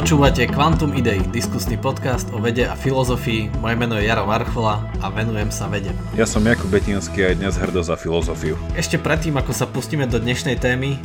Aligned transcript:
Počúvate 0.00 0.48
Quantum 0.48 0.96
Idei, 0.96 1.20
diskusný 1.28 1.76
podcast 1.76 2.32
o 2.32 2.40
vede 2.40 2.64
a 2.64 2.72
filozofii. 2.72 3.60
Moje 3.60 3.76
meno 3.76 4.00
je 4.00 4.08
Jaro 4.08 4.24
Varchola 4.24 4.80
a 4.96 5.12
venujem 5.12 5.52
sa 5.52 5.68
vede. 5.68 5.92
Ja 6.16 6.24
som 6.24 6.40
Jakub 6.40 6.72
Betinský 6.72 7.20
a 7.20 7.36
dnes 7.36 7.60
hrdo 7.60 7.84
za 7.84 8.00
filozofiu. 8.00 8.56
Ešte 8.72 8.96
predtým, 8.96 9.36
ako 9.36 9.52
sa 9.52 9.68
pustíme 9.68 10.08
do 10.08 10.16
dnešnej 10.16 10.56
témy, 10.56 10.96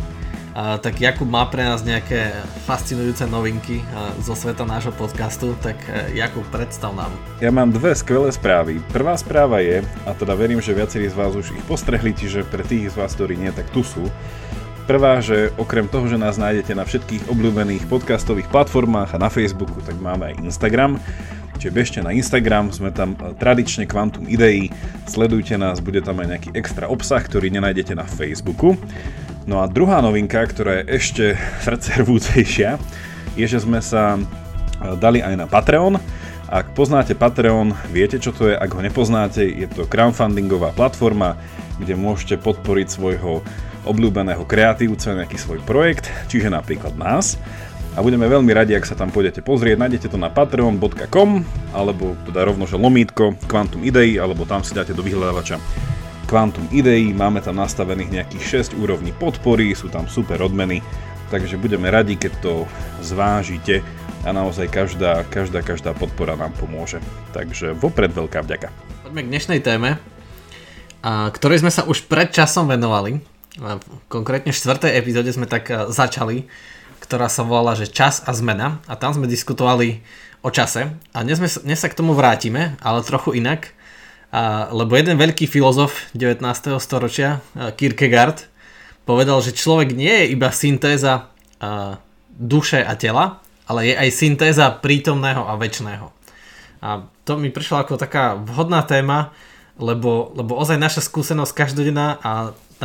tak 0.56 1.04
Jakub 1.04 1.28
má 1.28 1.44
pre 1.52 1.68
nás 1.68 1.84
nejaké 1.84 2.32
fascinujúce 2.64 3.28
novinky 3.28 3.84
zo 4.24 4.32
sveta 4.32 4.64
nášho 4.64 4.96
podcastu, 4.96 5.60
tak 5.60 5.76
e, 5.92 6.16
Jakub, 6.16 6.48
predstav 6.48 6.96
nám. 6.96 7.12
Ja 7.44 7.52
mám 7.52 7.76
dve 7.76 7.92
skvelé 8.00 8.32
správy. 8.32 8.80
Prvá 8.96 9.20
správa 9.20 9.60
je, 9.60 9.84
a 10.08 10.16
teda 10.16 10.40
verím, 10.40 10.64
že 10.64 10.72
viacerí 10.72 11.12
z 11.12 11.20
vás 11.20 11.36
už 11.36 11.52
ich 11.52 11.66
postrehli, 11.68 12.16
čiže 12.16 12.48
pre 12.48 12.64
tých 12.64 12.96
z 12.96 13.04
vás, 13.04 13.12
ktorí 13.12 13.36
nie, 13.36 13.52
tak 13.52 13.68
tu 13.76 13.84
sú. 13.84 14.08
Prvá, 14.86 15.18
že 15.18 15.50
okrem 15.58 15.90
toho, 15.90 16.06
že 16.06 16.14
nás 16.14 16.38
nájdete 16.38 16.78
na 16.78 16.86
všetkých 16.86 17.26
obľúbených 17.34 17.90
podcastových 17.90 18.46
platformách 18.54 19.18
a 19.18 19.22
na 19.22 19.34
Facebooku, 19.34 19.82
tak 19.82 19.98
máme 19.98 20.30
aj 20.30 20.46
Instagram. 20.46 21.02
Čiže 21.58 21.74
bežte 21.74 22.00
na 22.06 22.14
Instagram, 22.14 22.70
sme 22.70 22.94
tam 22.94 23.18
e, 23.18 23.34
tradične 23.34 23.90
Quantum 23.90 24.30
Idei, 24.30 24.70
sledujte 25.10 25.58
nás, 25.58 25.82
bude 25.82 26.06
tam 26.06 26.22
aj 26.22 26.38
nejaký 26.38 26.50
extra 26.54 26.86
obsah, 26.86 27.18
ktorý 27.18 27.50
nenájdete 27.50 27.98
na 27.98 28.06
Facebooku. 28.06 28.78
No 29.50 29.58
a 29.58 29.66
druhá 29.66 30.06
novinka, 30.06 30.46
ktorá 30.46 30.86
je 30.86 31.02
ešte 31.02 31.26
srdcervúcejšia, 31.66 32.78
je, 33.34 33.46
že 33.50 33.58
sme 33.66 33.82
sa 33.82 34.22
e, 34.22 34.22
dali 35.02 35.26
aj 35.26 35.34
na 35.34 35.50
Patreon. 35.50 35.98
Ak 36.46 36.78
poznáte 36.78 37.18
Patreon, 37.18 37.74
viete 37.90 38.22
čo 38.22 38.30
to 38.30 38.54
je, 38.54 38.56
ak 38.56 38.70
ho 38.70 38.86
nepoznáte, 38.86 39.50
je 39.50 39.66
to 39.66 39.90
crowdfundingová 39.90 40.78
platforma, 40.78 41.42
kde 41.82 41.98
môžete 41.98 42.38
podporiť 42.38 42.88
svojho 42.94 43.42
obľúbeného 43.86 44.44
kreatívca, 44.44 45.14
nejaký 45.16 45.38
svoj 45.38 45.62
projekt, 45.64 46.10
čiže 46.28 46.50
napríklad 46.50 46.98
nás. 46.98 47.38
A 47.96 48.04
budeme 48.04 48.28
veľmi 48.28 48.52
radi, 48.52 48.76
ak 48.76 48.84
sa 48.84 49.00
tam 49.00 49.08
pôjdete 49.08 49.40
pozrieť. 49.40 49.80
Nájdete 49.80 50.12
to 50.12 50.20
na 50.20 50.28
patreon.com 50.28 51.48
alebo 51.72 52.20
teda 52.28 52.44
rovno, 52.44 52.68
že 52.68 52.76
lomítko 52.76 53.40
Quantum 53.48 53.88
Idei, 53.88 54.20
alebo 54.20 54.44
tam 54.44 54.68
si 54.68 54.76
dáte 54.76 54.92
do 54.92 55.00
vyhľadávača 55.00 55.56
Quantum 56.28 56.68
Idei, 56.76 57.16
máme 57.16 57.40
tam 57.40 57.56
nastavených 57.56 58.12
nejakých 58.12 58.74
6 58.74 58.84
úrovní 58.84 59.16
podpory, 59.16 59.72
sú 59.78 59.88
tam 59.88 60.10
super 60.12 60.44
odmeny, 60.44 60.84
takže 61.32 61.56
budeme 61.56 61.88
radi, 61.88 62.20
keď 62.20 62.34
to 62.44 62.54
zvážite 63.00 63.80
a 64.26 64.34
naozaj 64.34 64.68
každá, 64.74 65.22
každá, 65.30 65.62
každá 65.62 65.94
podpora 65.94 66.34
nám 66.36 66.52
pomôže. 66.58 66.98
Takže 67.32 67.78
vopred 67.78 68.10
veľká 68.10 68.42
vďaka. 68.42 68.74
Poďme 69.06 69.22
k 69.22 69.32
dnešnej 69.32 69.60
téme, 69.62 70.02
ktorej 71.06 71.62
sme 71.62 71.70
sa 71.70 71.86
už 71.86 72.10
pred 72.10 72.34
časom 72.34 72.66
venovali. 72.68 73.22
Konkrétne 74.12 74.52
v 74.52 74.58
4. 74.58 74.92
epizóde 75.00 75.32
sme 75.32 75.48
tak 75.48 75.72
začali, 75.88 76.44
ktorá 77.00 77.32
sa 77.32 77.48
volala, 77.48 77.80
že 77.80 77.88
čas 77.88 78.20
a 78.28 78.36
zmena 78.36 78.84
a 78.84 79.00
tam 79.00 79.16
sme 79.16 79.32
diskutovali 79.32 80.04
o 80.44 80.52
čase 80.52 80.92
a 81.16 81.18
dnes, 81.24 81.40
sme, 81.40 81.48
dnes 81.64 81.80
sa 81.80 81.88
k 81.88 81.96
tomu 81.96 82.12
vrátime, 82.12 82.76
ale 82.84 83.06
trochu 83.08 83.40
inak 83.40 83.72
a, 84.36 84.68
lebo 84.76 85.00
jeden 85.00 85.16
veľký 85.16 85.48
filozof 85.48 86.12
19. 86.12 86.44
storočia, 86.84 87.40
Kierkegaard, 87.56 88.44
povedal, 89.08 89.40
že 89.40 89.56
človek 89.56 89.96
nie 89.96 90.12
je 90.12 90.26
iba 90.36 90.52
syntéza 90.52 91.32
a, 91.64 91.96
duše 92.36 92.84
a 92.84 92.92
tela, 93.00 93.40
ale 93.72 93.88
je 93.88 93.94
aj 93.96 94.10
syntéza 94.12 94.68
prítomného 94.84 95.48
a 95.48 95.56
väčšného. 95.56 96.12
A 96.84 97.08
to 97.24 97.40
mi 97.40 97.56
prišlo 97.56 97.88
ako 97.88 97.96
taká 97.96 98.36
vhodná 98.36 98.84
téma, 98.84 99.32
lebo, 99.80 100.36
lebo 100.36 100.60
ozaj 100.60 100.76
naša 100.76 101.02
skúsenosť 101.08 101.56
každodenná 101.56 102.20
a 102.20 102.32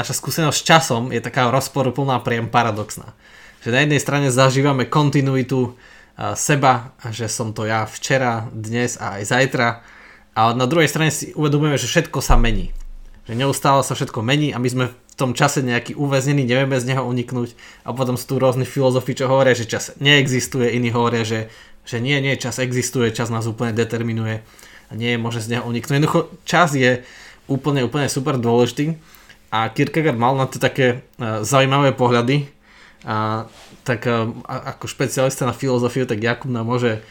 naša 0.00 0.16
skúsenosť 0.16 0.56
s 0.56 0.64
časom 0.64 1.02
je 1.12 1.20
taká 1.20 1.52
rozporuplná, 1.52 2.24
priam 2.24 2.48
paradoxná. 2.48 3.12
Že 3.60 3.76
na 3.76 3.80
jednej 3.84 4.00
strane 4.00 4.28
zažívame 4.32 4.88
kontinuitu 4.88 5.76
seba, 6.32 6.96
že 7.12 7.28
som 7.28 7.52
to 7.52 7.68
ja 7.68 7.84
včera, 7.84 8.48
dnes 8.56 8.96
a 8.96 9.20
aj 9.20 9.28
zajtra, 9.28 9.68
a 10.32 10.56
na 10.56 10.64
druhej 10.64 10.88
strane 10.88 11.12
si 11.12 11.36
uvedomujeme, 11.36 11.76
že 11.76 11.90
všetko 11.90 12.24
sa 12.24 12.40
mení. 12.40 12.72
Že 13.28 13.44
neustále 13.44 13.84
sa 13.84 13.92
všetko 13.92 14.24
mení 14.24 14.56
a 14.56 14.62
my 14.62 14.68
sme 14.72 14.84
v 14.88 15.14
tom 15.18 15.36
čase 15.36 15.60
nejaký 15.60 15.92
uväznený, 16.00 16.48
nevieme 16.48 16.80
z 16.80 16.96
neho 16.96 17.04
uniknúť 17.04 17.52
a 17.84 17.92
potom 17.92 18.16
sú 18.16 18.24
tu 18.24 18.34
rôzni 18.40 18.64
filozofi, 18.64 19.12
čo 19.12 19.28
hovoria, 19.28 19.52
že 19.52 19.68
čas 19.68 19.92
neexistuje, 20.00 20.72
iní 20.72 20.88
hovoria, 20.96 21.28
že, 21.28 21.52
že 21.84 22.00
nie, 22.00 22.16
nie, 22.24 22.40
čas 22.40 22.56
existuje, 22.56 23.12
čas 23.12 23.28
nás 23.28 23.44
úplne 23.44 23.76
determinuje 23.76 24.40
a 24.88 24.92
nie 24.96 25.12
je 25.12 25.18
možné 25.20 25.40
z 25.44 25.50
neho 25.58 25.68
uniknúť. 25.68 25.92
Jednoducho 26.00 26.20
čas 26.48 26.72
je 26.72 27.04
úplne, 27.52 27.84
úplne 27.84 28.08
super 28.08 28.40
dôležitý 28.40 28.96
a 29.50 29.68
Kierkegaard 29.70 30.18
mal 30.18 30.38
na 30.38 30.46
to 30.46 30.62
také 30.62 31.02
uh, 31.18 31.42
zaujímavé 31.42 31.92
pohľady 31.94 32.46
a 33.06 33.50
tak 33.82 34.06
uh, 34.06 34.30
ako 34.46 34.86
špecialista 34.86 35.46
na 35.46 35.54
filozofiu, 35.54 36.06
tak 36.06 36.22
Jakub 36.22 36.50
nám 36.50 36.70
môže 36.70 37.02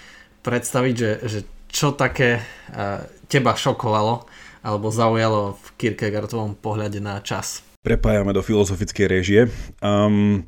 predstaviť, 0.43 0.93
že, 0.95 1.11
že 1.27 1.39
čo 1.67 1.91
také 1.91 2.39
uh, 2.71 3.03
teba 3.27 3.53
šokovalo 3.53 4.25
alebo 4.63 4.91
zaujalo 4.91 5.55
v 5.55 5.67
Kierkegaardovom 5.79 6.59
pohľade 6.59 6.99
na 6.99 7.19
čas? 7.23 7.63
Prepájame 7.79 8.35
do 8.35 8.43
filozofickej 8.43 9.05
režie. 9.07 9.41
Um, 9.79 10.43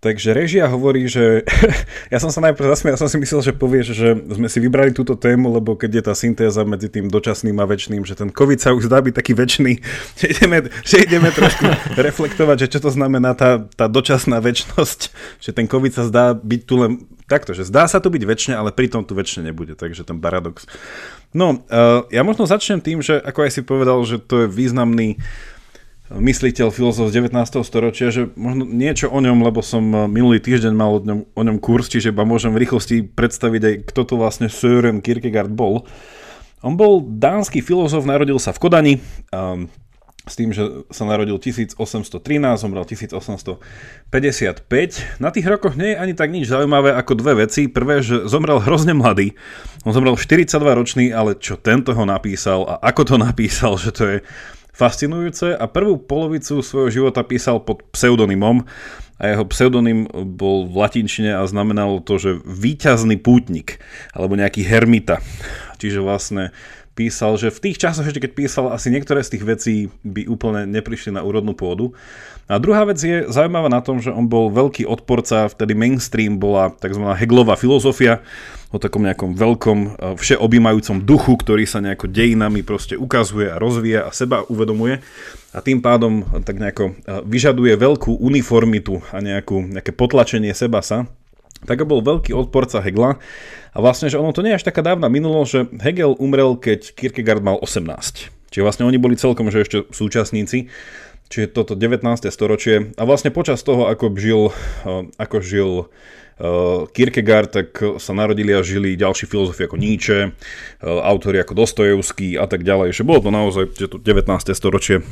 Takže 0.00 0.32
režia 0.32 0.64
hovorí, 0.64 1.04
že 1.12 1.44
ja 2.12 2.16
som 2.16 2.32
sa 2.32 2.40
najprv 2.40 2.72
zasmiel, 2.72 2.96
ja 2.96 3.02
som 3.04 3.12
si 3.12 3.20
myslel, 3.20 3.44
že 3.44 3.52
povieš, 3.52 3.86
že 3.92 4.16
sme 4.32 4.48
si 4.48 4.56
vybrali 4.56 4.96
túto 4.96 5.12
tému, 5.12 5.52
lebo 5.52 5.76
keď 5.76 6.00
je 6.00 6.02
tá 6.08 6.14
syntéza 6.16 6.64
medzi 6.64 6.88
tým 6.88 7.12
dočasným 7.12 7.60
a 7.60 7.68
väčšným, 7.68 8.08
že 8.08 8.16
ten 8.16 8.32
COVID 8.32 8.64
sa 8.64 8.72
už 8.72 8.88
zdá 8.88 9.04
byť 9.04 9.12
taký 9.12 9.36
väčší, 9.36 9.76
že 10.20 10.26
ideme, 10.32 10.72
že 10.88 11.04
ideme 11.04 11.28
trošku 11.28 11.68
reflektovať, 12.08 12.56
že 12.64 12.70
čo 12.72 12.80
to 12.80 12.88
znamená 12.88 13.36
tá, 13.36 13.60
tá 13.76 13.92
dočasná 13.92 14.40
väčšnosť, 14.40 15.00
že 15.36 15.50
ten 15.52 15.68
COVID 15.68 15.92
sa 15.92 16.08
zdá 16.08 16.32
byť 16.32 16.60
tu 16.64 16.74
len 16.80 17.04
takto, 17.28 17.52
že 17.52 17.68
zdá 17.68 17.84
sa 17.84 18.00
to 18.00 18.08
byť 18.08 18.24
väčšine, 18.24 18.54
ale 18.56 18.72
pritom 18.72 19.04
tu 19.04 19.12
väčšine 19.12 19.52
nebude, 19.52 19.76
takže 19.76 20.08
ten 20.08 20.16
paradox. 20.16 20.64
No, 21.36 21.62
uh, 21.68 22.08
ja 22.10 22.24
možno 22.24 22.48
začnem 22.48 22.82
tým, 22.82 23.04
že 23.04 23.20
ako 23.20 23.46
aj 23.46 23.50
si 23.52 23.60
povedal, 23.62 24.00
že 24.02 24.18
to 24.18 24.42
je 24.42 24.46
významný 24.50 25.20
mysliteľ, 26.10 26.74
filozof 26.74 27.14
z 27.14 27.22
19. 27.22 27.62
storočia, 27.62 28.10
že 28.10 28.26
možno 28.34 28.66
niečo 28.66 29.06
o 29.06 29.18
ňom, 29.22 29.46
lebo 29.46 29.62
som 29.62 29.82
eh, 29.94 30.10
minulý 30.10 30.42
týždeň 30.42 30.74
mal 30.74 30.98
o 30.98 31.00
ňom, 31.00 31.20
o 31.30 31.42
ňom 31.46 31.58
kurz, 31.62 31.86
čiže 31.86 32.10
iba 32.10 32.26
môžem 32.26 32.50
v 32.50 32.66
rýchlosti 32.66 33.06
predstaviť 33.06 33.62
aj, 33.62 33.74
kto 33.94 34.00
to 34.02 34.14
vlastne 34.18 34.50
Søren 34.50 34.98
Kierkegaard 34.98 35.54
bol. 35.54 35.86
On 36.60 36.74
bol 36.76 37.00
dánsky 37.00 37.64
filozof, 37.64 38.04
narodil 38.04 38.36
sa 38.36 38.52
v 38.52 38.60
Kodani, 38.60 38.94
um, 39.32 39.64
s 40.28 40.36
tým, 40.36 40.52
že 40.52 40.84
sa 40.92 41.08
narodil 41.08 41.40
1813, 41.40 42.12
zomrel 42.60 42.84
1855. 42.84 44.12
Na 45.16 45.32
tých 45.32 45.46
rokoch 45.48 45.80
nie 45.80 45.96
je 45.96 45.98
ani 45.98 46.12
tak 46.12 46.28
nič 46.28 46.46
zaujímavé 46.52 46.92
ako 46.92 47.16
dve 47.16 47.48
veci. 47.48 47.72
Prvé, 47.72 48.04
že 48.04 48.28
zomrel 48.28 48.60
hrozne 48.60 48.92
mladý. 48.92 49.32
On 49.88 49.96
zomrel 49.96 50.20
42 50.20 50.60
ročný, 50.60 51.08
ale 51.08 51.40
čo 51.40 51.56
tento 51.56 51.96
ho 51.96 52.04
napísal 52.04 52.68
a 52.68 52.76
ako 52.92 53.02
to 53.08 53.16
napísal, 53.26 53.80
že 53.80 53.90
to 53.96 54.04
je 54.04 54.18
fascinujúce 54.80 55.52
a 55.52 55.68
prvú 55.68 56.00
polovicu 56.00 56.64
svojho 56.64 56.88
života 56.88 57.20
písal 57.20 57.60
pod 57.60 57.84
pseudonymom 57.92 58.64
a 59.20 59.36
jeho 59.36 59.44
pseudonym 59.52 60.08
bol 60.40 60.64
v 60.64 60.80
latinčine 60.80 61.36
a 61.36 61.44
znamenalo 61.44 62.00
to, 62.00 62.16
že 62.16 62.40
výťazný 62.48 63.20
pútnik 63.20 63.76
alebo 64.16 64.40
nejaký 64.40 64.64
hermita. 64.64 65.20
Čiže 65.76 66.00
vlastne 66.00 66.56
písal, 66.96 67.36
že 67.36 67.52
v 67.52 67.62
tých 67.68 67.76
časoch 67.76 68.08
ešte 68.08 68.24
keď 68.24 68.32
písal, 68.32 68.72
asi 68.72 68.88
niektoré 68.88 69.20
z 69.20 69.36
tých 69.36 69.44
vecí 69.44 69.74
by 70.04 70.24
úplne 70.24 70.64
neprišli 70.72 71.12
na 71.12 71.20
úrodnú 71.20 71.52
pôdu. 71.52 71.92
A 72.50 72.58
druhá 72.58 72.82
vec 72.82 72.98
je 72.98 73.30
zaujímavá 73.30 73.70
na 73.70 73.78
tom, 73.78 74.02
že 74.02 74.10
on 74.10 74.26
bol 74.26 74.50
veľký 74.50 74.82
odporca, 74.82 75.46
vtedy 75.46 75.78
mainstream 75.78 76.34
bola 76.42 76.74
tzv. 76.74 76.98
Heglová 77.14 77.54
filozofia, 77.54 78.26
o 78.70 78.78
takom 78.78 79.02
nejakom 79.02 79.34
veľkom 79.34 79.78
e, 79.78 79.88
všeobjímajúcom 80.18 81.02
duchu, 81.02 81.34
ktorý 81.38 81.66
sa 81.66 81.82
nejako 81.82 82.06
dejinami 82.06 82.62
proste 82.62 82.94
ukazuje 82.94 83.50
a 83.50 83.58
rozvíja 83.58 84.06
a 84.06 84.14
seba 84.14 84.46
uvedomuje 84.46 85.02
a 85.50 85.58
tým 85.58 85.82
pádom 85.82 86.22
tak 86.46 86.62
nejako 86.62 86.94
e, 86.94 87.22
vyžaduje 87.26 87.74
veľkú 87.74 88.22
uniformitu 88.22 89.02
a 89.10 89.18
nejakú, 89.18 89.74
nejaké 89.74 89.90
potlačenie 89.90 90.54
seba 90.54 90.86
sa, 90.86 91.10
tak 91.66 91.82
bol 91.82 91.98
veľký 92.00 92.30
odporca 92.30 92.78
Hegla 92.78 93.18
a 93.74 93.78
vlastne, 93.82 94.06
že 94.06 94.18
ono 94.18 94.30
to 94.30 94.46
nie 94.46 94.54
je 94.54 94.62
až 94.62 94.66
taká 94.70 94.86
dávna 94.86 95.10
minulo, 95.10 95.42
že 95.42 95.66
Hegel 95.82 96.14
umrel, 96.22 96.54
keď 96.54 96.94
Kierkegaard 96.94 97.42
mal 97.42 97.58
18. 97.58 98.30
Čiže 98.50 98.66
vlastne 98.66 98.86
oni 98.86 98.98
boli 98.98 99.14
celkom, 99.14 99.46
že 99.50 99.62
ešte 99.62 99.86
súčasníci, 99.94 100.66
čiže 101.30 101.54
toto 101.54 101.78
19. 101.78 102.02
storočie 102.28 102.92
a 102.98 103.02
vlastne 103.06 103.30
počas 103.30 103.62
toho, 103.62 103.86
ako 103.86 104.12
žil, 104.18 104.50
e, 104.84 105.08
ako 105.16 105.38
žil 105.40 105.70
Eh, 106.40 106.88
Kierkegaard, 106.96 107.52
tak 107.52 107.68
sa 108.00 108.16
narodili 108.16 108.56
a 108.56 108.64
žili 108.64 108.96
ďalší 108.96 109.28
filozofi 109.28 109.68
ako 109.68 109.76
Nietzsche, 109.76 110.18
eh, 110.24 110.32
autori 110.80 111.36
ako 111.36 111.52
Dostojevský 111.52 112.40
a 112.40 112.48
tak 112.48 112.64
ďalej. 112.64 112.96
Že 112.96 113.04
bolo 113.04 113.20
to 113.20 113.28
naozaj, 113.28 113.64
že 113.76 113.92
to 113.92 114.00
19. 114.00 114.56
storočie 114.56 115.04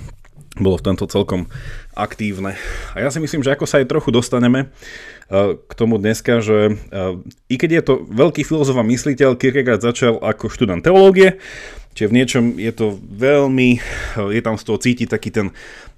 bolo 0.57 0.81
v 0.81 0.89
tomto 0.89 1.05
celkom 1.05 1.53
aktívne. 1.93 2.57
A 2.97 3.05
ja 3.05 3.13
si 3.13 3.21
myslím, 3.21 3.45
že 3.45 3.53
ako 3.53 3.69
sa 3.69 3.77
aj 3.77 3.93
trochu 3.93 4.09
dostaneme 4.09 4.61
eh, 4.65 5.18
k 5.29 5.73
tomu 5.77 6.01
dneska, 6.01 6.41
že 6.41 6.81
i 7.53 7.55
keď 7.61 7.71
je 7.71 7.83
to 7.85 7.95
veľký 8.09 8.43
filozof 8.49 8.81
a 8.81 8.85
mysliteľ, 8.85 9.37
Kierkegaard 9.37 9.85
začal 9.85 10.17
ako 10.25 10.49
študent 10.49 10.81
teológie, 10.81 11.37
čiže 11.93 12.09
v 12.09 12.17
niečom 12.17 12.45
je 12.57 12.73
to 12.73 12.97
veľmi, 12.97 13.77
je 14.17 14.41
tam 14.41 14.57
z 14.57 14.65
toho 14.65 14.79
cítiť 14.81 15.09
taký 15.13 15.29
ten 15.29 15.47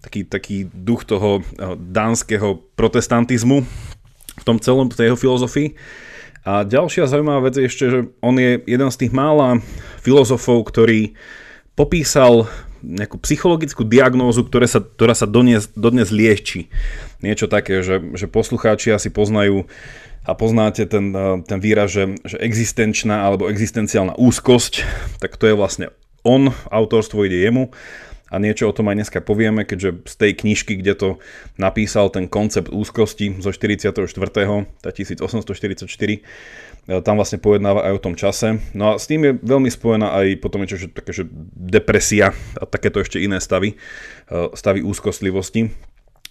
taký, 0.01 0.25
taký 0.25 0.57
duch 0.73 1.05
toho 1.05 1.45
dánskeho 1.77 2.73
protestantizmu, 2.75 3.63
v 4.41 4.45
tom 4.49 4.57
celom, 4.57 4.89
tej 4.89 5.13
jeho 5.13 5.21
filozofii. 5.21 5.77
A 6.41 6.65
ďalšia 6.65 7.05
zaujímavá 7.05 7.53
vec 7.53 7.61
je 7.61 7.69
ešte, 7.69 7.85
že 7.85 8.01
on 8.25 8.41
je 8.41 8.65
jeden 8.65 8.89
z 8.89 8.97
tých 8.97 9.13
mála 9.13 9.61
filozofov, 10.01 10.65
ktorý 10.73 11.13
popísal 11.77 12.49
nejakú 12.83 13.21
psychologickú 13.23 13.87
diagnózu, 13.87 14.45
ktoré 14.45 14.67
sa, 14.67 14.81
ktorá 14.81 15.15
sa 15.17 15.29
dodnes, 15.29 15.71
dodnes 15.73 16.13
lieči. 16.13 16.69
Niečo 17.25 17.47
také, 17.47 17.85
že, 17.85 18.01
že 18.17 18.27
poslucháči 18.27 18.93
asi 18.93 19.09
poznajú 19.09 19.65
a 20.25 20.37
poznáte 20.37 20.85
ten, 20.85 21.13
ten 21.49 21.59
výraz, 21.61 21.93
že, 21.93 22.17
že 22.25 22.37
existenčná 22.41 23.25
alebo 23.25 23.49
existenciálna 23.49 24.21
úzkosť, 24.21 24.85
tak 25.19 25.41
to 25.41 25.49
je 25.49 25.55
vlastne 25.57 25.87
on, 26.21 26.53
autorstvo 26.69 27.25
ide 27.25 27.41
jemu 27.41 27.73
a 28.31 28.39
niečo 28.39 28.71
o 28.71 28.77
tom 28.77 28.87
aj 28.87 29.03
dneska 29.03 29.19
povieme, 29.19 29.67
keďže 29.67 30.07
z 30.07 30.15
tej 30.15 30.33
knižky, 30.39 30.79
kde 30.79 30.95
to 30.95 31.09
napísal 31.59 32.15
ten 32.15 32.31
koncept 32.31 32.71
úzkosti 32.71 33.43
zo 33.43 33.51
44. 33.51 33.91
1844, 33.91 35.91
tam 36.87 37.21
vlastne 37.21 37.39
pojednáva 37.39 37.87
aj 37.87 37.93
o 38.01 38.05
tom 38.11 38.15
čase. 38.17 38.59
No 38.73 38.95
a 38.95 38.99
s 38.99 39.07
tým 39.07 39.23
je 39.23 39.33
veľmi 39.39 39.71
spojená 39.71 40.11
aj 40.11 40.27
potom 40.43 40.65
niečo, 40.65 40.91
také, 40.91 41.13
že 41.13 41.29
depresia 41.55 42.33
a 42.57 42.65
takéto 42.67 42.99
ešte 42.99 43.21
iné 43.21 43.39
stavy, 43.39 43.77
e, 43.77 43.77
stavy 44.57 44.83
úzkostlivosti. 44.83 45.71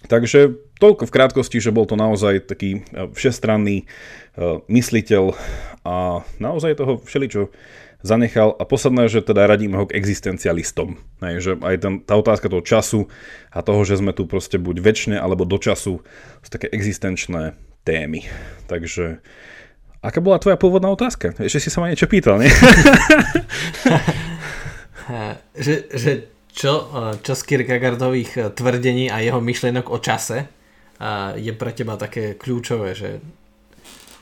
Takže 0.08 0.56
toľko 0.80 1.04
v 1.08 1.14
krátkosti, 1.14 1.60
že 1.60 1.76
bol 1.76 1.84
to 1.84 1.96
naozaj 1.96 2.44
taký 2.44 2.80
e, 2.80 3.08
všestranný 3.12 3.84
e, 3.84 3.86
mysliteľ 4.68 5.36
a 5.84 6.24
naozaj 6.40 6.76
toho 6.76 7.00
všeličo 7.04 7.52
zanechal 8.00 8.56
a 8.56 8.64
posledné, 8.64 9.12
že 9.12 9.20
teda 9.20 9.44
radíme 9.44 9.76
ho 9.76 9.84
k 9.84 9.96
existencialistom. 9.96 10.96
Hej, 11.20 11.36
že 11.40 11.52
aj 11.60 11.76
ten, 11.84 11.94
tá 12.00 12.16
otázka 12.16 12.48
toho 12.48 12.64
času 12.64 13.00
a 13.52 13.60
toho, 13.60 13.84
že 13.84 14.00
sme 14.00 14.16
tu 14.16 14.24
proste 14.24 14.56
buď 14.56 14.80
väčšine 14.80 15.16
alebo 15.20 15.44
do 15.44 15.60
času 15.60 16.00
sú 16.40 16.48
také 16.48 16.72
existenčné 16.72 17.60
témy. 17.84 18.24
Takže 18.72 19.20
aká 20.00 20.20
bola 20.20 20.40
tvoja 20.40 20.56
pôvodná 20.56 20.88
otázka? 20.92 21.32
Ešte 21.36 21.60
si 21.64 21.70
sa 21.72 21.80
ma 21.84 21.92
niečo 21.92 22.08
pýtal, 22.08 22.40
nie? 22.40 22.48
že, 25.64 25.74
že 25.92 26.12
čo, 26.50 26.88
čo 27.20 27.32
z 27.36 27.42
Kierkegaardových 27.46 28.56
tvrdení 28.56 29.12
a 29.12 29.22
jeho 29.22 29.38
myšlienok 29.38 29.86
o 29.92 29.98
čase 30.02 30.50
je 31.36 31.52
pre 31.56 31.72
teba 31.72 31.96
také 31.96 32.36
kľúčové, 32.36 32.92
že 32.92 33.20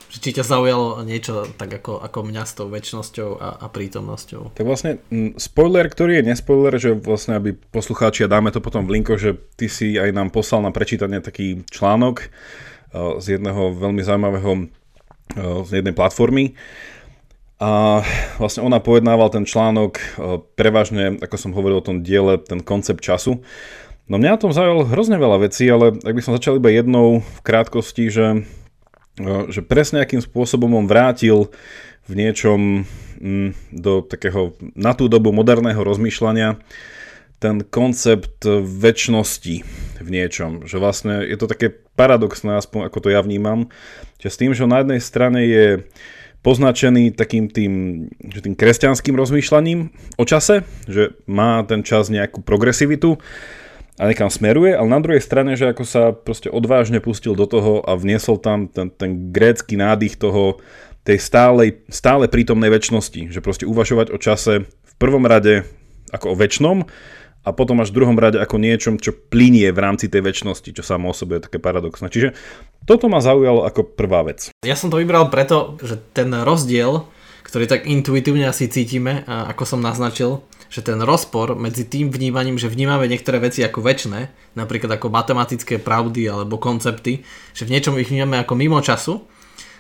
že 0.09 0.25
či 0.25 0.41
ťa 0.41 0.45
zaujalo 0.45 1.05
niečo 1.05 1.45
tak 1.61 1.69
ako, 1.69 2.01
ako 2.01 2.19
mňa 2.25 2.43
s 2.49 2.53
tou 2.57 2.73
väčšnosťou 2.73 3.31
a, 3.37 3.49
a 3.61 3.67
prítomnosťou. 3.69 4.57
Tak 4.57 4.65
vlastne 4.65 5.05
spoiler, 5.37 5.85
ktorý 5.85 6.21
je 6.21 6.29
nespoiler, 6.33 6.75
že 6.81 6.97
vlastne 6.97 7.37
aby 7.37 7.53
poslucháči, 7.53 8.25
a 8.25 8.33
dáme 8.33 8.49
to 8.49 8.65
potom 8.65 8.89
v 8.89 8.99
linko, 8.99 9.21
že 9.21 9.37
ty 9.61 9.69
si 9.69 10.01
aj 10.01 10.17
nám 10.17 10.33
poslal 10.33 10.65
na 10.65 10.73
prečítanie 10.73 11.21
taký 11.21 11.61
článok 11.69 12.25
uh, 12.25 13.21
z 13.21 13.37
jedného 13.37 13.77
veľmi 13.77 14.01
zaujímavého 14.01 14.73
z 15.37 15.71
jednej 15.83 15.93
platformy. 15.97 16.57
A 17.59 18.01
vlastne 18.39 18.63
ona 18.63 18.79
pojednával 18.79 19.35
ten 19.35 19.43
článok 19.43 19.99
prevažne, 20.55 21.19
ako 21.19 21.37
som 21.37 21.51
hovoril 21.53 21.83
o 21.83 21.87
tom 21.87 22.07
diele, 22.07 22.39
ten 22.39 22.63
koncept 22.63 23.03
času. 23.03 23.43
No 24.07 24.17
mňa 24.17 24.39
na 24.39 24.41
tom 24.41 24.55
zaujalo 24.55 24.89
hrozne 24.89 25.19
veľa 25.19 25.43
vecí, 25.43 25.67
ale 25.67 25.93
ak 25.93 26.15
by 26.15 26.23
som 26.23 26.37
začal 26.39 26.57
iba 26.57 26.71
jednou 26.71 27.21
v 27.21 27.41
krátkosti, 27.43 28.09
že 28.09 28.27
že 29.51 29.61
presne 29.67 30.03
akým 30.03 30.23
spôsobom 30.23 30.71
on 30.79 30.87
vrátil 30.87 31.51
v 32.07 32.13
niečom 32.15 32.87
mm, 33.21 33.75
do 33.75 34.01
takého 34.07 34.55
na 34.79 34.95
tú 34.95 35.11
dobu 35.11 35.35
moderného 35.35 35.83
rozmýšľania 35.83 36.57
ten 37.39 37.63
koncept 37.63 38.43
väčšnosti 38.47 39.57
v 40.03 40.09
niečom. 40.09 40.67
Že 40.67 40.77
vlastne 40.83 41.15
je 41.23 41.37
to 41.39 41.47
také 41.47 41.71
paradoxné, 41.95 42.59
aspoň 42.59 42.91
ako 42.91 42.99
to 43.07 43.09
ja 43.15 43.23
vnímam, 43.23 43.71
že 44.19 44.29
s 44.31 44.39
tým, 44.39 44.55
že 44.55 44.67
na 44.67 44.83
jednej 44.83 45.01
strane 45.03 45.41
je 45.47 45.67
poznačený 46.43 47.15
takým 47.15 47.51
tým, 47.51 48.07
že 48.31 48.43
tým 48.43 48.55
kresťanským 48.55 49.15
rozmýšľaním 49.19 49.91
o 50.19 50.25
čase, 50.27 50.63
že 50.87 51.19
má 51.27 51.63
ten 51.67 51.83
čas 51.83 52.11
nejakú 52.11 52.43
progresivitu, 52.43 53.19
a 53.99 54.07
nekam 54.07 54.31
smeruje, 54.31 54.79
ale 54.79 54.87
na 54.87 55.03
druhej 55.03 55.19
strane, 55.19 55.59
že 55.59 55.75
ako 55.75 55.83
sa 55.83 56.15
proste 56.15 56.47
odvážne 56.47 57.03
pustil 57.03 57.35
do 57.35 57.51
toho 57.51 57.83
a 57.83 57.99
vniesol 57.99 58.39
tam 58.39 58.71
ten, 58.71 58.95
ten 58.95 59.35
grécky 59.35 59.75
nádych 59.75 60.15
toho, 60.15 60.63
tej 61.03 61.19
stálej, 61.19 61.83
stále 61.91 62.31
prítomnej 62.31 62.71
väčšnosti, 62.71 63.33
že 63.33 63.41
proste 63.43 63.65
uvažovať 63.67 64.13
o 64.13 64.19
čase 64.21 64.69
v 64.69 64.95
prvom 65.01 65.27
rade 65.27 65.65
ako 66.13 66.37
o 66.37 66.39
väčšnom 66.39 66.85
a 67.49 67.57
potom 67.57 67.81
až 67.81 67.89
v 67.89 68.05
druhom 68.05 68.21
rade 68.21 68.37
ako 68.37 68.61
niečom, 68.61 69.01
čo 69.01 69.17
plinie 69.17 69.73
v 69.73 69.81
rámci 69.81 70.13
tej 70.13 70.21
väčšnosti, 70.21 70.69
čo 70.77 70.85
samo 70.85 71.09
o 71.09 71.17
sebe 71.17 71.41
je 71.41 71.49
také 71.49 71.57
paradoxné. 71.57 72.13
Čiže 72.13 72.37
toto 72.85 73.09
ma 73.09 73.25
zaujalo 73.25 73.65
ako 73.65 73.97
prvá 73.97 74.21
vec. 74.29 74.53
Ja 74.61 74.77
som 74.77 74.93
to 74.93 75.01
vybral 75.01 75.33
preto, 75.33 75.81
že 75.81 75.97
ten 76.13 76.29
rozdiel, 76.37 77.09
ktorý 77.49 77.65
tak 77.65 77.89
intuitívne 77.89 78.45
asi 78.45 78.69
cítime, 78.69 79.25
ako 79.25 79.65
som 79.65 79.81
naznačil, 79.81 80.45
že 80.69 80.85
ten 80.85 81.01
rozpor 81.01 81.57
medzi 81.57 81.89
tým 81.89 82.13
vnímaním, 82.13 82.61
že 82.61 82.69
vnímame 82.69 83.09
niektoré 83.09 83.41
veci 83.41 83.65
ako 83.65 83.81
väčšie, 83.81 84.53
napríklad 84.53 85.01
ako 85.01 85.09
matematické 85.09 85.81
pravdy 85.81 86.29
alebo 86.29 86.61
koncepty, 86.61 87.25
že 87.57 87.65
v 87.65 87.73
niečom 87.73 87.97
ich 87.97 88.13
vnímame 88.13 88.45
ako 88.45 88.53
mimo 88.53 88.77
času, 88.85 89.25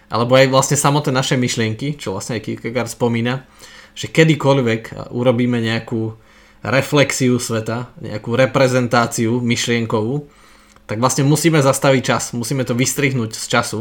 alebo 0.08 0.40
aj 0.40 0.48
vlastne 0.48 0.80
samotné 0.80 1.12
naše 1.12 1.36
myšlienky, 1.36 2.00
čo 2.00 2.16
vlastne 2.16 2.40
aj 2.40 2.48
Kierkegaard 2.48 2.88
spomína, 2.88 3.44
že 3.92 4.08
kedykoľvek 4.08 5.12
urobíme 5.12 5.60
nejakú 5.60 6.16
reflexiu 6.62 7.38
sveta, 7.38 7.92
nejakú 8.02 8.34
reprezentáciu 8.34 9.38
myšlienkovú, 9.38 10.26
tak 10.88 10.98
vlastne 10.98 11.28
musíme 11.28 11.60
zastaviť 11.60 12.02
čas, 12.02 12.24
musíme 12.32 12.64
to 12.64 12.72
vystrihnúť 12.72 13.36
z 13.36 13.46
času, 13.46 13.80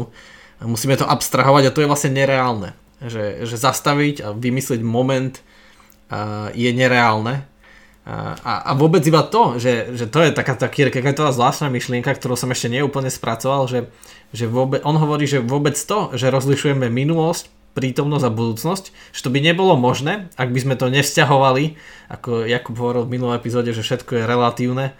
musíme 0.62 0.94
to 0.98 1.08
abstrahovať 1.08 1.70
a 1.70 1.74
to 1.74 1.82
je 1.82 1.90
vlastne 1.90 2.12
nereálne. 2.12 2.76
Že, 2.98 3.46
že 3.46 3.56
zastaviť 3.56 4.16
a 4.26 4.28
vymyslieť 4.34 4.82
moment, 4.82 5.38
je 6.54 6.70
nereálne. 6.72 7.46
A, 8.08 8.64
a 8.64 8.72
vôbec 8.72 9.04
iba 9.04 9.20
to, 9.20 9.60
že, 9.60 9.92
že 9.92 10.08
to 10.08 10.24
je 10.24 10.32
taká, 10.32 10.56
taký, 10.56 10.88
taká 10.88 11.12
zvláštna 11.12 11.68
myšlienka, 11.68 12.08
ktorú 12.16 12.40
som 12.40 12.48
ešte 12.48 12.72
neúplne 12.72 13.12
spracoval, 13.12 13.68
že, 13.68 13.92
že 14.32 14.48
vôbec, 14.48 14.80
on 14.88 14.96
hovorí, 14.96 15.28
že 15.28 15.44
vôbec 15.44 15.76
to, 15.76 16.16
že 16.16 16.32
rozlišujeme 16.32 16.88
minulosť, 16.88 17.52
prítomnosť 17.78 18.26
a 18.26 18.34
budúcnosť, 18.34 19.14
že 19.14 19.20
to 19.22 19.30
by 19.30 19.38
nebolo 19.38 19.78
možné, 19.78 20.26
ak 20.34 20.50
by 20.50 20.58
sme 20.58 20.74
to 20.74 20.90
nevzťahovali, 20.90 21.78
ako 22.10 22.42
Jakub 22.42 22.74
hovoril 22.74 23.06
v 23.06 23.14
minulom 23.14 23.38
epizóde, 23.38 23.70
že 23.70 23.86
všetko 23.86 24.18
je 24.18 24.24
relatívne, 24.26 24.98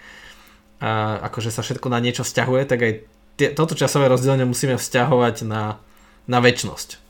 a 0.79 1.19
akože 1.27 1.51
sa 1.51 1.67
všetko 1.67 1.91
na 1.91 1.99
niečo 1.99 2.23
vzťahuje, 2.23 2.63
tak 2.71 2.79
aj 2.79 2.93
tie, 3.35 3.51
toto 3.51 3.75
časové 3.75 4.07
rozdelenie 4.07 4.47
musíme 4.47 4.79
vzťahovať 4.79 5.43
na, 5.43 5.83
na 6.31 6.39
väčšnosť 6.39 7.09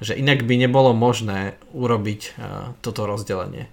že 0.00 0.16
inak 0.16 0.48
by 0.48 0.56
nebolo 0.56 0.96
možné 0.96 1.60
urobiť 1.76 2.20
uh, 2.34 2.72
toto 2.80 3.04
rozdelenie 3.04 3.68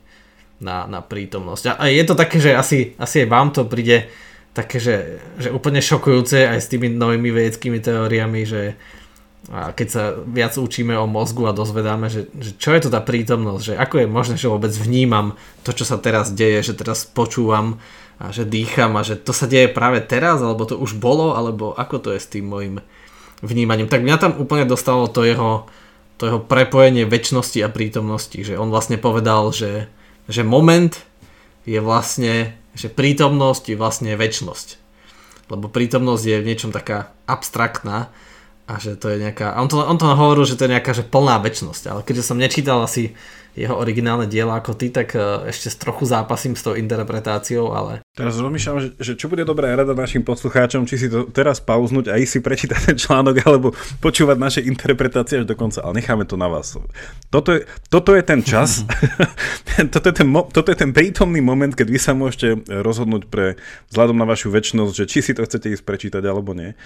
na, 0.59 0.83
na 0.85 0.99
prítomnosť. 0.99 1.63
A, 1.71 1.73
a 1.79 1.83
je 1.87 2.03
to 2.03 2.19
také, 2.19 2.43
že 2.43 2.51
asi, 2.51 2.77
asi 2.99 3.23
aj 3.23 3.27
vám 3.31 3.49
to 3.55 3.63
príde 3.63 4.11
také, 4.51 4.83
že, 4.83 5.23
že 5.39 5.49
úplne 5.53 5.79
šokujúce 5.79 6.51
aj 6.51 6.59
s 6.59 6.67
tými 6.67 6.91
novými 6.91 7.31
vedeckými 7.31 7.79
teóriami, 7.79 8.43
že 8.43 8.75
a 9.47 9.71
keď 9.71 9.87
sa 9.87 10.03
viac 10.27 10.59
učíme 10.59 10.91
o 10.99 11.07
mozgu 11.07 11.47
a 11.47 11.55
dozvedáme, 11.55 12.11
že, 12.11 12.27
že 12.35 12.59
čo 12.59 12.75
je 12.75 12.83
to 12.83 12.89
tá 12.91 12.99
prítomnosť, 12.99 13.63
že 13.63 13.73
ako 13.79 13.95
je 14.03 14.07
možné, 14.07 14.35
že 14.35 14.51
vôbec 14.51 14.75
vnímam 14.75 15.39
to, 15.63 15.71
čo 15.71 15.87
sa 15.87 15.95
teraz 15.95 16.35
deje, 16.35 16.67
že 16.67 16.73
teraz 16.75 17.07
počúvam 17.07 17.79
a 18.19 18.35
že 18.35 18.43
dýcham 18.43 18.99
a 18.99 19.07
že 19.07 19.15
to 19.15 19.31
sa 19.31 19.47
deje 19.47 19.71
práve 19.71 20.03
teraz, 20.03 20.43
alebo 20.43 20.67
to 20.67 20.75
už 20.75 20.99
bolo, 20.99 21.31
alebo 21.31 21.71
ako 21.71 21.95
to 22.03 22.09
je 22.11 22.19
s 22.19 22.27
tým 22.27 22.43
môjim 22.43 22.83
vnímaním. 23.39 23.87
Tak 23.87 24.03
mňa 24.03 24.17
tam 24.19 24.33
úplne 24.35 24.67
dostalo 24.67 25.07
to 25.07 25.23
jeho, 25.23 25.69
to 26.19 26.27
jeho 26.27 26.39
prepojenie 26.43 27.07
väčšnosti 27.07 27.63
a 27.63 27.71
prítomnosti, 27.71 28.35
že 28.35 28.59
on 28.59 28.67
vlastne 28.67 28.99
povedal, 28.99 29.55
že, 29.55 29.87
že 30.27 30.43
moment 30.43 30.91
je 31.63 31.79
vlastne, 31.79 32.51
že 32.75 32.91
prítomnosť 32.91 33.63
je 33.71 33.79
vlastne 33.79 34.11
väčšnosť. 34.11 34.67
Lebo 35.47 35.71
prítomnosť 35.71 36.23
je 36.27 36.41
v 36.43 36.47
niečom 36.51 36.75
taká 36.75 37.15
abstraktná 37.23 38.11
a 38.67 38.73
že 38.83 38.99
to 38.99 39.07
je 39.07 39.23
nejaká, 39.23 39.55
on 39.55 39.71
to, 39.71 39.79
on 39.79 39.95
to 39.95 40.11
hovoril, 40.11 40.43
že 40.43 40.59
to 40.59 40.67
je 40.67 40.73
nejaká 40.75 40.91
že 40.91 41.07
plná 41.07 41.39
väčšnosť, 41.39 41.83
ale 41.87 42.01
keďže 42.03 42.27
som 42.27 42.37
nečítal 42.37 42.83
asi 42.83 43.15
jeho 43.57 43.73
originálne 43.73 44.29
diela 44.29 44.61
ako 44.61 44.77
ty, 44.77 44.93
tak 44.93 45.17
e, 45.17 45.49
ešte 45.49 45.73
trochu 45.81 46.05
zápasím 46.05 46.53
s 46.53 46.61
tou 46.61 46.77
interpretáciou, 46.77 47.73
ale... 47.73 48.05
Teraz 48.13 48.37
rozmýšľam, 48.37 48.77
že, 48.77 48.89
že 49.01 49.17
čo 49.17 49.33
bude 49.33 49.41
dobrá 49.49 49.73
rada 49.73 49.97
našim 49.97 50.21
poslucháčom, 50.21 50.85
či 50.85 51.01
si 51.01 51.07
to 51.09 51.25
teraz 51.25 51.57
pauznúť 51.57 52.13
a 52.13 52.21
ísť 52.21 52.31
si 52.37 52.39
prečítať 52.45 52.79
ten 52.93 52.97
článok, 53.01 53.35
alebo 53.49 53.73
počúvať 53.97 54.37
naše 54.37 54.61
interpretácie 54.61 55.41
až 55.41 55.49
do 55.49 55.57
konca, 55.57 55.81
ale 55.81 55.97
necháme 56.05 56.29
to 56.29 56.37
na 56.37 56.45
vás. 56.45 56.77
Toto 57.33 57.57
je, 57.57 57.65
toto 57.89 58.13
je 58.13 58.21
ten 58.21 58.45
čas, 58.45 58.85
toto, 59.93 60.05
je 60.05 60.15
ten, 60.21 60.29
toto 60.29 60.69
je 60.69 60.77
ten 60.77 60.93
prítomný 60.93 61.41
moment, 61.41 61.73
keď 61.73 61.87
vy 61.89 61.99
sa 61.99 62.13
môžete 62.13 62.61
rozhodnúť 62.69 63.25
pre, 63.25 63.57
vzhľadom 63.89 64.21
na 64.21 64.29
vašu 64.29 64.53
väčšnosť, 64.53 64.93
že 64.93 65.05
či 65.09 65.19
si 65.25 65.33
to 65.33 65.41
chcete 65.41 65.73
ísť 65.73 65.81
prečítať 65.81 66.21
alebo 66.21 66.53
nie. 66.53 66.77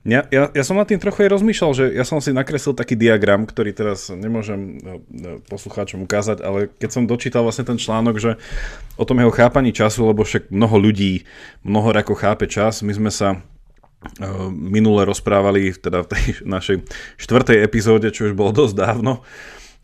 Ja, 0.00 0.24
ja, 0.32 0.48
ja 0.48 0.64
som 0.64 0.80
nad 0.80 0.88
tým 0.88 0.96
trochu 0.96 1.28
aj 1.28 1.32
rozmýšľal, 1.36 1.72
že 1.76 1.84
ja 1.92 2.08
som 2.08 2.24
si 2.24 2.32
nakreslil 2.32 2.72
taký 2.72 2.96
diagram, 2.96 3.44
ktorý 3.44 3.76
teraz 3.76 4.08
nemôžem 4.08 4.80
no, 4.80 5.04
no, 5.12 5.44
poslucháčom 5.44 6.00
ukázať, 6.08 6.40
ale 6.40 6.72
keď 6.80 6.88
som 6.88 7.04
dočítal 7.04 7.44
vlastne 7.44 7.68
ten 7.68 7.76
článok, 7.76 8.16
že 8.16 8.40
o 8.96 9.04
tom 9.04 9.20
jeho 9.20 9.28
chápaní 9.28 9.76
času, 9.76 10.08
lebo 10.08 10.24
však 10.24 10.48
mnoho 10.48 10.80
ľudí 10.80 11.28
mnoho 11.60 11.92
ako 11.92 12.16
chápe 12.16 12.48
čas, 12.48 12.80
my 12.80 12.96
sme 12.96 13.12
sa 13.12 13.44
minule 14.48 15.04
rozprávali 15.04 15.76
teda 15.76 16.08
v 16.08 16.08
tej 16.08 16.24
našej 16.56 16.76
štvrtej 17.20 17.60
epizóde, 17.60 18.08
čo 18.08 18.24
už 18.28 18.32
bolo 18.32 18.56
dosť 18.56 18.74
dávno, 18.80 19.20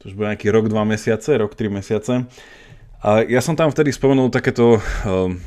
to 0.00 0.08
už 0.08 0.16
bol 0.16 0.28
nejaký 0.28 0.48
rok, 0.48 0.72
dva 0.72 0.88
mesiace, 0.88 1.36
rok, 1.36 1.52
tri 1.52 1.68
mesiace. 1.68 2.24
A 3.04 3.20
ja 3.28 3.44
som 3.44 3.52
tam 3.52 3.68
vtedy 3.68 3.92
spomenul 3.92 4.32
takéto, 4.32 4.80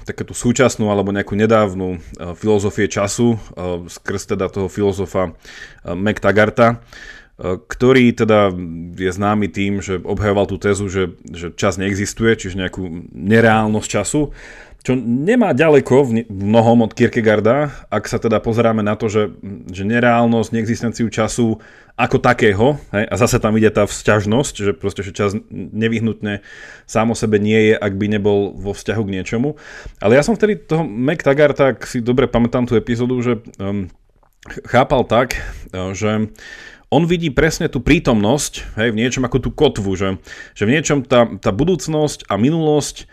takéto 0.05 0.37
súčasnú 0.37 0.93
alebo 0.93 1.09
nejakú 1.09 1.33
nedávnu 1.33 1.97
filozofie 2.37 2.85
času 2.85 3.41
skrz 3.89 4.37
teda 4.37 4.47
toho 4.53 4.69
filozofa 4.69 5.33
Mac 5.83 6.21
Tagarta, 6.21 6.85
ktorý 7.41 8.11
teda 8.13 8.53
je 8.99 9.11
známy 9.11 9.47
tým, 9.49 9.79
že 9.79 9.97
obhajoval 9.97 10.45
tú 10.45 10.59
tezu, 10.59 10.91
že, 10.91 11.15
že 11.31 11.55
čas 11.55 11.79
neexistuje, 11.79 12.35
čiže 12.35 12.59
nejakú 12.59 13.09
nereálnosť 13.15 13.87
času 13.87 14.35
čo 14.79 14.95
nemá 14.95 15.51
ďaleko 15.51 15.95
v 16.07 16.11
mnohom 16.31 16.87
od 16.87 16.95
Kierkegaarda, 16.95 17.87
ak 17.91 18.07
sa 18.07 18.15
teda 18.15 18.39
pozeráme 18.39 18.79
na 18.79 18.95
to, 18.95 19.11
že, 19.11 19.35
že 19.67 19.83
nereálnosť, 19.83 20.55
neexistenciu 20.55 21.11
času 21.11 21.59
ako 21.99 22.17
takého, 22.23 22.79
hej, 22.95 23.05
a 23.11 23.15
zase 23.19 23.43
tam 23.43 23.59
ide 23.59 23.67
tá 23.75 23.83
vzťažnosť, 23.83 24.53
že 24.55 24.71
proste, 24.71 25.03
že 25.03 25.11
čas 25.11 25.35
nevyhnutne 25.51 26.39
sám 26.87 27.11
o 27.11 27.15
sebe 27.15 27.43
nie 27.43 27.71
je, 27.71 27.75
ak 27.75 27.99
by 27.99 28.07
nebol 28.07 28.55
vo 28.55 28.71
vzťahu 28.71 29.03
k 29.03 29.13
niečomu. 29.19 29.59
Ale 29.99 30.15
ja 30.15 30.23
som 30.23 30.39
vtedy 30.39 30.63
toho 30.63 30.87
Mac 30.87 31.19
Taggart, 31.27 31.59
tak 31.59 31.83
si 31.83 31.99
dobre 31.99 32.31
pamätám 32.31 32.63
tú 32.63 32.79
epizódu, 32.79 33.19
že 33.19 33.43
um, 33.59 33.91
chápal 34.63 35.03
tak, 35.03 35.35
uh, 35.75 35.91
že 35.91 36.31
on 36.89 37.05
vidí 37.05 37.29
presne 37.29 37.69
tú 37.69 37.83
prítomnosť 37.83 38.79
hej, 38.79 38.89
v 38.95 38.99
niečom 39.03 39.27
ako 39.27 39.37
tú 39.43 39.49
kotvu, 39.53 39.91
že, 39.93 40.09
že 40.57 40.63
v 40.65 40.73
niečom 40.73 41.05
tá, 41.05 41.29
tá 41.37 41.53
budúcnosť 41.53 42.25
a 42.31 42.39
minulosť 42.39 43.05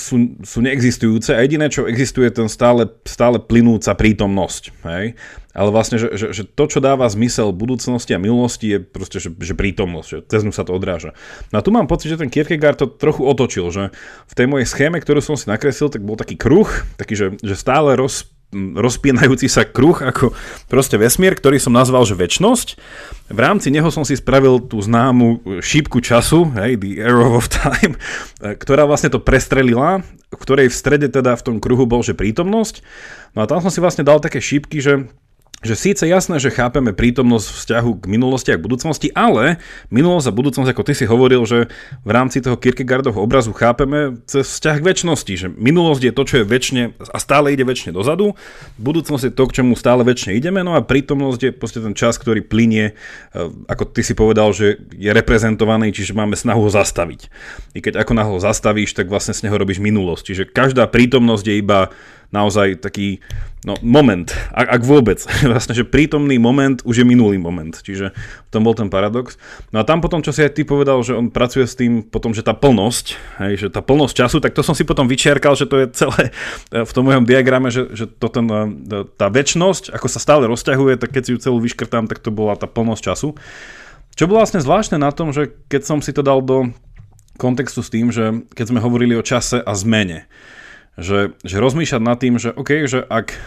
sú, 0.00 0.40
sú 0.40 0.58
neexistujúce 0.64 1.36
a 1.36 1.44
jediné, 1.44 1.68
čo 1.68 1.84
existuje, 1.84 2.24
je 2.32 2.40
ten 2.44 2.48
stále, 2.48 2.88
stále 3.04 3.36
plynúca 3.36 3.92
prítomnosť. 3.92 4.62
Hej? 4.88 5.04
Ale 5.52 5.68
vlastne, 5.68 6.00
že, 6.00 6.08
že, 6.16 6.32
že 6.32 6.42
to, 6.48 6.64
čo 6.70 6.80
dáva 6.80 7.04
zmysel 7.10 7.52
budúcnosti 7.52 8.16
a 8.16 8.22
minulosti, 8.22 8.76
je 8.76 8.78
proste, 8.80 9.20
že, 9.20 9.28
že 9.34 9.52
prítomnosť, 9.52 10.08
že 10.08 10.18
cez 10.24 10.40
ňu 10.46 10.52
sa 10.56 10.64
to 10.64 10.72
odráža. 10.72 11.12
No 11.52 11.60
a 11.60 11.64
tu 11.64 11.68
mám 11.68 11.90
pocit, 11.90 12.08
že 12.08 12.20
ten 12.20 12.32
Kierkegaard 12.32 12.80
to 12.80 12.88
trochu 12.88 13.26
otočil, 13.28 13.68
že 13.68 13.92
v 14.30 14.34
tej 14.38 14.46
mojej 14.48 14.64
schéme, 14.64 14.96
ktorú 15.02 15.20
som 15.20 15.36
si 15.36 15.50
nakreslil, 15.50 15.92
tak 15.92 16.00
bol 16.00 16.16
taký 16.16 16.38
kruh, 16.38 16.68
taký, 16.96 17.18
že, 17.18 17.26
že 17.42 17.58
stále 17.58 17.98
roz, 17.98 18.30
rozpínajúci 18.54 19.44
sa 19.44 19.68
kruh, 19.68 20.00
ako 20.00 20.32
proste 20.72 20.96
vesmír, 20.96 21.36
ktorý 21.36 21.60
som 21.60 21.76
nazval, 21.76 22.08
že 22.08 22.16
väčnosť. 22.16 22.68
V 23.28 23.38
rámci 23.38 23.68
neho 23.68 23.92
som 23.92 24.08
si 24.08 24.16
spravil 24.16 24.64
tú 24.64 24.80
známu 24.80 25.60
šípku 25.60 26.00
času, 26.00 26.48
hej, 26.56 26.80
the 26.80 27.04
arrow 27.04 27.36
of 27.36 27.52
time, 27.52 28.00
ktorá 28.40 28.88
vlastne 28.88 29.12
to 29.12 29.20
prestrelila, 29.20 30.00
v 30.32 30.40
ktorej 30.40 30.72
v 30.72 30.78
strede 30.80 31.12
teda 31.12 31.36
v 31.36 31.44
tom 31.44 31.56
kruhu 31.60 31.84
bol, 31.84 32.00
že 32.00 32.16
prítomnosť. 32.16 32.80
No 33.36 33.44
a 33.44 33.48
tam 33.48 33.60
som 33.60 33.68
si 33.68 33.84
vlastne 33.84 34.04
dal 34.04 34.16
také 34.24 34.40
šípky, 34.40 34.80
že 34.80 35.12
že 35.58 35.74
síce 35.74 36.06
jasné, 36.06 36.38
že 36.38 36.54
chápeme 36.54 36.94
prítomnosť 36.94 37.46
vzťahu 37.50 37.90
k 37.98 38.04
minulosti 38.06 38.54
a 38.54 38.58
k 38.58 38.62
budúcnosti, 38.62 39.10
ale 39.10 39.58
minulosť 39.90 40.30
a 40.30 40.36
budúcnosť, 40.38 40.70
ako 40.70 40.86
ty 40.86 40.94
si 40.94 41.02
hovoril, 41.02 41.42
že 41.50 41.66
v 42.06 42.10
rámci 42.14 42.38
toho 42.38 42.54
Kierkegaardovho 42.54 43.18
obrazu 43.18 43.50
chápeme 43.50 44.22
cez 44.30 44.46
vzťah 44.46 44.76
k 44.78 44.86
väčšnosti, 44.86 45.34
že 45.34 45.46
minulosť 45.50 46.02
je 46.06 46.12
to, 46.14 46.22
čo 46.22 46.34
je 46.42 46.44
väčšine 46.46 46.82
a 46.94 47.18
stále 47.18 47.50
ide 47.50 47.66
väčšine 47.66 47.90
dozadu, 47.90 48.38
budúcnosť 48.78 49.24
je 49.26 49.32
to, 49.34 49.44
k 49.50 49.54
čomu 49.58 49.74
stále 49.74 50.06
väčšine 50.06 50.38
ideme, 50.38 50.62
no 50.62 50.78
a 50.78 50.80
prítomnosť 50.86 51.40
je 51.42 51.50
proste 51.50 51.82
ten 51.82 51.94
čas, 51.98 52.22
ktorý 52.22 52.46
plinie, 52.46 52.94
e, 53.34 53.50
ako 53.66 53.90
ty 53.90 54.06
si 54.06 54.14
povedal, 54.14 54.54
že 54.54 54.78
je 54.94 55.10
reprezentovaný, 55.10 55.90
čiže 55.90 56.14
máme 56.14 56.38
snahu 56.38 56.62
ho 56.62 56.70
zastaviť. 56.70 57.34
I 57.74 57.82
keď 57.82 58.06
ako 58.06 58.12
náhle 58.14 58.38
zastavíš, 58.38 58.94
tak 58.94 59.10
vlastne 59.10 59.34
z 59.34 59.42
neho 59.50 59.58
robíš 59.58 59.82
minulosť. 59.82 60.22
Čiže 60.22 60.42
každá 60.54 60.86
prítomnosť 60.86 61.44
je 61.50 61.54
iba 61.58 61.90
naozaj 62.28 62.84
taký 62.84 63.24
no, 63.64 63.74
moment, 63.80 64.28
ak, 64.52 64.80
ak 64.80 64.82
vôbec. 64.84 65.18
vlastne, 65.52 65.72
že 65.72 65.88
prítomný 65.88 66.36
moment 66.36 66.78
už 66.84 67.02
je 67.02 67.06
minulý 67.08 67.40
moment. 67.40 67.72
Čiže 67.72 68.12
v 68.12 68.50
tom 68.52 68.64
bol 68.64 68.76
ten 68.76 68.92
paradox. 68.92 69.40
No 69.72 69.80
a 69.80 69.84
tam 69.88 70.04
potom, 70.04 70.20
čo 70.20 70.30
si 70.30 70.44
aj 70.44 70.52
ty 70.52 70.62
povedal, 70.68 71.00
že 71.00 71.16
on 71.16 71.32
pracuje 71.32 71.64
s 71.64 71.74
tým 71.74 72.04
potom, 72.04 72.36
že 72.36 72.44
tá 72.44 72.52
plnosť, 72.52 73.06
hej, 73.44 73.52
že 73.56 73.68
tá 73.72 73.80
plnosť 73.80 74.14
času, 74.14 74.36
tak 74.44 74.52
to 74.52 74.60
som 74.60 74.76
si 74.76 74.84
potom 74.84 75.08
vyčerkal, 75.08 75.56
že 75.56 75.64
to 75.64 75.80
je 75.80 75.86
celé 75.96 76.22
eh, 76.28 76.84
v 76.84 76.92
tom 76.92 77.08
mojom 77.08 77.24
diagrame, 77.24 77.72
že, 77.72 77.88
že 77.96 78.04
to 78.06 78.28
ten, 78.28 78.46
eh, 78.48 79.08
tá 79.16 79.32
väčnosť, 79.32 79.96
ako 79.96 80.06
sa 80.06 80.20
stále 80.20 80.44
rozťahuje, 80.48 81.00
tak 81.00 81.16
keď 81.16 81.22
si 81.24 81.30
ju 81.32 81.38
celú 81.40 81.58
vyškrtám, 81.64 82.06
tak 82.06 82.20
to 82.20 82.28
bola 82.28 82.54
tá 82.54 82.68
plnosť 82.68 83.02
času. 83.02 83.28
Čo 84.18 84.26
bolo 84.26 84.42
vlastne 84.42 84.58
zvláštne 84.58 84.98
na 84.98 85.14
tom, 85.14 85.30
že 85.30 85.54
keď 85.70 85.82
som 85.86 85.98
si 86.02 86.10
to 86.10 86.26
dal 86.26 86.42
do 86.42 86.74
kontextu 87.38 87.86
s 87.86 87.92
tým, 87.94 88.10
že 88.10 88.42
keď 88.50 88.74
sme 88.74 88.82
hovorili 88.82 89.14
o 89.14 89.22
čase 89.22 89.62
a 89.62 89.72
zmene, 89.78 90.26
že, 90.98 91.38
že 91.46 91.56
rozmýšľať 91.62 92.02
nad 92.02 92.18
tým, 92.18 92.34
že 92.42 92.50
OK, 92.50 92.90
že 92.90 93.00
ak, 93.06 93.38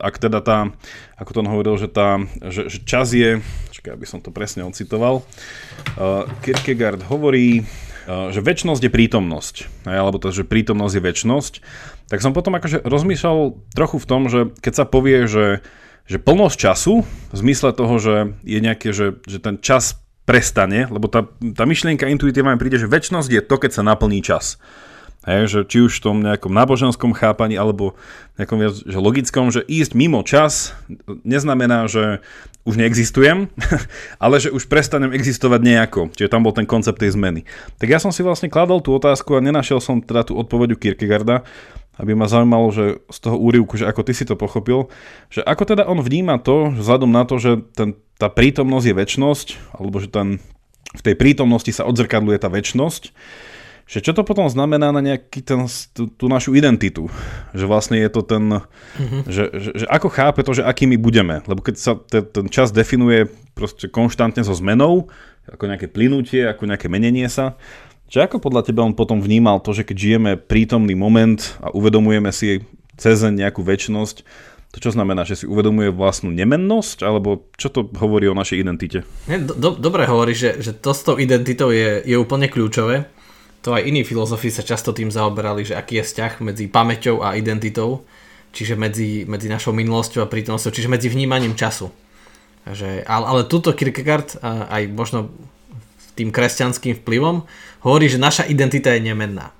ak 0.00 0.14
teda 0.16 0.40
tá, 0.40 0.72
ako 1.20 1.30
to 1.30 1.40
on 1.44 1.52
hovoril, 1.52 1.76
že, 1.76 1.92
tá, 1.92 2.18
že, 2.48 2.72
že 2.72 2.80
čas 2.88 3.12
je, 3.12 3.44
čakaj, 3.70 3.92
aby 3.92 4.06
som 4.08 4.24
to 4.24 4.32
presne 4.32 4.64
ocitoval, 4.64 5.20
uh, 5.20 6.24
Kierkegaard 6.40 7.04
hovorí, 7.06 7.62
uh, 7.62 8.32
že 8.32 8.40
väčnosť 8.40 8.88
je 8.88 8.90
prítomnosť, 8.90 9.56
alebo 9.84 10.16
to, 10.16 10.32
že 10.32 10.48
prítomnosť 10.48 10.94
je 10.96 11.02
väčnosť, 11.04 11.52
tak 12.08 12.24
som 12.24 12.32
potom 12.32 12.56
akože 12.56 12.82
rozmýšľal 12.82 13.56
trochu 13.76 13.96
v 14.00 14.08
tom, 14.08 14.32
že 14.32 14.48
keď 14.64 14.72
sa 14.72 14.84
povie, 14.88 15.28
že, 15.28 15.60
že 16.08 16.16
plnosť 16.16 16.56
času, 16.56 17.04
v 17.04 17.36
zmysle 17.36 17.76
toho, 17.76 17.94
že 18.00 18.14
je 18.42 18.58
nejaké, 18.58 18.96
že, 18.96 19.20
že 19.28 19.38
ten 19.38 19.60
čas 19.60 20.00
prestane, 20.22 20.86
lebo 20.86 21.10
tá, 21.10 21.26
tá 21.56 21.64
myšlienka 21.66 22.06
intuitívne 22.06 22.54
príde, 22.56 22.78
že 22.78 22.88
väčnosť 22.88 23.28
je 23.28 23.42
to, 23.42 23.56
keď 23.58 23.70
sa 23.74 23.82
naplní 23.82 24.22
čas. 24.22 24.56
Hej, 25.22 25.54
že 25.54 25.60
či 25.70 25.78
už 25.86 26.02
v 26.02 26.04
tom 26.04 26.16
nejakom 26.18 26.50
náboženskom 26.50 27.14
chápaní 27.14 27.54
alebo 27.54 27.94
nejakom 28.42 28.58
viac, 28.58 28.74
že 28.74 28.98
logickom, 28.98 29.54
že 29.54 29.62
ísť 29.62 29.94
mimo 29.94 30.26
čas 30.26 30.74
neznamená, 31.22 31.86
že 31.86 32.26
už 32.66 32.74
neexistujem, 32.74 33.46
ale 34.24 34.42
že 34.42 34.50
už 34.50 34.66
prestanem 34.66 35.14
existovať 35.14 35.60
nejako. 35.62 36.00
Čiže 36.14 36.30
tam 36.30 36.42
bol 36.42 36.50
ten 36.50 36.66
koncept 36.66 36.98
tej 36.98 37.14
zmeny. 37.14 37.46
Tak 37.78 37.86
ja 37.86 38.02
som 38.02 38.10
si 38.10 38.26
vlastne 38.26 38.50
kladol 38.50 38.82
tú 38.82 38.94
otázku 38.98 39.38
a 39.38 39.44
nenašiel 39.44 39.78
som 39.78 40.02
teda 40.02 40.26
tú 40.26 40.34
odpoveď 40.38 40.74
u 40.74 40.78
Kierkegaarda, 40.78 41.46
aby 42.02 42.18
ma 42.18 42.26
zaujímalo, 42.26 42.74
že 42.74 42.84
z 43.06 43.18
toho 43.22 43.38
úrivku, 43.38 43.78
že 43.78 43.86
ako 43.86 44.02
ty 44.02 44.12
si 44.18 44.26
to 44.26 44.34
pochopil, 44.34 44.90
že 45.30 45.44
ako 45.46 45.70
teda 45.70 45.86
on 45.86 46.02
vníma 46.02 46.42
to, 46.42 46.74
vzhľadom 46.74 47.10
na 47.14 47.22
to, 47.22 47.38
že 47.38 47.62
ten, 47.78 47.94
tá 48.18 48.26
prítomnosť 48.26 48.86
je 48.90 48.98
väčnosť, 48.98 49.46
alebo 49.78 50.02
že 50.02 50.10
ten, 50.10 50.42
v 50.98 51.02
tej 51.04 51.14
prítomnosti 51.14 51.70
sa 51.70 51.86
odzrkadluje 51.86 52.42
tá 52.42 52.50
väčnosť, 52.50 53.14
že 53.92 54.00
čo 54.00 54.16
to 54.16 54.24
potom 54.24 54.48
znamená 54.48 54.88
na 54.88 55.04
nejaký 55.04 55.44
ten, 55.44 55.68
tú, 55.92 56.08
tú 56.08 56.24
našu 56.32 56.56
identitu? 56.56 57.12
Že 57.52 57.68
vlastne 57.68 58.00
je 58.00 58.08
to 58.08 58.24
ten, 58.24 58.64
mm-hmm. 58.64 59.20
že, 59.28 59.44
že, 59.52 59.70
že 59.84 59.86
ako 59.92 60.08
chápe 60.08 60.40
to, 60.40 60.56
že 60.56 60.64
akými 60.64 60.96
budeme? 60.96 61.44
Lebo 61.44 61.60
keď 61.60 61.76
sa 61.76 61.92
te, 62.00 62.24
ten 62.24 62.48
čas 62.48 62.72
definuje 62.72 63.28
proste 63.52 63.92
konštantne 63.92 64.48
so 64.48 64.56
zmenou, 64.56 65.12
ako 65.44 65.68
nejaké 65.68 65.92
plynutie, 65.92 66.48
ako 66.48 66.72
nejaké 66.72 66.88
menenie 66.88 67.28
sa, 67.28 67.60
že 68.08 68.24
ako 68.24 68.40
podľa 68.40 68.64
teba 68.64 68.80
on 68.80 68.96
potom 68.96 69.20
vnímal 69.20 69.60
to, 69.60 69.76
že 69.76 69.84
keď 69.84 69.96
žijeme 70.00 70.30
prítomný 70.40 70.96
moment 70.96 71.52
a 71.60 71.68
uvedomujeme 71.76 72.32
si 72.32 72.64
cez 72.96 73.20
nejakú 73.20 73.60
väčšnosť, 73.60 74.24
to 74.72 74.78
čo 74.80 74.96
znamená, 74.96 75.28
že 75.28 75.36
si 75.36 75.44
uvedomuje 75.44 75.92
vlastnú 75.92 76.32
nemennosť, 76.32 77.04
alebo 77.04 77.44
čo 77.60 77.68
to 77.68 77.92
hovorí 78.00 78.24
o 78.24 78.32
našej 78.32 78.56
identite? 78.56 79.04
Do, 79.28 79.52
do, 79.52 79.68
dobre 79.76 80.08
hovorí, 80.08 80.32
že, 80.32 80.64
že 80.64 80.72
to 80.72 80.96
s 80.96 81.04
tou 81.04 81.20
identitou 81.20 81.68
je, 81.68 82.00
je 82.08 82.16
úplne 82.16 82.48
kľúčové 82.48 83.20
to 83.62 83.78
aj 83.78 83.86
iní 83.86 84.02
filozofi 84.02 84.50
sa 84.50 84.66
často 84.66 84.90
tým 84.90 85.14
zaoberali, 85.14 85.62
že 85.62 85.78
aký 85.78 86.02
je 86.02 86.06
vzťah 86.10 86.32
medzi 86.42 86.66
pamäťou 86.66 87.22
a 87.22 87.38
identitou, 87.38 88.02
čiže 88.50 88.74
medzi, 88.74 89.22
medzi 89.24 89.46
našou 89.46 89.70
minulosťou 89.70 90.26
a 90.26 90.30
prítomnosťou, 90.30 90.74
čiže 90.74 90.90
medzi 90.90 91.06
vnímaním 91.06 91.54
času. 91.54 91.94
Že, 92.66 93.06
ale, 93.06 93.24
ale 93.26 93.42
túto 93.46 93.70
Kierkegaard 93.70 94.42
aj 94.42 94.82
možno 94.90 95.30
tým 96.18 96.34
kresťanským 96.34 97.00
vplyvom 97.00 97.46
hovorí, 97.86 98.06
že 98.10 98.20
naša 98.20 98.44
identita 98.50 98.92
je 98.92 99.02
nemenná. 99.02 99.54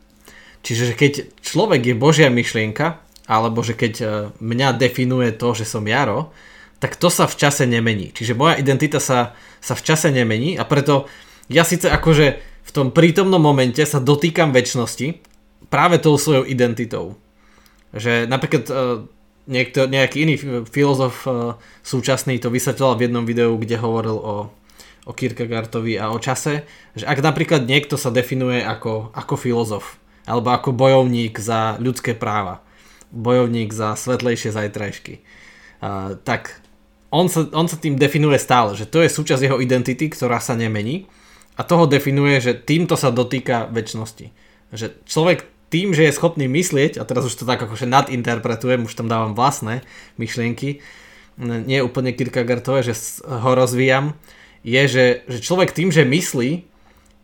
Čiže 0.63 0.95
keď 0.95 1.13
človek 1.43 1.91
je 1.91 1.95
Božia 1.99 2.31
myšlienka, 2.31 3.03
alebo 3.27 3.63
že 3.67 3.75
keď 3.75 3.93
e, 3.99 4.05
mňa 4.39 4.79
definuje 4.79 5.35
to, 5.35 5.55
že 5.55 5.67
som 5.67 5.83
Jaro, 5.87 6.31
tak 6.79 6.99
to 6.99 7.11
sa 7.11 7.31
v 7.31 7.39
čase 7.39 7.67
nemení. 7.67 8.11
Čiže 8.11 8.35
moja 8.35 8.59
identita 8.59 8.99
sa, 8.99 9.35
sa 9.63 9.75
v 9.79 9.83
čase 9.83 10.11
nemení 10.11 10.59
a 10.59 10.67
preto 10.67 11.07
ja 11.51 11.63
síce 11.67 11.87
akože 11.91 12.52
v 12.63 12.71
tom 12.71 12.95
prítomnom 12.95 13.43
momente 13.43 13.83
sa 13.83 13.99
dotýkam 13.99 14.55
väčšnosti 14.55 15.19
práve 15.67 15.99
tou 15.99 16.15
svojou 16.15 16.47
identitou. 16.47 17.19
Že 17.93 18.31
napríklad 18.31 18.65
uh, 18.71 19.05
niekto, 19.51 19.91
nejaký 19.91 20.17
iný 20.25 20.35
filozof 20.71 21.27
uh, 21.27 21.59
súčasný 21.83 22.39
to 22.39 22.49
vysvetľoval 22.49 22.95
v 22.97 23.05
jednom 23.09 23.25
videu, 23.27 23.53
kde 23.59 23.77
hovoril 23.81 24.17
o, 24.17 24.37
o 25.09 25.13
Kierkegaardovi 25.13 25.99
a 25.99 26.15
o 26.15 26.19
čase, 26.23 26.65
že 26.95 27.05
ak 27.05 27.19
napríklad 27.21 27.67
niekto 27.67 27.99
sa 27.99 28.15
definuje 28.15 28.63
ako, 28.63 29.11
ako 29.13 29.35
filozof 29.37 29.99
alebo 30.23 30.55
ako 30.55 30.71
bojovník 30.71 31.43
za 31.43 31.75
ľudské 31.83 32.15
práva, 32.15 32.63
bojovník 33.11 33.75
za 33.75 33.99
svetlejšie 33.99 34.55
zajtrajšky, 34.55 35.19
uh, 35.19 36.15
tak 36.23 36.63
on 37.13 37.29
sa, 37.29 37.45
on 37.53 37.69
sa 37.69 37.77
tým 37.77 38.01
definuje 38.01 38.41
stále, 38.41 38.73
že 38.73 38.89
to 38.89 39.05
je 39.05 39.13
súčasť 39.13 39.45
jeho 39.45 39.61
identity, 39.61 40.09
ktorá 40.09 40.41
sa 40.41 40.57
nemení 40.57 41.11
a 41.57 41.63
toho 41.63 41.85
definuje, 41.85 42.41
že 42.41 42.53
týmto 42.57 42.97
sa 42.97 43.13
dotýka 43.13 43.69
väčšnosti. 43.69 44.33
Že 44.73 44.87
človek 45.05 45.45
tým, 45.73 45.97
že 45.97 46.09
je 46.09 46.17
schopný 46.17 46.49
myslieť, 46.49 47.01
a 47.01 47.05
teraz 47.09 47.25
už 47.25 47.33
to 47.33 47.49
tak 47.49 47.61
akože 47.61 47.89
nadinterpretujem, 47.89 48.85
už 48.85 48.93
tam 48.93 49.09
dávam 49.09 49.33
vlastné 49.33 49.81
myšlienky, 50.21 50.85
nie 51.41 51.81
úplne 51.81 52.13
Kierkegaardové, 52.13 52.85
že 52.85 52.95
ho 53.25 53.51
rozvíjam, 53.57 54.13
je, 54.63 54.83
že, 54.85 55.05
že 55.27 55.39
človek 55.41 55.73
tým, 55.73 55.89
že 55.89 56.05
myslí, 56.05 56.69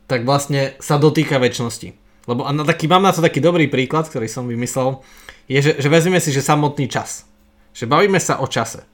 tak 0.08 0.24
vlastne 0.24 0.74
sa 0.80 0.96
dotýka 0.96 1.36
väčšnosti. 1.36 1.92
Lebo 2.24 2.48
a 2.48 2.52
na 2.52 2.64
taký, 2.64 2.88
mám 2.88 3.04
na 3.04 3.12
to 3.12 3.20
taký 3.20 3.44
dobrý 3.44 3.68
príklad, 3.68 4.08
ktorý 4.08 4.28
som 4.28 4.48
vymyslel, 4.48 5.04
je, 5.48 5.60
že, 5.60 5.72
že 5.80 5.88
vezmeme 5.88 6.20
si, 6.20 6.32
že 6.32 6.44
samotný 6.44 6.88
čas. 6.88 7.28
Že 7.76 7.88
bavíme 7.88 8.20
sa 8.20 8.40
o 8.40 8.48
čase. 8.48 8.84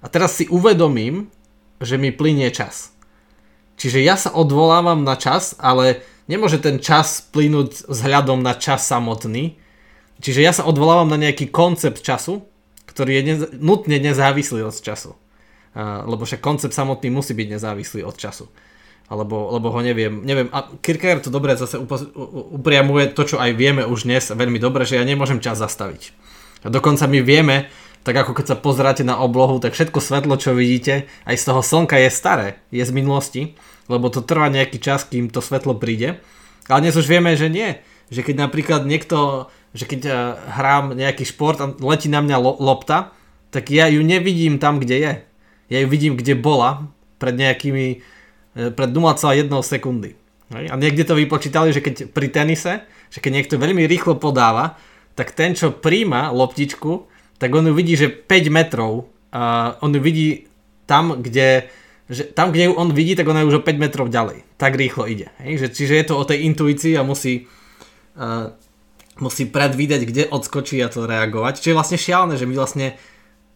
A 0.00 0.08
teraz 0.08 0.36
si 0.36 0.48
uvedomím, 0.48 1.28
že 1.80 2.00
mi 2.00 2.12
plinie 2.12 2.48
čas. 2.52 2.92
Čiže 3.82 3.98
ja 3.98 4.14
sa 4.14 4.30
odvolávam 4.30 5.02
na 5.02 5.18
čas, 5.18 5.58
ale 5.58 6.06
nemôže 6.30 6.62
ten 6.62 6.78
čas 6.78 7.18
plynúť 7.18 7.90
vzhľadom 7.90 8.38
na 8.38 8.54
čas 8.54 8.86
samotný. 8.86 9.58
Čiže 10.22 10.38
ja 10.38 10.54
sa 10.54 10.62
odvolávam 10.70 11.10
na 11.10 11.18
nejaký 11.18 11.50
koncept 11.50 11.98
času, 11.98 12.46
ktorý 12.86 13.18
je 13.18 13.22
nez- 13.26 13.50
nutne 13.58 13.98
nezávislý 13.98 14.62
od 14.62 14.78
času. 14.78 15.18
Uh, 15.74 16.06
lebo 16.06 16.22
však 16.22 16.38
koncept 16.38 16.78
samotný 16.78 17.10
musí 17.10 17.34
byť 17.34 17.58
nezávislý 17.58 18.06
od 18.06 18.14
času. 18.14 18.46
Alebo, 19.10 19.50
lebo 19.50 19.74
ho 19.74 19.80
neviem. 19.82 20.22
neviem. 20.22 20.46
A 20.54 20.70
Kierkegaard 20.78 21.26
to 21.26 21.34
dobre 21.34 21.58
zase 21.58 21.82
upo- 21.82 22.06
upriamuje 22.54 23.10
to, 23.10 23.34
čo 23.34 23.42
aj 23.42 23.50
vieme 23.58 23.82
už 23.82 24.06
dnes 24.06 24.30
veľmi 24.30 24.62
dobre, 24.62 24.86
že 24.86 24.94
ja 24.94 25.02
nemôžem 25.02 25.42
čas 25.42 25.58
zastaviť. 25.58 26.14
A 26.62 26.70
dokonca 26.70 27.10
my 27.10 27.18
vieme, 27.18 27.66
tak 28.06 28.14
ako 28.14 28.30
keď 28.30 28.46
sa 28.46 28.56
pozráte 28.62 29.02
na 29.02 29.18
oblohu, 29.18 29.58
tak 29.58 29.74
všetko 29.74 29.98
svetlo, 29.98 30.38
čo 30.38 30.54
vidíte, 30.54 31.10
aj 31.26 31.34
z 31.34 31.44
toho 31.50 31.66
slnka 31.66 31.98
je 31.98 32.10
staré, 32.14 32.48
je 32.70 32.86
z 32.86 32.94
minulosti, 32.94 33.58
lebo 33.86 34.10
to 34.10 34.22
trvá 34.22 34.50
nejaký 34.52 34.78
čas, 34.78 35.06
kým 35.06 35.30
to 35.30 35.42
svetlo 35.42 35.78
príde. 35.78 36.22
Ale 36.70 36.82
dnes 36.86 36.98
už 36.98 37.06
vieme, 37.10 37.34
že 37.34 37.50
nie. 37.50 37.78
Že 38.12 38.30
keď 38.30 38.34
napríklad 38.38 38.82
niekto, 38.86 39.48
že 39.74 39.88
keď 39.88 40.00
eh, 40.06 40.14
hrám 40.58 40.94
nejaký 40.94 41.26
šport 41.26 41.58
a 41.58 41.70
letí 41.70 42.06
na 42.06 42.22
mňa 42.22 42.36
lo- 42.38 42.60
lopta, 42.60 43.14
tak 43.52 43.68
ja 43.68 43.88
ju 43.90 44.00
nevidím 44.00 44.56
tam, 44.62 44.78
kde 44.78 44.96
je. 44.98 45.12
Ja 45.72 45.78
ju 45.82 45.88
vidím, 45.88 46.14
kde 46.16 46.38
bola 46.38 46.88
pred 47.18 47.34
nejakými, 47.34 47.86
eh, 48.58 48.70
pred 48.70 48.90
0,1 48.90 49.62
sekundy. 49.64 50.18
A 50.52 50.76
niekde 50.76 51.08
to 51.08 51.16
vypočítali, 51.16 51.72
že 51.72 51.80
keď 51.80 52.12
pri 52.12 52.28
tenise, 52.28 52.84
že 53.08 53.24
keď 53.24 53.40
niekto 53.40 53.54
veľmi 53.56 53.88
rýchlo 53.88 54.20
podáva, 54.20 54.76
tak 55.16 55.32
ten, 55.32 55.56
čo 55.56 55.72
príjma 55.72 56.28
loptičku, 56.28 57.08
tak 57.40 57.48
on 57.56 57.68
ju 57.68 57.72
vidí, 57.72 57.96
že 57.96 58.12
5 58.12 58.52
metrov, 58.52 59.08
a 59.32 59.74
on 59.80 59.96
ju 59.96 60.00
vidí 60.04 60.28
tam, 60.84 61.24
kde 61.24 61.72
že 62.12 62.28
tam, 62.28 62.52
kde 62.52 62.68
ju 62.68 62.72
on 62.76 62.92
vidí, 62.92 63.16
tak 63.16 63.24
ona 63.24 63.40
je 63.40 63.48
už 63.48 63.64
o 63.64 63.66
5 63.66 63.80
metrov 63.80 64.12
ďalej. 64.12 64.44
Tak 64.60 64.76
rýchlo 64.76 65.08
ide. 65.08 65.32
Hej? 65.40 65.64
Že, 65.64 65.68
čiže 65.72 65.94
je 65.96 66.06
to 66.06 66.14
o 66.20 66.28
tej 66.28 66.44
intuícii 66.44 66.92
a 67.00 67.02
musí, 67.02 67.48
uh, 68.20 68.52
musí 69.16 69.48
predvídať, 69.48 70.00
kde 70.04 70.22
odskočí 70.28 70.76
a 70.84 70.92
to 70.92 71.08
reagovať. 71.08 71.64
Čiže 71.64 71.70
je 71.72 71.78
vlastne 71.80 71.98
šialené, 71.98 72.34
že 72.36 72.44
my 72.44 72.54
vlastne, 72.54 73.00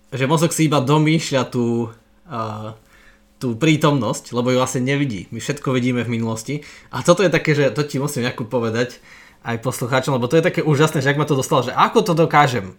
že 0.09 0.25
mozog 0.25 0.57
si 0.57 0.73
iba 0.73 0.81
domýšľa 0.81 1.43
tú, 1.53 1.93
uh, 2.33 2.73
tú 3.37 3.61
prítomnosť, 3.61 4.33
lebo 4.33 4.49
ju 4.49 4.57
vlastne 4.57 4.81
nevidí. 4.81 5.29
My 5.29 5.45
všetko 5.45 5.77
vidíme 5.77 6.01
v 6.01 6.17
minulosti. 6.17 6.65
A 6.89 7.05
toto 7.05 7.21
je 7.21 7.29
také, 7.29 7.53
že 7.53 7.69
to 7.77 7.85
ti 7.85 8.01
musím 8.01 8.25
nejakú 8.25 8.49
povedať 8.49 9.05
aj 9.45 9.61
poslucháčom, 9.61 10.17
lebo 10.17 10.27
to 10.33 10.41
je 10.41 10.49
také 10.49 10.65
úžasné, 10.65 11.05
že 11.05 11.13
ak 11.13 11.21
ma 11.21 11.29
to 11.29 11.39
dostalo, 11.39 11.63
že 11.63 11.77
ako 11.77 12.03
to 12.03 12.13
dokážem, 12.17 12.75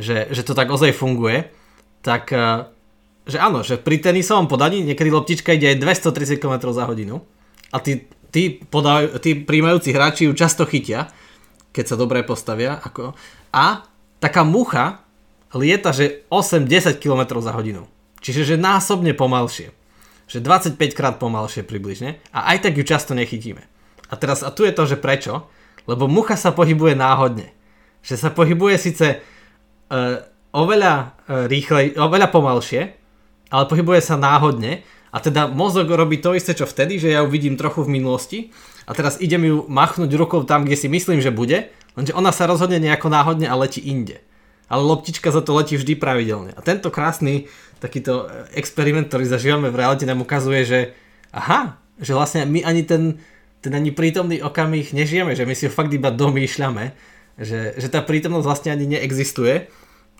že, 0.00 0.32
že 0.32 0.42
to 0.42 0.56
tak 0.56 0.72
ozaj 0.72 0.96
funguje, 0.96 1.52
tak 2.00 2.32
uh, 2.32 2.72
že 3.22 3.38
áno, 3.38 3.62
že 3.62 3.78
pri 3.78 4.02
tenisovom 4.02 4.50
podaní 4.50 4.82
niekedy 4.82 5.10
loptička 5.10 5.54
ide 5.54 5.74
aj 5.74 5.78
230 6.10 6.42
km 6.42 6.74
za 6.74 6.90
hodinu 6.90 7.22
a 7.70 7.78
tí, 7.78 8.04
tí, 8.34 8.58
podaj, 8.58 9.22
tí 9.22 9.38
príjmajúci 9.38 9.94
hráči 9.94 10.22
ju 10.26 10.32
často 10.34 10.66
chytia, 10.66 11.08
keď 11.70 11.84
sa 11.86 11.96
dobre 11.96 12.26
postavia. 12.26 12.82
Ako, 12.82 13.14
a 13.54 13.86
taká 14.18 14.42
mucha 14.42 15.06
lieta, 15.54 15.94
že 15.94 16.26
8-10 16.28 16.98
km 16.98 17.38
za 17.38 17.54
hodinu. 17.54 17.86
Čiže 18.22 18.54
že 18.54 18.56
násobne 18.60 19.16
pomalšie. 19.16 19.74
Že 20.30 20.38
25 20.78 20.98
krát 20.98 21.14
pomalšie 21.18 21.66
približne. 21.66 22.22
A 22.30 22.54
aj 22.54 22.68
tak 22.68 22.78
ju 22.78 22.84
často 22.86 23.12
nechytíme. 23.12 23.66
A 24.08 24.14
teraz, 24.14 24.44
a 24.44 24.52
tu 24.52 24.62
je 24.68 24.72
to, 24.72 24.84
že 24.86 25.00
prečo? 25.00 25.48
Lebo 25.88 26.06
mucha 26.06 26.38
sa 26.38 26.54
pohybuje 26.54 26.94
náhodne. 26.94 27.50
Že 28.04 28.14
sa 28.16 28.28
pohybuje 28.30 28.76
síce 28.78 29.06
uh, 29.18 30.22
oveľa 30.54 30.92
uh, 30.94 31.50
rýchlej, 31.50 31.98
oveľa 31.98 32.28
pomalšie, 32.30 33.01
ale 33.52 33.68
pohybuje 33.68 34.00
sa 34.00 34.16
náhodne 34.16 34.80
a 35.12 35.20
teda 35.20 35.44
mozog 35.52 35.92
robí 35.92 36.16
to 36.24 36.32
isté, 36.32 36.56
čo 36.56 36.64
vtedy, 36.64 36.96
že 36.96 37.12
ja 37.12 37.20
ju 37.20 37.28
vidím 37.28 37.60
trochu 37.60 37.84
v 37.84 38.00
minulosti 38.00 38.38
a 38.88 38.96
teraz 38.96 39.20
idem 39.20 39.44
ju 39.44 39.56
machnúť 39.68 40.08
rukou 40.16 40.40
tam, 40.48 40.64
kde 40.64 40.80
si 40.80 40.88
myslím, 40.88 41.20
že 41.20 41.28
bude, 41.28 41.68
lenže 41.92 42.16
ona 42.16 42.32
sa 42.32 42.48
rozhodne 42.48 42.80
nejako 42.80 43.12
náhodne 43.12 43.44
a 43.44 43.54
letí 43.54 43.84
inde. 43.84 44.24
Ale 44.72 44.80
loptička 44.80 45.28
za 45.28 45.44
to 45.44 45.52
letí 45.52 45.76
vždy 45.76 46.00
pravidelne. 46.00 46.56
A 46.56 46.64
tento 46.64 46.88
krásny 46.88 47.52
takýto 47.76 48.24
experiment, 48.56 49.12
ktorý 49.12 49.28
zažívame 49.28 49.68
v 49.68 49.84
realite, 49.84 50.08
nám 50.08 50.24
ukazuje, 50.24 50.64
že 50.64 50.80
aha, 51.28 51.76
že 52.00 52.16
vlastne 52.16 52.48
my 52.48 52.64
ani 52.64 52.80
ten, 52.88 53.20
ten 53.60 53.72
ani 53.76 53.92
prítomný 53.92 54.40
okamih 54.40 54.96
nežijeme, 54.96 55.36
že 55.36 55.44
my 55.44 55.52
si 55.52 55.68
ho 55.68 55.72
fakt 55.72 55.92
iba 55.92 56.08
domýšľame, 56.08 56.96
že, 57.36 57.76
že 57.76 57.88
tá 57.92 58.00
prítomnosť 58.00 58.46
vlastne 58.48 58.70
ani 58.72 58.96
neexistuje 58.96 59.68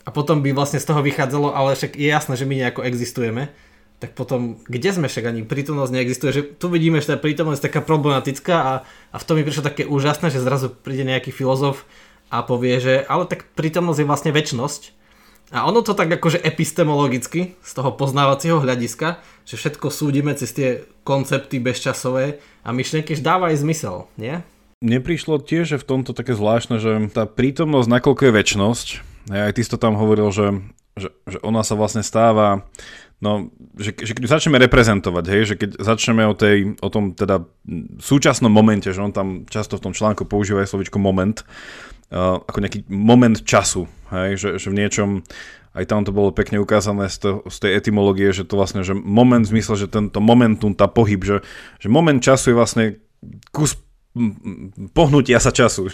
a 0.03 0.11
potom 0.11 0.43
by 0.43 0.51
vlastne 0.51 0.83
z 0.83 0.89
toho 0.89 1.01
vychádzalo, 1.03 1.55
ale 1.55 1.79
však 1.79 1.95
je 1.95 2.09
jasné, 2.11 2.35
že 2.35 2.49
my 2.49 2.55
nejako 2.59 2.83
existujeme, 2.83 3.55
tak 4.03 4.19
potom 4.19 4.59
kde 4.67 4.91
sme 4.91 5.07
však 5.07 5.31
ani 5.31 5.47
prítomnosť 5.47 5.95
neexistuje, 5.95 6.31
že 6.35 6.43
tu 6.43 6.67
vidíme, 6.67 6.99
že 6.99 7.15
tá 7.15 7.17
prítomnosť 7.19 7.63
je 7.63 7.67
taká 7.71 7.81
problematická 7.87 8.57
a, 8.59 8.73
a 9.15 9.17
v 9.17 9.27
tom 9.27 9.39
mi 9.39 9.47
prišlo 9.47 9.63
také 9.63 9.87
úžasné, 9.87 10.35
že 10.35 10.43
zrazu 10.43 10.75
príde 10.75 11.07
nejaký 11.07 11.31
filozof 11.31 11.87
a 12.27 12.43
povie, 12.43 12.83
že 12.83 13.07
ale 13.07 13.31
tak 13.31 13.47
prítomnosť 13.55 14.03
je 14.03 14.09
vlastne 14.11 14.33
väčnosť 14.35 15.03
a 15.53 15.69
ono 15.69 15.85
to 15.85 15.93
tak 15.93 16.09
akože 16.09 16.41
epistemologicky 16.41 17.61
z 17.61 17.73
toho 17.77 17.93
poznávacieho 17.93 18.65
hľadiska, 18.65 19.21
že 19.45 19.61
všetko 19.61 19.93
súdime 19.93 20.33
cez 20.33 20.51
tie 20.57 20.69
koncepty 21.05 21.61
bezčasové 21.61 22.41
a 22.65 22.73
myšlienky 22.73 23.13
dáva 23.21 23.53
aj 23.53 23.61
zmysel, 23.61 24.09
nie? 24.17 24.41
Mne 24.83 24.99
tiež, 25.05 25.77
že 25.77 25.79
v 25.79 25.87
tomto 25.87 26.11
také 26.11 26.35
zvláštne, 26.35 26.83
že 26.83 27.07
tá 27.15 27.29
prítomnosť, 27.29 27.87
nakoľko 27.87 28.23
je 28.27 28.33
väčnosť, 28.35 28.89
aj 29.31 29.53
ty 29.55 29.61
si 29.63 29.71
to 29.71 29.79
tam 29.79 29.95
hovoril, 29.95 30.33
že, 30.35 30.51
že, 30.99 31.09
že 31.29 31.39
ona 31.47 31.63
sa 31.63 31.79
vlastne 31.79 32.03
stáva, 32.03 32.67
no, 33.23 33.55
že, 33.79 33.95
že 33.95 34.13
keď 34.19 34.27
začneme 34.27 34.59
reprezentovať, 34.67 35.25
hej, 35.31 35.43
že 35.47 35.55
keď 35.55 35.71
začneme 35.79 36.27
o, 36.27 36.35
tej, 36.35 36.75
o 36.83 36.89
tom 36.91 37.15
teda 37.15 37.47
súčasnom 38.03 38.51
momente, 38.51 38.91
že 38.91 38.99
on 38.99 39.15
tam 39.15 39.47
často 39.47 39.79
v 39.79 39.85
tom 39.91 39.95
článku 39.95 40.27
používa 40.27 40.67
aj 40.67 40.75
slovičko 40.75 40.99
moment, 40.99 41.47
uh, 42.11 42.43
ako 42.43 42.59
nejaký 42.59 42.91
moment 42.91 43.39
času, 43.47 43.87
hej, 44.11 44.37
že, 44.37 44.49
že 44.59 44.69
v 44.69 44.79
niečom, 44.83 45.09
aj 45.73 45.85
tam 45.87 46.03
to 46.03 46.11
bolo 46.11 46.35
pekne 46.35 46.59
ukázané 46.59 47.07
z, 47.07 47.17
to, 47.23 47.31
z 47.47 47.57
tej 47.63 47.73
etymológie, 47.79 48.35
že 48.35 48.43
to 48.43 48.59
vlastne, 48.59 48.83
že 48.83 48.93
moment 48.93 49.47
v 49.47 49.55
zmysle, 49.57 49.79
že 49.79 49.87
tento 49.87 50.19
momentum, 50.19 50.75
tá 50.75 50.91
pohyb, 50.91 51.23
že, 51.23 51.47
že 51.79 51.89
moment 51.89 52.19
času 52.19 52.53
je 52.53 52.59
vlastne 52.59 52.85
kus 53.55 53.79
pohnutia 54.93 55.41
sa 55.41 55.49
času. 55.49 55.89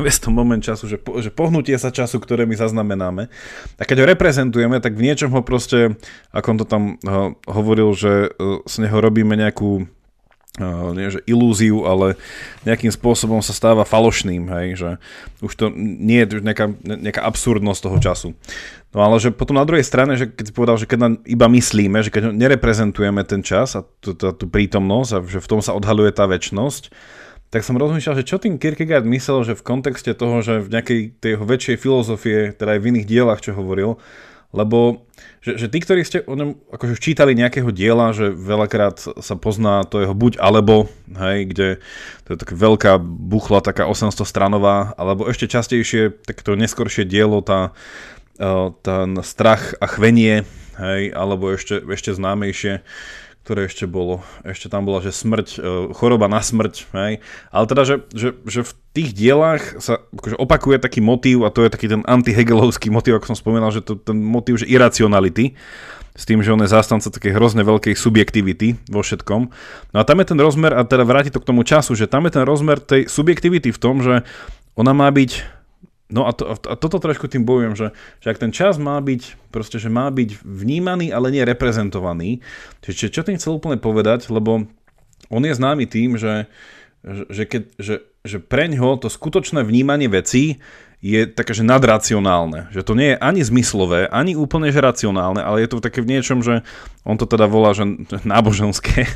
Bez 0.00 0.16
to 0.24 0.32
moment 0.32 0.64
času, 0.64 0.88
že, 0.88 0.96
po, 0.96 1.20
že 1.20 1.28
pohnutie 1.28 1.76
sa 1.76 1.92
času, 1.92 2.16
ktoré 2.16 2.48
my 2.48 2.56
zaznamenáme. 2.56 3.28
A 3.76 3.82
keď 3.84 4.04
ho 4.04 4.06
reprezentujeme, 4.08 4.80
tak 4.80 4.96
v 4.96 5.04
niečom 5.04 5.28
ho 5.36 5.44
proste, 5.44 6.00
ako 6.32 6.46
on 6.48 6.58
to 6.64 6.66
tam 6.66 6.82
uh, 7.04 7.36
hovoril, 7.44 7.92
že 7.92 8.32
uh, 8.32 8.64
z 8.64 8.88
neho 8.88 8.96
robíme 9.04 9.36
nejakú 9.36 9.84
uh, 9.84 10.96
nie 10.96 11.12
že 11.12 11.20
ilúziu, 11.28 11.84
ale 11.84 12.16
nejakým 12.64 12.88
spôsobom 12.88 13.44
sa 13.44 13.52
stáva 13.52 13.84
falošným, 13.84 14.48
hej, 14.48 14.66
že 14.80 14.90
už 15.44 15.52
to 15.52 15.68
nie 15.76 16.24
je 16.24 16.40
nejaká, 16.40 16.72
nejaká 16.80 17.20
absurdnosť 17.20 17.80
toho 17.84 17.98
času. 18.00 18.28
No 18.96 19.04
ale 19.04 19.20
že 19.20 19.28
potom 19.28 19.60
na 19.60 19.68
druhej 19.68 19.84
strane, 19.84 20.16
že 20.16 20.24
keď 20.24 20.44
si 20.48 20.56
povedal, 20.56 20.80
že 20.80 20.88
keď 20.88 20.98
nám 21.04 21.12
iba 21.28 21.44
myslíme, 21.52 22.00
že 22.00 22.08
keď 22.08 22.32
nereprezentujeme 22.32 23.20
ten 23.28 23.44
čas 23.44 23.76
a 23.76 23.84
tú, 23.84 24.16
tú 24.16 24.44
prítomnosť 24.48 25.10
a 25.12 25.18
že 25.28 25.44
v 25.44 25.50
tom 25.52 25.60
sa 25.60 25.76
odhaluje 25.76 26.08
tá 26.16 26.24
väčnosť, 26.24 26.88
tak 27.48 27.64
som 27.64 27.80
rozmýšľal, 27.80 28.20
že 28.20 28.28
čo 28.28 28.36
tým 28.36 28.60
Kierkegaard 28.60 29.08
myslel, 29.08 29.40
že 29.44 29.56
v 29.56 29.64
kontexte 29.64 30.12
toho, 30.12 30.44
že 30.44 30.60
v 30.60 30.68
nejakej 30.68 31.00
tej 31.16 31.30
jeho 31.36 31.44
väčšej 31.48 31.76
filozofie, 31.80 32.38
teda 32.52 32.76
aj 32.76 32.80
v 32.84 32.88
iných 32.92 33.08
dielach, 33.08 33.40
čo 33.40 33.56
hovoril, 33.56 33.96
lebo 34.52 35.04
že, 35.38 35.54
že 35.54 35.66
tí, 35.68 35.78
ktorí 35.80 36.02
ste 36.04 36.24
o 36.24 36.34
ňom 36.34 36.56
akože 36.72 37.00
čítali 37.00 37.36
nejakého 37.36 37.68
diela, 37.72 38.16
že 38.16 38.32
veľakrát 38.32 39.00
sa 39.00 39.34
pozná 39.36 39.84
to 39.84 40.00
jeho 40.00 40.16
buď 40.16 40.40
alebo, 40.40 40.88
hej, 41.08 41.48
kde 41.52 41.68
to 42.24 42.28
je 42.34 42.38
taká 42.40 42.54
veľká 42.56 42.92
buchla, 43.00 43.64
taká 43.64 43.84
800 43.88 44.24
stranová, 44.24 44.96
alebo 44.96 45.28
ešte 45.28 45.48
častejšie 45.48 46.24
tak 46.24 46.40
to 46.44 46.56
neskoršie 46.56 47.04
dielo, 47.04 47.44
tá, 47.44 47.76
e, 48.40 48.72
ten 48.82 49.20
strach 49.24 49.76
a 49.78 49.86
chvenie, 49.88 50.48
hej, 50.80 51.02
alebo 51.12 51.52
ešte, 51.52 51.84
ešte 51.84 52.16
známejšie, 52.16 52.80
ktoré 53.48 53.64
ešte 53.64 53.88
bolo. 53.88 54.20
Ešte 54.44 54.68
tam 54.68 54.84
bola, 54.84 55.00
že 55.00 55.08
smrť, 55.08 55.48
e, 55.56 55.58
choroba 55.96 56.28
na 56.28 56.44
smrť, 56.44 56.84
hej. 56.92 57.24
Ale 57.48 57.64
teda, 57.64 57.88
že, 57.88 57.96
že, 58.12 58.36
že 58.44 58.60
v 58.60 58.72
tých 58.92 59.16
dielách 59.16 59.80
sa 59.80 60.04
akože 60.12 60.36
opakuje 60.36 60.76
taký 60.76 61.00
motív 61.00 61.48
a 61.48 61.50
to 61.50 61.64
je 61.64 61.72
taký 61.72 61.88
ten 61.88 62.04
antihegelovský 62.04 62.92
motív, 62.92 63.16
ako 63.16 63.32
som 63.32 63.40
spomínal, 63.40 63.72
že 63.72 63.80
to, 63.80 63.96
ten 63.96 64.20
motív, 64.20 64.60
že 64.60 64.68
iracionality, 64.68 65.56
s 66.12 66.28
tým, 66.28 66.44
že 66.44 66.52
on 66.52 66.60
je 66.60 66.68
zástanca 66.68 67.08
takej 67.08 67.32
hrozne 67.32 67.64
veľkej 67.64 67.96
subjektivity 67.96 68.76
vo 68.92 69.00
všetkom. 69.00 69.40
No 69.94 69.96
a 69.96 70.04
tam 70.04 70.20
je 70.20 70.28
ten 70.28 70.36
rozmer, 70.36 70.76
a 70.76 70.84
teda 70.84 71.08
vráti 71.08 71.32
to 71.32 71.40
k 71.40 71.48
tomu 71.48 71.64
času, 71.64 71.96
že 71.96 72.04
tam 72.04 72.28
je 72.28 72.36
ten 72.36 72.44
rozmer 72.44 72.76
tej 72.84 73.08
subjektivity 73.08 73.72
v 73.72 73.80
tom, 73.80 74.04
že, 74.04 74.28
ona 74.78 74.94
má 74.94 75.10
byť 75.10 75.57
No 76.08 76.24
a, 76.24 76.32
to, 76.32 76.48
a 76.48 76.74
toto 76.76 76.96
trošku 76.96 77.28
tým 77.28 77.44
bojujem, 77.44 77.76
že, 77.76 77.88
že 78.24 78.32
ak 78.32 78.40
ten 78.40 78.48
čas 78.48 78.80
má 78.80 78.96
byť, 78.96 79.52
proste, 79.52 79.76
že 79.76 79.92
má 79.92 80.08
byť 80.08 80.40
vnímaný, 80.40 81.12
ale 81.12 81.28
nie 81.28 81.44
reprezentovaný. 81.44 82.40
Čiže 82.80 83.12
čo 83.12 83.20
tým 83.20 83.36
chcel 83.36 83.60
úplne 83.60 83.76
povedať, 83.76 84.32
lebo 84.32 84.64
on 85.28 85.42
je 85.44 85.52
známy 85.52 85.84
tým, 85.84 86.16
že, 86.16 86.48
že, 87.04 87.44
keď, 87.44 87.62
že, 87.76 87.94
že 88.24 88.38
preňho 88.40 88.96
to 88.96 89.12
skutočné 89.12 89.60
vnímanie 89.60 90.08
vecí 90.08 90.64
je 90.98 91.30
také, 91.30 91.54
že 91.54 91.62
nadracionálne. 91.62 92.74
Že 92.74 92.82
to 92.82 92.92
nie 92.98 93.14
je 93.14 93.22
ani 93.22 93.46
zmyslové, 93.46 94.10
ani 94.10 94.34
úplne 94.34 94.74
že 94.74 94.82
racionálne, 94.82 95.38
ale 95.38 95.62
je 95.62 95.70
to 95.70 95.78
také 95.78 96.02
v 96.02 96.10
niečom, 96.18 96.42
že 96.42 96.66
on 97.06 97.14
to 97.14 97.22
teda 97.22 97.46
volá, 97.46 97.70
že 97.70 97.86
náboženské 98.26 99.06
eh, 99.06 99.12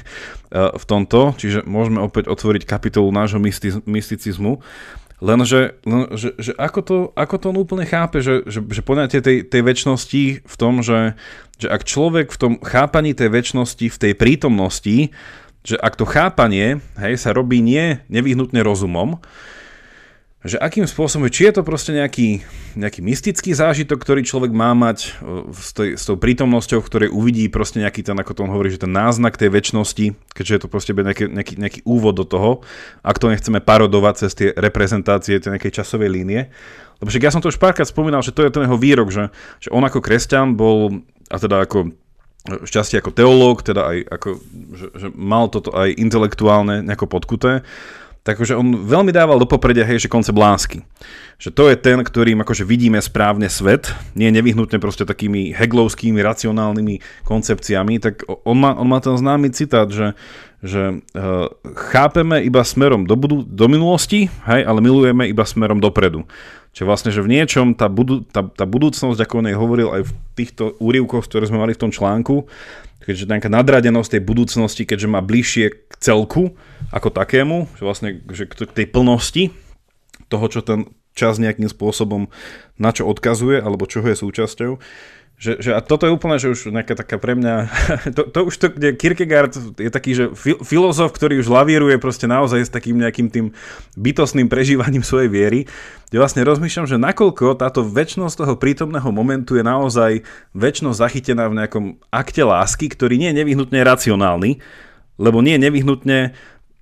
v 0.78 0.84
tomto, 0.86 1.34
čiže 1.34 1.66
môžeme 1.66 1.98
opäť 1.98 2.30
otvoriť 2.30 2.62
kapitolu 2.70 3.10
nášho 3.10 3.42
mysticizmu. 3.88 4.62
Lenže, 5.22 5.78
len, 5.86 6.10
že, 6.18 6.34
že 6.34 6.50
ako, 6.58 6.80
to, 6.82 6.96
ako 7.14 7.34
to 7.38 7.46
on 7.54 7.62
úplne 7.62 7.86
chápe, 7.86 8.18
že, 8.18 8.42
že, 8.42 8.58
že 8.58 8.82
poňatie 8.82 9.22
tej, 9.22 9.46
tej 9.46 9.62
väčšnosti 9.62 10.42
v 10.42 10.54
tom, 10.58 10.82
že, 10.82 11.14
že 11.62 11.70
ak 11.70 11.86
človek 11.86 12.34
v 12.34 12.38
tom 12.42 12.52
chápaní 12.58 13.14
tej 13.14 13.30
väčšnosti, 13.30 13.86
v 13.86 14.00
tej 14.02 14.12
prítomnosti, 14.18 15.14
že 15.62 15.78
ak 15.78 15.94
to 15.94 16.10
chápanie 16.10 16.82
hej, 16.98 17.14
sa 17.22 17.30
robí 17.30 17.62
nie 17.62 18.02
nevyhnutne 18.10 18.66
rozumom, 18.66 19.22
že 20.42 20.58
akým 20.58 20.90
spôsobom, 20.90 21.30
či 21.30 21.46
je 21.46 21.54
to 21.54 21.62
proste 21.62 21.94
nejaký, 21.94 22.42
nejaký 22.74 22.98
mystický 22.98 23.54
zážitok, 23.54 23.94
ktorý 24.02 24.26
človek 24.26 24.50
má 24.50 24.74
mať 24.74 24.98
e, 25.22 25.54
s, 25.54 25.70
tej, 25.70 25.94
s 25.94 26.02
tou 26.02 26.18
prítomnosťou, 26.18 26.82
v 26.82 26.88
ktorej 26.90 27.14
uvidí 27.14 27.46
proste 27.46 27.78
nejaký 27.78 28.02
ten, 28.02 28.18
ako 28.18 28.34
to 28.34 28.42
on 28.42 28.50
hovorí, 28.50 28.74
že 28.74 28.82
ten 28.82 28.90
náznak 28.90 29.38
tej 29.38 29.54
väčšnosti, 29.54 30.18
keďže 30.34 30.52
je 30.58 30.60
to 30.66 30.68
proste 30.68 30.90
nejaký, 30.98 31.30
nejaký, 31.30 31.54
nejaký 31.62 31.80
úvod 31.86 32.18
do 32.18 32.26
toho, 32.26 32.66
ak 33.06 33.22
to 33.22 33.30
nechceme 33.30 33.62
parodovať 33.62 34.14
cez 34.26 34.32
tie 34.34 34.48
reprezentácie 34.50 35.38
tej 35.38 35.54
nejakej 35.54 35.78
časovej 35.78 36.10
línie. 36.10 36.50
Lebo 36.98 37.06
však 37.06 37.22
ja 37.22 37.30
som 37.30 37.38
to 37.38 37.50
už 37.50 37.62
párkrát 37.62 37.86
spomínal, 37.86 38.26
že 38.26 38.34
to 38.34 38.42
je 38.42 38.50
ten 38.50 38.66
jeho 38.66 38.78
výrok, 38.78 39.14
že, 39.14 39.30
že 39.62 39.70
on 39.70 39.86
ako 39.86 40.02
kresťan 40.02 40.58
bol, 40.58 41.06
a 41.30 41.38
teda 41.38 41.70
ako 41.70 41.94
šťastie 42.42 42.98
ako 42.98 43.14
teológ, 43.14 43.62
teda 43.62 43.94
aj 43.94 43.98
ako, 44.10 44.28
že, 44.74 44.86
že 44.98 45.08
mal 45.14 45.46
toto 45.46 45.70
aj 45.70 45.94
intelektuálne 45.94 46.82
nejako 46.82 47.06
podkuté, 47.06 47.62
Takže 48.22 48.54
on 48.54 48.86
veľmi 48.86 49.10
dával 49.10 49.34
do 49.42 49.50
popredia, 49.50 49.82
hej, 49.82 50.06
že 50.06 50.12
koncept 50.12 50.38
lásky. 50.38 50.86
Že 51.42 51.50
to 51.50 51.64
je 51.66 51.76
ten, 51.76 51.98
ktorým 51.98 52.38
akože 52.46 52.62
vidíme 52.62 53.02
správne 53.02 53.50
svet, 53.50 53.90
nie 54.14 54.30
nevyhnutne 54.30 54.78
proste 54.78 55.02
takými 55.02 55.50
heglovskými, 55.50 56.22
racionálnymi 56.22 57.26
koncepciami, 57.26 57.98
tak 57.98 58.22
on 58.46 58.62
má, 58.62 58.78
on 58.78 58.86
má 58.86 59.02
ten 59.02 59.18
známy 59.18 59.50
citát, 59.50 59.90
že, 59.90 60.14
že 60.62 61.02
uh, 61.18 61.50
chápeme 61.90 62.46
iba 62.46 62.62
smerom 62.62 63.10
do, 63.10 63.18
budu- 63.18 63.42
do 63.42 63.66
minulosti, 63.66 64.30
hej, 64.46 64.62
ale 64.62 64.78
milujeme 64.78 65.26
iba 65.26 65.42
smerom 65.42 65.82
dopredu. 65.82 66.22
Čiže 66.78 66.86
vlastne, 66.86 67.10
že 67.10 67.26
v 67.26 67.32
niečom 67.34 67.74
tá, 67.74 67.90
budu- 67.90 68.22
tá, 68.22 68.46
tá 68.46 68.62
budúcnosť, 68.62 69.18
ako 69.18 69.34
on 69.42 69.48
jej 69.50 69.58
hovoril 69.58 69.88
aj 69.98 70.02
v 70.06 70.12
týchto 70.38 70.78
úrivkoch, 70.78 71.26
ktoré 71.26 71.50
sme 71.50 71.58
mali 71.58 71.74
v 71.74 71.82
tom 71.82 71.90
článku, 71.90 72.46
keďže 73.02 73.26
nejaká 73.26 73.50
nadradenosť 73.50 74.14
tej 74.14 74.22
budúcnosti, 74.22 74.86
keďže 74.86 75.10
má 75.10 75.18
bližšie 75.18 75.74
k 75.74 75.92
celku 75.98 76.54
ako 76.92 77.08
takému, 77.08 77.72
že 77.80 77.82
vlastne 77.82 78.08
že 78.30 78.44
k 78.46 78.68
tej 78.68 78.86
plnosti 78.86 79.44
toho, 80.28 80.46
čo 80.52 80.60
ten 80.60 80.92
čas 81.12 81.40
nejakým 81.40 81.68
spôsobom 81.68 82.28
na 82.80 82.92
čo 82.92 83.08
odkazuje, 83.08 83.60
alebo 83.60 83.88
čoho 83.88 84.08
je 84.08 84.16
súčasťou, 84.16 84.72
že, 85.42 85.58
že 85.58 85.74
a 85.74 85.82
toto 85.82 86.06
je 86.06 86.14
úplne, 86.14 86.38
že 86.38 86.54
už 86.54 86.70
nejaká 86.70 86.94
taká 86.94 87.18
pre 87.18 87.34
mňa, 87.34 87.66
to, 88.16 88.30
to 88.30 88.38
už 88.46 88.54
to, 88.62 88.66
kde 88.70 88.94
Kierkegaard 88.94 89.50
je 89.74 89.90
taký, 89.90 90.14
že 90.14 90.24
fil, 90.38 90.62
filozof, 90.62 91.10
ktorý 91.10 91.42
už 91.42 91.50
lavíruje 91.50 91.98
proste 91.98 92.30
naozaj 92.30 92.62
s 92.62 92.70
takým 92.70 93.02
nejakým 93.02 93.26
tým 93.26 93.46
bytostným 93.98 94.46
prežívaním 94.46 95.02
svojej 95.02 95.26
viery, 95.26 95.60
kde 96.14 96.16
vlastne 96.22 96.46
rozmýšľam, 96.46 96.86
že 96.86 96.94
nakoľko 96.94 97.58
táto 97.58 97.82
väčšnosť 97.82 98.38
toho 98.38 98.54
prítomného 98.54 99.10
momentu 99.10 99.58
je 99.58 99.66
naozaj 99.66 100.22
väčšnosť 100.54 101.00
zachytená 101.02 101.50
v 101.50 101.58
nejakom 101.58 101.84
akte 102.14 102.46
lásky, 102.46 102.86
ktorý 102.86 103.18
nie 103.18 103.34
je 103.34 103.42
nevyhnutne 103.42 103.82
racionálny, 103.82 104.62
lebo 105.18 105.42
nie 105.42 105.58
je 105.58 105.64
nevyhnutne 105.66 106.18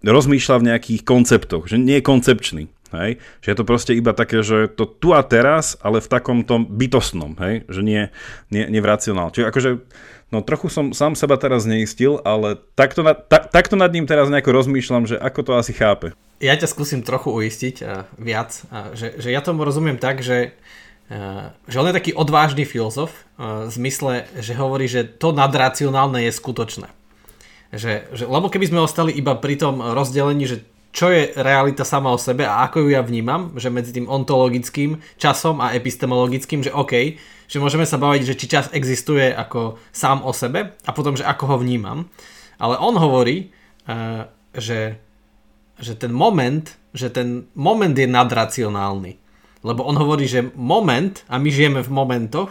rozmýšľa 0.05 0.57
v 0.61 0.67
nejakých 0.73 1.01
konceptoch, 1.05 1.69
že 1.69 1.77
nie 1.77 2.01
je 2.01 2.05
koncepčný. 2.05 2.65
Hej? 2.91 3.23
Že 3.43 3.49
je 3.55 3.57
to 3.57 3.65
proste 3.69 3.93
iba 3.95 4.11
také, 4.11 4.43
že 4.43 4.67
to 4.67 4.83
tu 4.83 5.15
a 5.15 5.23
teraz, 5.23 5.79
ale 5.79 6.03
v 6.03 6.11
takom 6.11 6.43
tom 6.43 6.67
bytostnom, 6.67 7.39
hej? 7.39 7.63
že 7.71 7.81
nie, 7.87 8.11
nie, 8.51 8.67
nie 8.67 8.81
v 8.83 8.91
racionál. 8.91 9.31
Čiže 9.31 9.47
akože, 9.47 9.71
no 10.35 10.43
trochu 10.43 10.67
som 10.73 10.91
sám 10.91 11.15
seba 11.15 11.39
teraz 11.39 11.71
neistil, 11.71 12.19
ale 12.27 12.59
takto, 12.75 13.07
na, 13.07 13.15
ta, 13.15 13.39
takto 13.39 13.79
nad 13.79 13.95
ním 13.95 14.11
teraz 14.11 14.27
nejako 14.27 14.51
rozmýšľam, 14.51 15.07
že 15.07 15.17
ako 15.23 15.41
to 15.47 15.53
asi 15.55 15.73
chápe. 15.73 16.11
Ja 16.43 16.57
ťa 16.57 16.67
skúsim 16.67 17.07
trochu 17.07 17.31
uistiť 17.31 17.77
uh, 17.85 18.09
viac, 18.19 18.59
uh, 18.75 18.97
že, 18.97 19.21
že 19.23 19.31
ja 19.31 19.39
tomu 19.45 19.63
rozumiem 19.63 19.99
tak, 19.99 20.25
že 20.25 20.57
Uh, 21.11 21.51
že 21.67 21.83
on 21.83 21.91
je 21.91 21.99
taký 21.99 22.15
odvážny 22.15 22.63
filozof 22.63 23.11
uh, 23.35 23.67
v 23.67 23.71
zmysle, 23.75 24.31
že 24.39 24.55
hovorí, 24.55 24.87
že 24.87 25.03
to 25.03 25.35
nadracionálne 25.35 26.23
je 26.23 26.31
skutočné. 26.31 26.87
Že, 27.71 28.11
že, 28.15 28.25
lebo 28.27 28.51
keby 28.51 28.67
sme 28.67 28.83
ostali 28.83 29.15
iba 29.15 29.39
pri 29.39 29.55
tom 29.55 29.79
rozdelení, 29.79 30.43
že 30.47 30.67
čo 30.91 31.07
je 31.07 31.31
realita 31.39 31.87
sama 31.87 32.11
o 32.11 32.19
sebe 32.19 32.43
a 32.43 32.67
ako 32.67 32.83
ju 32.83 32.89
ja 32.99 33.03
vnímam, 33.03 33.55
že 33.55 33.71
medzi 33.71 33.95
tým 33.95 34.11
ontologickým 34.11 34.99
časom 35.23 35.63
a 35.63 35.71
epistemologickým, 35.79 36.67
že 36.67 36.75
OK, 36.75 37.15
že 37.47 37.63
môžeme 37.63 37.87
sa 37.87 37.99
baviť, 37.99 38.23
že 38.27 38.35
či 38.39 38.47
čas 38.51 38.67
existuje 38.75 39.31
ako 39.31 39.79
sám 39.95 40.27
o 40.27 40.35
sebe 40.35 40.75
a 40.75 40.91
potom, 40.91 41.15
že 41.15 41.27
ako 41.27 41.45
ho 41.55 41.57
vnímam. 41.63 42.11
Ale 42.59 42.75
on 42.79 42.99
hovorí, 42.99 43.55
uh, 43.87 44.27
že, 44.51 44.99
že 45.79 45.95
ten 45.95 46.11
moment, 46.11 46.67
že 46.91 47.07
ten 47.07 47.47
moment 47.55 47.95
je 47.95 48.11
nadracionálny. 48.11 49.23
Lebo 49.63 49.87
on 49.87 49.95
hovorí, 49.95 50.27
že 50.27 50.51
moment, 50.59 51.23
a 51.31 51.39
my 51.39 51.49
žijeme 51.53 51.81
v 51.87 51.91
momentoch, 51.93 52.51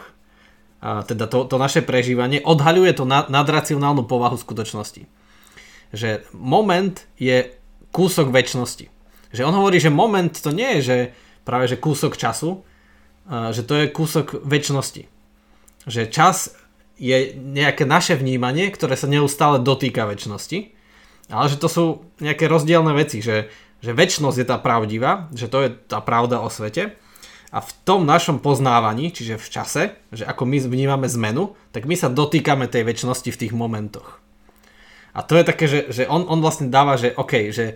a 0.79 1.03
teda 1.03 1.27
to, 1.27 1.43
to 1.43 1.59
naše 1.59 1.83
prežívanie, 1.83 2.39
odhaľuje 2.39 2.91
to 2.95 3.03
nadracionálnu 3.07 4.07
povahu 4.07 4.39
skutočnosti. 4.39 5.03
Že 5.91 6.23
moment 6.31 7.03
je 7.19 7.51
kúsok 7.91 8.31
väčšnosti. 8.31 8.87
Že 9.35 9.45
on 9.45 9.55
hovorí, 9.59 9.83
že 9.83 9.91
moment 9.91 10.31
to 10.31 10.55
nie 10.55 10.79
je, 10.79 10.81
že 10.81 10.97
práve 11.43 11.67
že 11.67 11.75
kúsok 11.75 12.15
času, 12.15 12.63
že 13.27 13.61
to 13.67 13.73
je 13.75 13.85
kúsok 13.91 14.39
väčšnosti. 14.41 15.03
Že 15.85 16.01
čas 16.09 16.55
je 16.99 17.35
nejaké 17.35 17.83
naše 17.83 18.15
vnímanie, 18.15 18.71
ktoré 18.71 18.95
sa 18.95 19.07
neustále 19.07 19.59
dotýka 19.59 20.07
väčšnosti, 20.07 20.75
ale 21.29 21.45
že 21.47 21.57
to 21.61 21.67
sú 21.67 21.85
nejaké 22.23 22.47
rozdielne 22.47 22.91
veci, 22.95 23.19
že, 23.19 23.51
že 23.83 23.91
väčšnosť 23.95 24.37
je 24.39 24.47
tá 24.47 24.57
pravdivá, 24.59 25.31
že 25.35 25.51
to 25.51 25.67
je 25.67 25.69
tá 25.75 25.99
pravda 26.03 26.39
o 26.39 26.49
svete 26.51 26.95
a 27.49 27.59
v 27.65 27.71
tom 27.81 28.05
našom 28.05 28.38
poznávaní, 28.38 29.09
čiže 29.09 29.41
v 29.41 29.47
čase, 29.49 29.83
že 30.13 30.21
ako 30.25 30.45
my 30.45 30.57
vnímame 30.69 31.09
zmenu, 31.09 31.57
tak 31.73 31.89
my 31.89 31.97
sa 31.97 32.13
dotýkame 32.13 32.69
tej 32.69 32.85
väčšnosti 32.85 33.29
v 33.33 33.39
tých 33.45 33.53
momentoch. 33.57 34.21
A 35.17 35.25
to 35.25 35.33
je 35.33 35.43
také, 35.43 35.65
že, 35.65 35.89
že 35.89 36.03
on, 36.05 36.29
on 36.29 36.39
vlastne 36.39 36.69
dáva, 36.69 36.93
že 36.95 37.17
OK, 37.17 37.49
že 37.49 37.73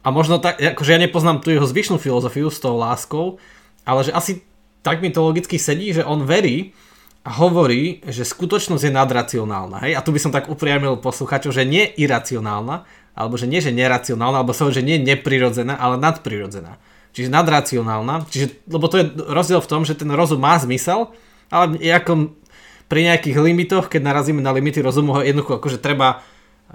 a 0.00 0.08
možno 0.14 0.40
tak, 0.40 0.56
akože 0.56 0.96
ja 0.96 1.00
nepoznám 1.02 1.44
tu 1.44 1.52
jeho 1.52 1.66
zvyšnú 1.66 2.00
filozofiu 2.00 2.48
s 2.48 2.62
tou 2.62 2.78
láskou, 2.78 3.36
ale 3.84 4.06
že 4.06 4.14
asi 4.14 4.46
tak 4.80 5.04
mi 5.04 5.12
to 5.12 5.20
logicky 5.20 5.60
sedí, 5.60 5.92
že 5.92 6.06
on 6.06 6.24
verí 6.24 6.72
a 7.20 7.36
hovorí, 7.36 8.00
že 8.08 8.24
skutočnosť 8.24 8.88
je 8.88 8.92
nadracionálna. 8.96 9.84
Hej? 9.84 9.92
A 9.92 10.00
tu 10.00 10.08
by 10.08 10.20
som 10.22 10.32
tak 10.32 10.48
upriamil 10.48 10.96
posluchačov, 11.04 11.52
že 11.52 11.68
nie 11.68 11.84
iracionálna, 11.84 12.88
alebo 13.12 13.36
že 13.36 13.44
nie, 13.44 13.60
že 13.60 13.76
neracionálna, 13.76 14.40
alebo 14.40 14.56
som, 14.56 14.72
že 14.72 14.80
nie 14.80 14.96
neprirodzená, 14.96 15.76
ale 15.76 16.00
nadprirodzená. 16.00 16.80
Čiže 17.10 17.28
nadracionálna, 17.34 18.30
čiže, 18.30 18.62
lebo 18.70 18.86
to 18.86 19.02
je 19.02 19.04
rozdiel 19.26 19.58
v 19.58 19.70
tom, 19.70 19.82
že 19.82 19.98
ten 19.98 20.10
rozum 20.14 20.38
má 20.38 20.54
zmysel, 20.62 21.10
ale 21.50 21.74
ako 21.90 22.38
pri 22.86 23.06
nejakých 23.06 23.36
limitoch, 23.38 23.86
keď 23.90 24.02
narazíme 24.02 24.42
na 24.42 24.54
limity 24.54 24.82
rozumu, 24.82 25.18
jednoducho 25.22 25.58
akože 25.58 25.78
treba 25.82 26.22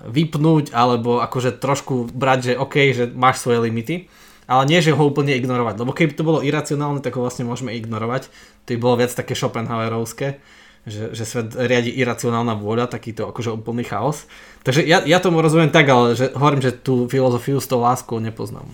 vypnúť 0.03 0.75
alebo 0.75 1.23
akože 1.23 1.55
trošku 1.55 2.11
brať, 2.11 2.39
že 2.51 2.53
OK, 2.59 2.75
že 2.91 3.03
máš 3.11 3.39
svoje 3.39 3.63
limity, 3.63 4.11
ale 4.45 4.67
nie, 4.67 4.83
že 4.83 4.91
ho 4.91 5.03
úplne 5.03 5.31
ignorovať. 5.35 5.75
Lebo 5.79 5.95
keby 5.95 6.13
to 6.13 6.27
bolo 6.27 6.39
iracionálne, 6.43 6.99
tak 6.99 7.15
ho 7.15 7.23
vlastne 7.23 7.47
môžeme 7.47 7.71
ignorovať. 7.75 8.27
To 8.67 8.75
by 8.75 8.77
bolo 8.79 8.95
viac 8.99 9.11
také 9.15 9.33
Schopenhauerovské, 9.33 10.43
že, 10.85 11.15
že 11.15 11.23
svet 11.25 11.55
riadi 11.57 11.89
iracionálna 11.95 12.53
vôľa, 12.59 12.91
takýto 12.91 13.31
akože 13.31 13.55
úplný 13.55 13.87
chaos. 13.87 14.29
Takže 14.61 14.85
ja, 14.85 15.01
ja 15.01 15.17
tomu 15.17 15.41
rozumiem 15.41 15.73
tak, 15.73 15.89
ale 15.89 16.13
že 16.13 16.29
hovorím, 16.35 16.61
že 16.61 16.75
tú 16.75 17.09
filozofiu 17.09 17.57
s 17.57 17.67
tou 17.67 17.81
láskou 17.81 18.21
nepoznám. 18.21 18.69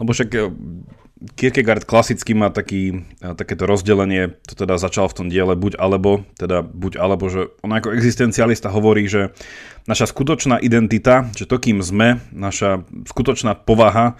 Lebo 0.00 0.16
však 0.16 0.30
eh, 0.32 0.48
Kierkegaard 1.20 1.84
klasicky 1.84 2.32
má 2.32 2.48
taký, 2.48 3.04
eh, 3.20 3.34
takéto 3.36 3.68
rozdelenie, 3.68 4.32
to 4.48 4.56
teda 4.56 4.80
začal 4.80 5.04
v 5.12 5.16
tom 5.16 5.26
diele 5.28 5.52
buď 5.52 5.76
alebo, 5.76 6.24
teda 6.40 6.64
buď 6.64 6.96
alebo, 6.96 7.28
že 7.28 7.52
on 7.60 7.76
ako 7.76 7.92
existencialista 7.92 8.72
hovorí, 8.72 9.04
že 9.04 9.36
naša 9.84 10.08
skutočná 10.08 10.56
identita, 10.64 11.28
že 11.36 11.44
to 11.44 11.60
kým 11.60 11.84
sme, 11.84 12.24
naša 12.32 12.84
skutočná 13.08 13.52
povaha 13.52 14.16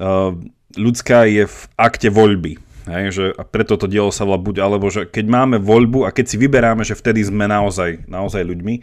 uh, 0.00 0.32
ľudská 0.76 1.28
je 1.28 1.44
v 1.44 1.58
akte 1.76 2.08
voľby. 2.08 2.56
Hej, 2.88 3.04
že 3.12 3.24
a 3.36 3.44
preto 3.44 3.76
to 3.76 3.86
dielo 3.86 4.08
sa 4.10 4.24
volá 4.24 4.40
buď 4.40 4.56
alebo, 4.64 4.88
že 4.88 5.04
keď 5.06 5.24
máme 5.28 5.56
voľbu 5.60 6.08
a 6.08 6.10
keď 6.10 6.26
si 6.32 6.36
vyberáme, 6.40 6.82
že 6.82 6.96
vtedy 6.98 7.22
sme 7.22 7.44
naozaj, 7.46 8.08
naozaj 8.08 8.40
ľuďmi. 8.40 8.74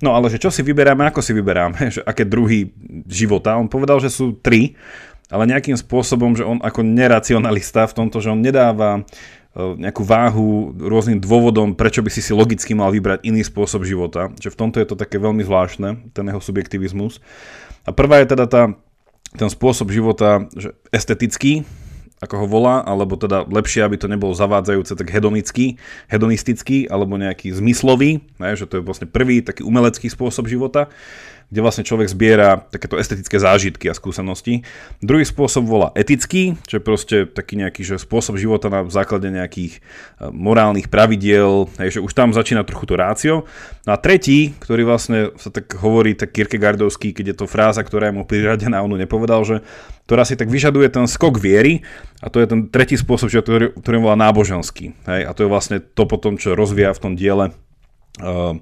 No 0.00 0.14
ale 0.14 0.30
že 0.30 0.38
čo 0.38 0.48
si 0.48 0.62
vyberáme, 0.62 1.10
ako 1.10 1.20
si 1.20 1.34
vyberáme, 1.34 1.80
že 1.98 2.00
aké 2.06 2.24
druhy 2.24 2.70
života. 3.10 3.58
On 3.58 3.66
povedal, 3.66 3.98
že 3.98 4.08
sú 4.08 4.38
tri 4.38 4.78
ale 5.30 5.46
nejakým 5.46 5.78
spôsobom, 5.78 6.34
že 6.34 6.42
on 6.42 6.58
ako 6.58 6.82
neracionalista 6.82 7.86
v 7.86 7.96
tomto, 7.96 8.18
že 8.18 8.34
on 8.34 8.42
nedáva 8.42 9.06
nejakú 9.54 10.06
váhu 10.06 10.70
rôznym 10.78 11.18
dôvodom, 11.18 11.74
prečo 11.74 12.06
by 12.06 12.10
si 12.10 12.22
si 12.22 12.30
logicky 12.30 12.70
mal 12.70 12.94
vybrať 12.94 13.26
iný 13.26 13.42
spôsob 13.42 13.82
života. 13.82 14.30
Že 14.38 14.54
v 14.54 14.58
tomto 14.58 14.76
je 14.78 14.86
to 14.86 14.94
také 14.94 15.18
veľmi 15.18 15.42
zvláštne, 15.42 16.14
ten 16.14 16.24
jeho 16.30 16.38
subjektivizmus. 16.38 17.18
A 17.82 17.90
prvá 17.90 18.22
je 18.22 18.30
teda 18.30 18.46
tá, 18.46 18.62
ten 19.34 19.50
spôsob 19.50 19.90
života 19.90 20.46
že 20.54 20.78
estetický, 20.94 21.66
ako 22.20 22.44
ho 22.44 22.46
volá, 22.46 22.84
alebo 22.84 23.16
teda 23.16 23.48
lepšie, 23.48 23.80
aby 23.80 23.96
to 23.96 24.06
nebolo 24.06 24.36
zavádzajúce, 24.36 24.92
tak 24.92 25.08
hedonický, 25.08 25.80
hedonistický, 26.06 26.84
alebo 26.86 27.16
nejaký 27.16 27.50
zmyslový, 27.50 28.20
ne, 28.36 28.52
že 28.54 28.68
to 28.68 28.78
je 28.78 28.86
vlastne 28.86 29.08
prvý 29.08 29.40
taký 29.40 29.64
umelecký 29.64 30.12
spôsob 30.12 30.46
života 30.46 30.92
kde 31.50 31.60
vlastne 31.60 31.82
človek 31.82 32.06
zbiera 32.06 32.62
takéto 32.70 32.94
estetické 32.94 33.42
zážitky 33.42 33.90
a 33.90 33.94
skúsenosti. 33.94 34.62
Druhý 35.02 35.26
spôsob 35.26 35.66
volá 35.66 35.90
etický, 35.98 36.54
čo 36.70 36.78
je 36.78 36.82
proste 36.82 37.16
taký 37.26 37.58
nejaký 37.58 37.82
že 37.82 37.98
spôsob 37.98 38.38
života 38.38 38.70
na 38.70 38.86
základe 38.86 39.26
nejakých 39.26 39.78
e, 39.78 40.30
morálnych 40.30 40.86
pravidiel, 40.86 41.66
že 41.90 41.98
už 41.98 42.14
tam 42.14 42.30
začína 42.30 42.62
trochu 42.62 42.86
to 42.86 42.94
rácio. 42.94 43.34
No 43.82 43.90
a 43.94 43.98
tretí, 43.98 44.54
ktorý 44.62 44.86
vlastne 44.86 45.34
sa 45.42 45.50
tak 45.50 45.74
hovorí 45.74 46.14
tak 46.14 46.30
Kierkegaardovský, 46.30 47.10
keď 47.10 47.34
je 47.34 47.36
to 47.42 47.50
fráza, 47.50 47.82
ktorá 47.82 48.14
je 48.14 48.16
mu 48.16 48.22
priradená, 48.22 48.86
on 48.86 48.94
nepovedal, 48.94 49.42
že 49.42 49.66
ktorá 50.06 50.22
si 50.22 50.38
tak 50.38 50.50
vyžaduje 50.50 50.86
ten 50.86 51.10
skok 51.10 51.42
viery 51.42 51.82
a 52.22 52.30
to 52.30 52.38
je 52.38 52.46
ten 52.46 52.70
tretí 52.70 52.94
spôsob, 52.94 53.26
ktorý, 53.26 53.74
ktorý 53.74 53.96
volá 53.98 54.14
náboženský. 54.14 54.94
Hej, 55.06 55.22
a 55.26 55.30
to 55.34 55.46
je 55.46 55.50
vlastne 55.50 55.82
to 55.82 56.06
potom, 56.06 56.38
čo 56.38 56.54
rozvíja 56.54 56.94
v 56.94 57.02
tom 57.02 57.12
diele 57.18 57.54
uh, 58.22 58.54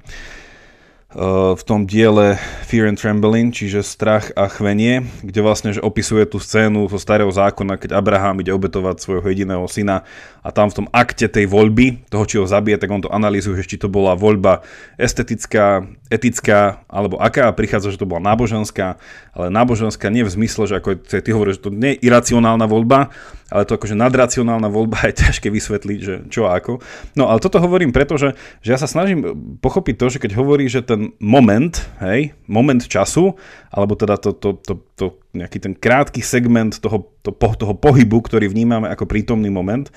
v 1.08 1.62
tom 1.64 1.88
diele 1.88 2.36
Fear 2.68 2.92
and 2.92 3.00
Trembling, 3.00 3.48
čiže 3.48 3.80
strach 3.80 4.28
a 4.36 4.44
chvenie, 4.44 5.08
kde 5.24 5.40
vlastne 5.40 5.72
že 5.72 5.80
opisuje 5.80 6.28
tú 6.28 6.36
scénu 6.36 6.84
zo 6.84 7.00
starého 7.00 7.32
zákona, 7.32 7.80
keď 7.80 7.96
Abraham 7.96 8.44
ide 8.44 8.52
obetovať 8.52 9.00
svojho 9.00 9.24
jediného 9.32 9.64
syna 9.72 10.04
a 10.48 10.50
tam 10.50 10.72
v 10.72 10.80
tom 10.80 10.86
akte 10.96 11.28
tej 11.28 11.44
voľby, 11.44 12.08
toho 12.08 12.24
či 12.24 12.40
ho 12.40 12.48
zabije, 12.48 12.80
tak 12.80 12.88
on 12.88 13.04
to 13.04 13.12
analýzuje, 13.12 13.60
či 13.68 13.76
to 13.76 13.92
bola 13.92 14.16
voľba 14.16 14.64
estetická, 14.96 15.84
etická 16.08 16.88
alebo 16.88 17.20
aká 17.20 17.52
prichádza, 17.52 17.92
že 17.92 18.00
to 18.00 18.08
bola 18.08 18.24
náboženská, 18.24 18.96
ale 19.36 19.52
náboženská 19.52 20.08
nie 20.08 20.24
v 20.24 20.32
zmysle, 20.32 20.64
že 20.64 20.80
ako 20.80 21.04
ty 21.04 21.30
hovoríš, 21.36 21.60
že 21.60 21.64
to 21.68 21.70
nie 21.76 22.00
je 22.00 22.08
iracionálna 22.08 22.64
voľba, 22.64 23.12
ale 23.52 23.68
to 23.68 23.76
akože 23.76 23.92
nadracionálna 23.92 24.72
voľba 24.72 25.04
je 25.12 25.20
ťažké 25.20 25.52
vysvetliť, 25.52 25.98
že 26.00 26.14
čo 26.32 26.48
a 26.48 26.56
ako. 26.56 26.80
No 27.12 27.28
ale 27.28 27.44
toto 27.44 27.60
hovorím 27.60 27.92
preto, 27.92 28.16
že, 28.16 28.32
že 28.64 28.72
ja 28.72 28.80
sa 28.80 28.88
snažím 28.88 29.36
pochopiť 29.60 29.94
to, 30.00 30.06
že 30.16 30.22
keď 30.24 30.32
hovorí, 30.32 30.64
že 30.72 30.80
ten 30.80 31.12
moment, 31.20 31.76
hej, 32.00 32.32
moment 32.48 32.80
času, 32.80 33.36
alebo 33.68 34.00
teda 34.00 34.16
to, 34.16 34.32
to, 34.32 34.56
to, 34.64 34.80
to 34.96 35.06
nejaký 35.36 35.60
ten 35.60 35.76
krátky 35.76 36.24
segment 36.24 36.80
toho, 36.80 37.12
to, 37.20 37.36
toho 37.36 37.74
pohybu, 37.76 38.24
ktorý 38.24 38.48
vnímame 38.48 38.88
ako 38.88 39.04
prítomný 39.04 39.52
moment, 39.52 39.92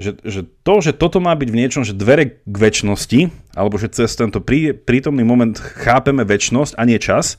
že, 0.00 0.16
že 0.24 0.48
to, 0.64 0.74
že 0.80 0.96
toto 0.96 1.20
má 1.20 1.36
byť 1.36 1.48
v 1.52 1.58
niečom, 1.58 1.82
že 1.84 1.92
dvere 1.92 2.40
k 2.42 2.56
väčšnosti, 2.56 3.20
alebo 3.52 3.76
že 3.76 3.92
cez 3.92 4.08
tento 4.16 4.40
prí, 4.40 4.72
prítomný 4.72 5.22
moment 5.22 5.52
chápeme 5.56 6.24
väčšnosť 6.24 6.72
a 6.80 6.82
nie 6.88 6.96
čas, 6.96 7.36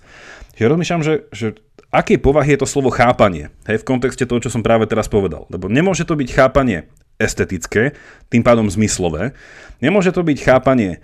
že 0.53 0.69
rozmýšľam, 0.69 1.01
že, 1.01 1.25
že 1.33 1.57
akej 1.89 2.21
povahy 2.21 2.53
je 2.53 2.61
to 2.61 2.69
slovo 2.69 2.93
chápanie, 2.93 3.49
hej, 3.65 3.81
v 3.81 3.87
kontexte 3.87 4.29
toho, 4.29 4.41
čo 4.41 4.53
som 4.53 4.61
práve 4.61 4.85
teraz 4.85 5.09
povedal. 5.09 5.49
Lebo 5.49 5.65
nemôže 5.65 6.05
to 6.05 6.13
byť 6.13 6.29
chápanie 6.29 6.85
estetické, 7.17 7.97
tým 8.29 8.45
pádom 8.45 8.69
zmyslové, 8.69 9.33
nemôže 9.81 10.13
to 10.13 10.21
byť 10.21 10.37
chápanie 10.45 11.01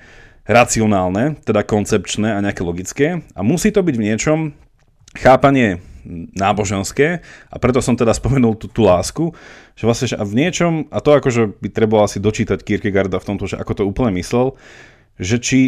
racionálne, 0.50 1.38
teda 1.46 1.62
koncepčné 1.62 2.34
a 2.34 2.42
nejaké 2.42 2.62
logické 2.66 3.08
a 3.38 3.42
musí 3.46 3.70
to 3.70 3.86
byť 3.86 3.96
v 3.98 4.06
niečom 4.06 4.40
chápanie 5.14 5.82
náboženské. 6.36 7.26
A 7.50 7.56
preto 7.58 7.84
som 7.84 7.96
teda 7.96 8.16
spomenul 8.16 8.56
tú, 8.56 8.72
tú 8.72 8.86
lásku, 8.86 9.36
že 9.76 9.84
vlastne 9.88 10.08
že 10.12 10.18
v 10.20 10.34
niečom, 10.36 10.74
a 10.92 11.00
to 11.00 11.16
akože 11.16 11.60
by 11.60 11.68
trebalo 11.72 12.06
asi 12.06 12.22
dočítať 12.22 12.64
Kierkegaarda 12.64 13.20
v 13.20 13.28
tomto, 13.28 13.48
že 13.50 13.60
ako 13.60 13.72
to 13.80 13.84
úplne 13.88 14.16
myslel, 14.20 14.56
že 15.20 15.38
či 15.40 15.60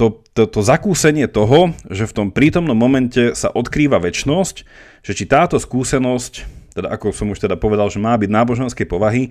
to, 0.00 0.24
to, 0.32 0.48
to 0.48 0.60
zakúsenie 0.64 1.28
toho, 1.28 1.76
že 1.92 2.08
v 2.08 2.16
tom 2.16 2.28
prítomnom 2.32 2.76
momente 2.76 3.36
sa 3.36 3.52
odkrýva 3.52 4.00
väčnosť, 4.00 4.56
že 5.04 5.12
či 5.12 5.28
táto 5.28 5.60
skúsenosť, 5.60 6.32
teda 6.72 6.88
ako 6.88 7.12
som 7.12 7.28
už 7.28 7.44
teda 7.44 7.60
povedal, 7.60 7.92
že 7.92 8.00
má 8.00 8.16
byť 8.16 8.30
náboženskej 8.32 8.86
povahy, 8.88 9.28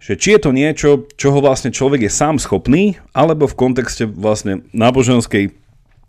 že 0.00 0.16
či 0.16 0.36
je 0.36 0.40
to 0.40 0.50
niečo, 0.52 1.08
čoho 1.16 1.40
vlastne 1.40 1.72
človek 1.72 2.08
je 2.08 2.12
sám 2.12 2.36
schopný, 2.40 3.00
alebo 3.16 3.48
v 3.48 3.56
kontexte 3.56 4.04
vlastne 4.08 4.64
náboženskej 4.72 5.52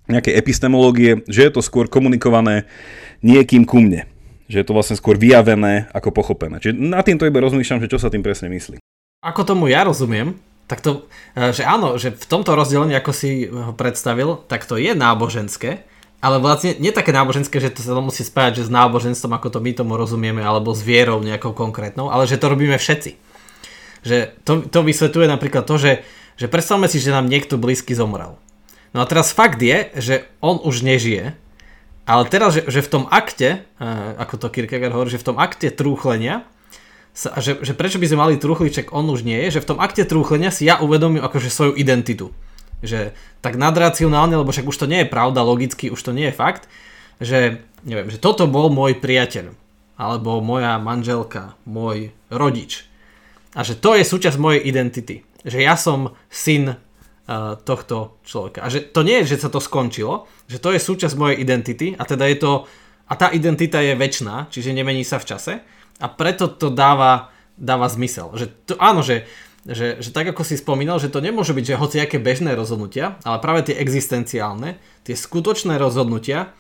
nejakej 0.06 0.38
epistemológie, 0.38 1.26
že 1.26 1.50
je 1.50 1.52
to 1.52 1.62
skôr 1.66 1.90
komunikované 1.90 2.70
niekým 3.22 3.64
ku 3.64 3.80
mne. 3.80 4.10
Že 4.50 4.58
je 4.62 4.68
to 4.68 4.76
vlastne 4.78 4.96
skôr 4.98 5.16
vyjavené 5.18 5.90
ako 5.94 6.12
pochopené. 6.14 6.62
Čiže 6.62 6.76
na 6.78 7.02
týmto 7.02 7.26
iba 7.26 7.42
rozmýšľam, 7.42 7.82
že 7.82 7.92
čo 7.92 8.02
sa 8.02 8.14
tým 8.14 8.22
presne 8.22 8.50
myslí. 8.52 8.82
Ako 9.26 9.42
tomu 9.42 9.72
ja 9.72 9.82
rozumiem, 9.82 10.38
tak 10.66 10.82
to, 10.82 11.06
e, 11.34 11.54
že 11.54 11.66
áno, 11.66 11.98
že 11.98 12.14
v 12.14 12.26
tomto 12.26 12.54
rozdelení, 12.54 12.94
ako 12.98 13.12
si 13.14 13.50
ho 13.50 13.74
predstavil, 13.74 14.42
tak 14.46 14.66
to 14.66 14.78
je 14.78 14.94
náboženské, 14.94 15.86
ale 16.26 16.42
vlastne 16.42 16.74
nie 16.82 16.90
také 16.90 17.14
náboženské, 17.14 17.62
že 17.62 17.74
to 17.74 17.86
sa 17.86 17.94
musí 18.02 18.26
spájať 18.26 18.62
že 18.62 18.68
s 18.70 18.74
náboženstvom, 18.74 19.34
ako 19.38 19.48
to 19.54 19.60
my 19.62 19.72
tomu 19.78 19.94
rozumieme, 19.94 20.42
alebo 20.42 20.74
s 20.74 20.82
vierou 20.82 21.22
nejakou 21.22 21.54
konkrétnou, 21.54 22.10
ale 22.10 22.26
že 22.26 22.42
to 22.42 22.50
robíme 22.50 22.78
všetci. 22.82 23.18
Že 24.06 24.18
to, 24.42 24.66
to 24.66 24.80
vysvetuje 24.82 25.30
napríklad 25.30 25.70
to, 25.70 25.78
že, 25.78 26.02
že 26.38 26.50
predstavme 26.50 26.90
si, 26.90 26.98
že 26.98 27.14
nám 27.14 27.30
niekto 27.30 27.62
blízky 27.62 27.94
zomrel. 27.94 28.42
No 28.96 29.04
a 29.04 29.06
teraz 29.06 29.38
fakt 29.38 29.62
je, 29.62 29.92
že 29.98 30.16
on 30.42 30.58
už 30.58 30.82
nežije, 30.82 31.38
ale 32.06 32.24
teraz, 32.30 32.54
že, 32.54 32.62
že 32.70 32.86
v 32.86 32.92
tom 32.92 33.04
akte, 33.10 33.66
e, 33.82 33.88
ako 34.22 34.38
to 34.38 34.54
Kierkegaard 34.54 34.94
hovorí, 34.94 35.10
že 35.10 35.22
v 35.22 35.28
tom 35.34 35.38
akte 35.42 35.74
trúchlenia, 35.74 36.46
sa, 37.16 37.34
že, 37.42 37.58
že 37.66 37.74
prečo 37.74 37.98
by 37.98 38.06
sme 38.06 38.22
mali 38.22 38.36
truchliček, 38.38 38.94
on 38.94 39.10
už 39.10 39.26
nie 39.26 39.40
je, 39.48 39.58
že 39.58 39.64
v 39.64 39.70
tom 39.74 39.80
akte 39.82 40.06
trúchlenia 40.06 40.54
si 40.54 40.70
ja 40.70 40.78
uvedomím 40.78 41.26
akože 41.26 41.50
svoju 41.50 41.74
identitu. 41.74 42.30
Že 42.86 43.18
tak 43.42 43.58
nadracionálne, 43.58 44.38
lebo 44.38 44.52
však 44.52 44.70
už 44.70 44.78
to 44.78 44.86
nie 44.86 45.02
je 45.02 45.10
pravda, 45.10 45.42
logicky 45.42 45.90
už 45.90 45.98
to 45.98 46.12
nie 46.14 46.30
je 46.30 46.36
fakt, 46.36 46.70
že 47.18 47.64
neviem, 47.88 48.12
že 48.12 48.22
toto 48.22 48.46
bol 48.46 48.68
môj 48.68 49.00
priateľ, 49.00 49.56
alebo 49.96 50.44
moja 50.44 50.76
manželka, 50.78 51.56
môj 51.64 52.12
rodič. 52.28 52.86
A 53.56 53.64
že 53.64 53.80
to 53.80 53.96
je 53.96 54.04
súčasť 54.04 54.36
mojej 54.36 54.62
identity. 54.68 55.24
Že 55.48 55.60
ja 55.64 55.80
som 55.80 56.14
syn 56.28 56.76
tohto 57.66 58.22
človeka. 58.22 58.62
A 58.62 58.70
že 58.70 58.86
to 58.86 59.02
nie 59.02 59.26
je, 59.26 59.34
že 59.34 59.46
sa 59.46 59.50
to 59.50 59.58
skončilo, 59.58 60.30
že 60.46 60.62
to 60.62 60.70
je 60.70 60.78
súčasť 60.78 61.18
mojej 61.18 61.42
identity 61.42 61.98
a 61.98 62.06
teda 62.06 62.30
je 62.30 62.38
to, 62.38 62.52
a 63.10 63.14
tá 63.18 63.34
identita 63.34 63.82
je 63.82 63.98
väčšiná, 63.98 64.54
čiže 64.54 64.78
nemení 64.78 65.02
sa 65.02 65.18
v 65.18 65.28
čase 65.34 65.54
a 65.98 66.06
preto 66.06 66.46
to 66.46 66.70
dáva, 66.70 67.34
dáva 67.58 67.90
zmysel. 67.90 68.30
Že 68.38 68.46
to, 68.70 68.74
áno, 68.78 69.02
že, 69.02 69.26
že, 69.66 69.98
že 69.98 70.10
tak 70.14 70.30
ako 70.30 70.46
si 70.46 70.54
spomínal, 70.54 71.02
že 71.02 71.10
to 71.10 71.18
nemôže 71.18 71.58
byť, 71.58 71.66
že 71.66 71.82
hociaké 71.82 72.18
bežné 72.22 72.54
rozhodnutia, 72.54 73.18
ale 73.26 73.42
práve 73.42 73.74
tie 73.74 73.76
existenciálne, 73.82 74.78
tie 75.02 75.18
skutočné 75.18 75.82
rozhodnutia 75.82 76.54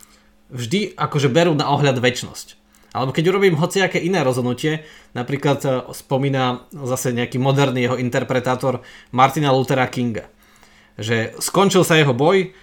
vždy 0.49 0.97
akože 0.97 1.29
berú 1.29 1.53
na 1.53 1.69
ohľad 1.69 2.01
väčnosť. 2.01 2.57
Alebo 2.95 3.11
keď 3.11 3.27
urobím 3.27 3.59
hociaké 3.59 3.99
iné 3.99 4.23
rozhodnutie, 4.23 4.87
napríklad 5.11 5.59
e, 5.67 5.69
spomína 5.91 6.63
zase 6.71 7.11
nejaký 7.11 7.35
moderný 7.35 7.91
jeho 7.91 7.99
interpretátor 7.99 8.79
Martina 9.11 9.51
Luthera 9.51 9.83
Kinga, 9.91 10.31
že 10.95 11.35
skončil 11.39 11.83
sa 11.83 11.99
jeho 11.99 12.15
boj, 12.15 12.55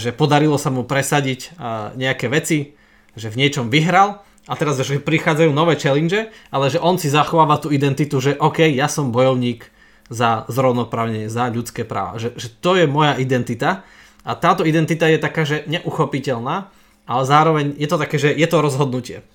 že 0.00 0.14
podarilo 0.14 0.58
sa 0.58 0.72
mu 0.72 0.86
presadiť 0.86 1.54
nejaké 1.94 2.26
veci, 2.32 2.74
že 3.16 3.28
v 3.30 3.38
niečom 3.44 3.70
vyhral 3.70 4.22
a 4.46 4.54
teraz, 4.54 4.78
že 4.78 5.02
prichádzajú 5.02 5.50
nové 5.50 5.74
challenge, 5.74 6.30
ale 6.54 6.66
že 6.70 6.78
on 6.78 6.96
si 6.98 7.10
zachováva 7.10 7.58
tú 7.58 7.74
identitu, 7.74 8.22
že 8.22 8.38
OK, 8.38 8.62
ja 8.70 8.86
som 8.86 9.10
bojovník 9.10 9.66
za 10.06 10.46
zrovnoprávnenie, 10.46 11.26
za 11.26 11.50
ľudské 11.50 11.82
práva. 11.82 12.22
Že, 12.22 12.38
že 12.38 12.48
to 12.62 12.78
je 12.78 12.86
moja 12.86 13.18
identita 13.18 13.82
a 14.22 14.38
táto 14.38 14.62
identita 14.62 15.10
je 15.10 15.18
taká, 15.18 15.42
že 15.42 15.66
neuchopiteľná, 15.66 16.70
ale 17.06 17.22
zároveň 17.26 17.74
je 17.74 17.88
to 17.90 17.98
také, 17.98 18.16
že 18.22 18.30
je 18.30 18.46
to 18.46 18.58
rozhodnutie. 18.62 19.26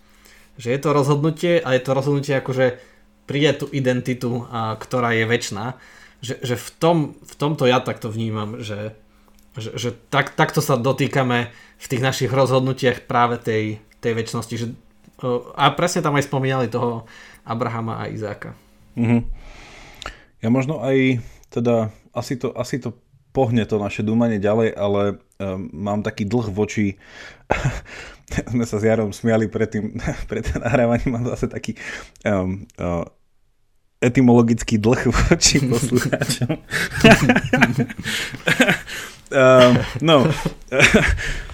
Že 0.55 0.67
je 0.71 0.79
to 0.79 0.89
rozhodnutie 0.95 1.53
a 1.59 1.75
je 1.75 1.81
to 1.83 1.91
rozhodnutie 1.91 2.33
akože 2.39 2.79
prijať 3.27 3.55
tú 3.63 3.67
identitu, 3.71 4.47
ktorá 4.79 5.15
je 5.15 5.23
väčšiná. 5.27 5.75
Že, 6.21 6.35
že 6.45 6.55
v, 6.57 6.69
tom, 6.77 6.97
v 7.17 7.33
tomto 7.33 7.65
ja 7.65 7.81
takto 7.81 8.13
vnímam, 8.13 8.61
že, 8.61 8.93
že, 9.57 9.73
že 9.73 9.89
tak, 10.13 10.37
takto 10.37 10.61
sa 10.61 10.77
dotýkame 10.77 11.49
v 11.81 11.85
tých 11.89 12.01
našich 12.01 12.31
rozhodnutiach 12.31 13.09
práve 13.09 13.41
tej, 13.41 13.81
tej 13.99 14.13
väčšnosti, 14.13 14.55
že 14.57 14.67
a 15.53 15.69
presne 15.77 16.01
tam 16.01 16.17
aj 16.17 16.25
spomínali 16.25 16.65
toho 16.65 17.05
Abrahama 17.45 18.01
a 18.01 18.09
Izáka. 18.09 18.57
Mm-hmm. 18.97 19.21
Ja 20.41 20.49
možno 20.49 20.81
aj, 20.81 21.21
teda 21.53 21.93
asi 22.13 22.41
to, 22.41 22.49
asi 22.57 22.81
to 22.81 22.97
pohne 23.31 23.63
to 23.69 23.77
naše 23.77 24.01
dúmanie 24.01 24.41
ďalej, 24.41 24.73
ale 24.73 25.21
um, 25.37 25.69
mám 25.71 26.01
taký 26.01 26.25
dlh 26.25 26.49
voči 26.49 26.97
sme 28.51 28.65
sa 28.67 28.79
s 28.79 28.83
Jarom 28.83 29.11
smiali 29.11 29.47
pred 29.51 29.69
tým, 29.69 29.99
pred 30.31 30.43
nahrávaním, 30.55 31.11
mám 31.19 31.25
zase 31.35 31.51
taký 31.51 31.75
um, 32.23 32.65
uh, 32.79 33.05
etymologický 34.01 34.81
dlh 34.81 35.13
voči 35.13 35.61
poslucháčom. 35.71 36.57
um, 39.29 39.73
no, 40.01 40.25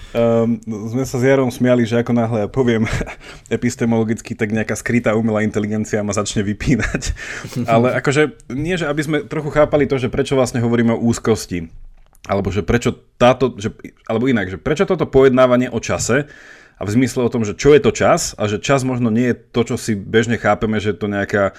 Um, 0.08 0.56
sme 0.64 1.04
sa 1.04 1.20
s 1.20 1.24
Jarom 1.28 1.52
smiali, 1.52 1.84
že 1.84 2.00
ako 2.00 2.16
náhle 2.16 2.38
ja 2.40 2.48
poviem 2.48 2.88
epistemologicky, 3.56 4.32
tak 4.32 4.56
nejaká 4.56 4.72
skrytá 4.72 5.12
umelá 5.12 5.44
inteligencia 5.44 6.00
ma 6.00 6.16
začne 6.16 6.40
vypínať. 6.40 7.12
Ale 7.68 7.92
akože 8.00 8.48
nie, 8.56 8.80
že 8.80 8.88
aby 8.88 9.02
sme 9.04 9.16
trochu 9.28 9.52
chápali 9.52 9.84
to, 9.84 10.00
že 10.00 10.08
prečo 10.08 10.32
vlastne 10.32 10.64
hovoríme 10.64 10.96
o 10.96 11.02
úzkosti. 11.04 11.68
Alebo 12.24 12.48
že 12.48 12.64
prečo 12.64 12.96
táto, 13.20 13.52
že, 13.60 13.68
alebo 14.08 14.32
inak, 14.32 14.48
že 14.48 14.56
prečo 14.56 14.88
toto 14.88 15.04
pojednávanie 15.04 15.68
o 15.68 15.76
čase 15.76 16.24
a 16.80 16.82
v 16.88 16.90
zmysle 16.96 17.28
o 17.28 17.32
tom, 17.32 17.44
že 17.44 17.52
čo 17.52 17.76
je 17.76 17.80
to 17.84 17.92
čas 17.92 18.32
a 18.40 18.48
že 18.48 18.64
čas 18.64 18.88
možno 18.88 19.12
nie 19.12 19.36
je 19.36 19.36
to, 19.36 19.60
čo 19.60 19.76
si 19.76 19.92
bežne 19.92 20.40
chápeme, 20.40 20.80
že 20.80 20.96
je 20.96 20.98
to 21.04 21.12
nejaká 21.12 21.52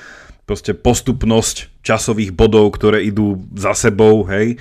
proste 0.50 0.74
postupnosť 0.74 1.70
časových 1.86 2.34
bodov, 2.34 2.74
ktoré 2.74 3.06
idú 3.06 3.38
za 3.54 3.78
sebou, 3.78 4.26
hej, 4.26 4.58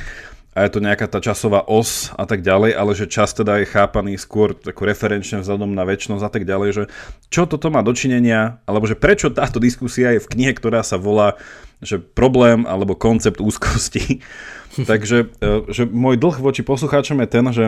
a 0.59 0.66
je 0.66 0.74
to 0.74 0.83
nejaká 0.83 1.07
tá 1.07 1.22
časová 1.22 1.62
os 1.70 2.11
a 2.18 2.27
tak 2.27 2.42
ďalej, 2.42 2.74
ale 2.74 2.90
že 2.90 3.07
čas 3.07 3.31
teda 3.31 3.62
je 3.62 3.70
chápaný 3.70 4.18
skôr 4.18 4.59
ako 4.59 4.83
referenčne 4.90 5.38
vzhľadom 5.38 5.70
na 5.70 5.87
väčšnosť 5.87 6.24
a 6.27 6.31
tak 6.35 6.44
ďalej, 6.44 6.68
že 6.74 6.85
čo 7.31 7.46
toto 7.46 7.70
má 7.70 7.79
dočinenia, 7.87 8.59
alebo 8.66 8.90
že 8.90 8.98
prečo 8.98 9.31
táto 9.31 9.62
diskusia 9.62 10.18
je 10.18 10.20
v 10.20 10.31
knihe, 10.35 10.53
ktorá 10.59 10.83
sa 10.83 10.98
volá 10.98 11.38
že 11.79 12.03
problém 12.03 12.66
alebo 12.66 12.98
koncept 12.98 13.38
úzkosti. 13.38 14.18
Takže 14.90 15.31
e, 15.38 15.70
že 15.70 15.87
môj 15.87 16.18
dlh 16.18 16.42
voči 16.42 16.66
poslucháčom 16.66 17.22
je 17.22 17.29
ten, 17.31 17.46
že 17.55 17.66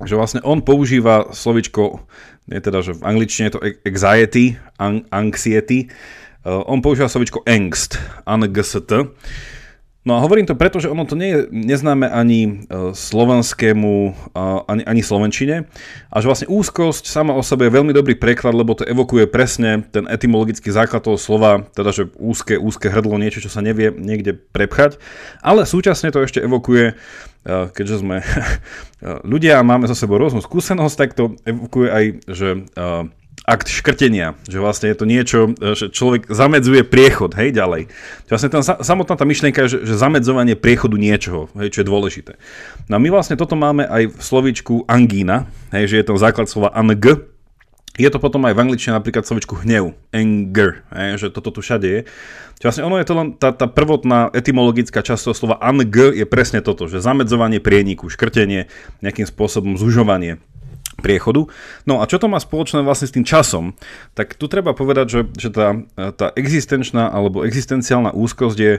že 0.00 0.16
vlastne 0.16 0.40
on 0.48 0.64
používa 0.64 1.28
slovičko, 1.28 2.00
nie 2.48 2.56
teda, 2.56 2.80
že 2.80 2.96
v 2.96 3.04
angličtine 3.04 3.52
je 3.52 3.54
to 3.54 3.64
anxiety, 3.84 4.56
anxiety, 5.12 5.92
on 6.44 6.80
používa 6.80 7.08
slovičko 7.08 7.44
angst, 7.44 8.00
angst, 8.24 8.92
No 10.00 10.16
a 10.16 10.24
hovorím 10.24 10.48
to 10.48 10.56
preto, 10.56 10.80
že 10.80 10.88
ono 10.88 11.04
to 11.04 11.12
nie 11.12 11.28
je 11.28 11.38
neznáme 11.52 12.08
ani 12.08 12.40
e, 12.48 12.50
slovenskému, 12.96 14.16
ani, 14.64 14.80
ani 14.88 15.02
slovenčine. 15.04 15.68
A 16.08 16.24
že 16.24 16.28
vlastne 16.32 16.48
úzkosť 16.48 17.04
sama 17.04 17.36
o 17.36 17.44
sebe 17.44 17.68
je 17.68 17.76
veľmi 17.76 17.92
dobrý 17.92 18.16
preklad, 18.16 18.56
lebo 18.56 18.72
to 18.72 18.88
evokuje 18.88 19.28
presne 19.28 19.84
ten 19.92 20.08
etymologický 20.08 20.72
základ 20.72 21.04
toho 21.04 21.20
slova, 21.20 21.68
teda 21.76 21.92
že 21.92 22.08
úzke, 22.16 22.56
úzke 22.56 22.88
hrdlo, 22.88 23.20
niečo, 23.20 23.44
čo 23.44 23.52
sa 23.52 23.60
nevie 23.60 23.92
niekde 23.92 24.40
prepchať, 24.40 24.96
ale 25.44 25.68
súčasne 25.68 26.08
to 26.08 26.24
ešte 26.24 26.40
evokuje 26.40 26.96
e, 27.44 27.68
keďže 27.68 28.00
sme 28.00 28.24
ľudia 29.36 29.60
a 29.60 29.66
máme 29.68 29.84
za 29.84 29.92
sebou 29.92 30.16
rôznu 30.16 30.40
skúsenosť, 30.40 30.96
tak 30.96 31.12
to 31.12 31.36
evokuje 31.44 31.88
aj, 31.92 32.04
že 32.24 32.48
akt 33.50 33.66
škrtenia, 33.66 34.38
že 34.46 34.62
vlastne 34.62 34.92
je 34.92 34.96
to 34.96 35.06
niečo, 35.08 35.38
e, 35.58 35.74
že 35.74 35.90
človek 35.90 36.30
zamedzuje 36.30 36.86
priechod, 36.86 37.34
hej, 37.34 37.50
ďalej. 37.50 37.90
Vlastne 38.30 38.50
tam, 38.52 38.62
samotná 38.62 39.14
tá 39.18 39.26
myšlienka 39.26 39.66
je, 39.66 39.68
že, 39.74 39.78
že 39.90 39.94
zamedzovanie 39.98 40.54
priechodu 40.54 40.94
niečoho, 40.94 41.50
hej, 41.58 41.74
čo 41.74 41.80
je 41.82 41.90
dôležité. 41.90 42.32
No 42.86 42.96
a 42.96 43.02
my 43.02 43.08
vlastne 43.10 43.34
toto 43.34 43.58
máme 43.58 43.88
aj 43.88 44.12
v 44.14 44.20
slovíčku 44.20 44.74
angína, 44.86 45.50
hej, 45.74 45.90
že 45.90 45.96
je 45.98 46.04
to 46.06 46.20
základ 46.20 46.46
slova 46.46 46.70
ang, 46.70 46.94
je 47.98 48.08
to 48.08 48.22
potom 48.22 48.46
aj 48.48 48.54
v 48.56 48.62
angličtine 48.64 48.96
napríklad 48.96 49.26
slovičku 49.26 49.60
hnev, 49.66 49.98
anger, 50.14 50.86
hej, 50.94 51.26
že 51.26 51.26
toto 51.34 51.50
tu 51.52 51.60
všade 51.60 51.88
je. 51.88 52.00
Čiže 52.60 52.66
vlastne 52.68 52.86
ono 52.86 52.96
je 53.00 53.06
to 53.08 53.14
len, 53.16 53.28
tá, 53.36 53.50
tá 53.52 53.66
prvotná 53.66 54.30
etymologická 54.36 55.00
časť 55.02 55.20
toho 55.26 55.36
slova 55.36 55.56
ang 55.60 55.80
je 55.88 56.24
presne 56.24 56.62
toto, 56.62 56.86
že 56.86 57.02
zamedzovanie 57.02 57.58
prieniku, 57.58 58.06
škrtenie, 58.06 58.70
nejakým 59.04 59.26
spôsobom 59.26 59.74
zužovanie 59.74 60.38
priechodu. 61.00 61.48
No 61.88 61.98
a 62.00 62.06
čo 62.06 62.20
to 62.20 62.28
má 62.28 62.38
spoločné 62.38 62.84
vlastne 62.84 63.08
s 63.08 63.14
tým 63.16 63.26
časom? 63.26 63.74
Tak 64.14 64.36
tu 64.36 64.46
treba 64.46 64.76
povedať, 64.76 65.06
že, 65.08 65.20
že 65.34 65.48
tá, 65.50 65.80
tá 66.14 66.30
existenčná 66.36 67.10
alebo 67.10 67.42
existenciálna 67.42 68.12
úzkosť 68.14 68.58
je 68.60 68.74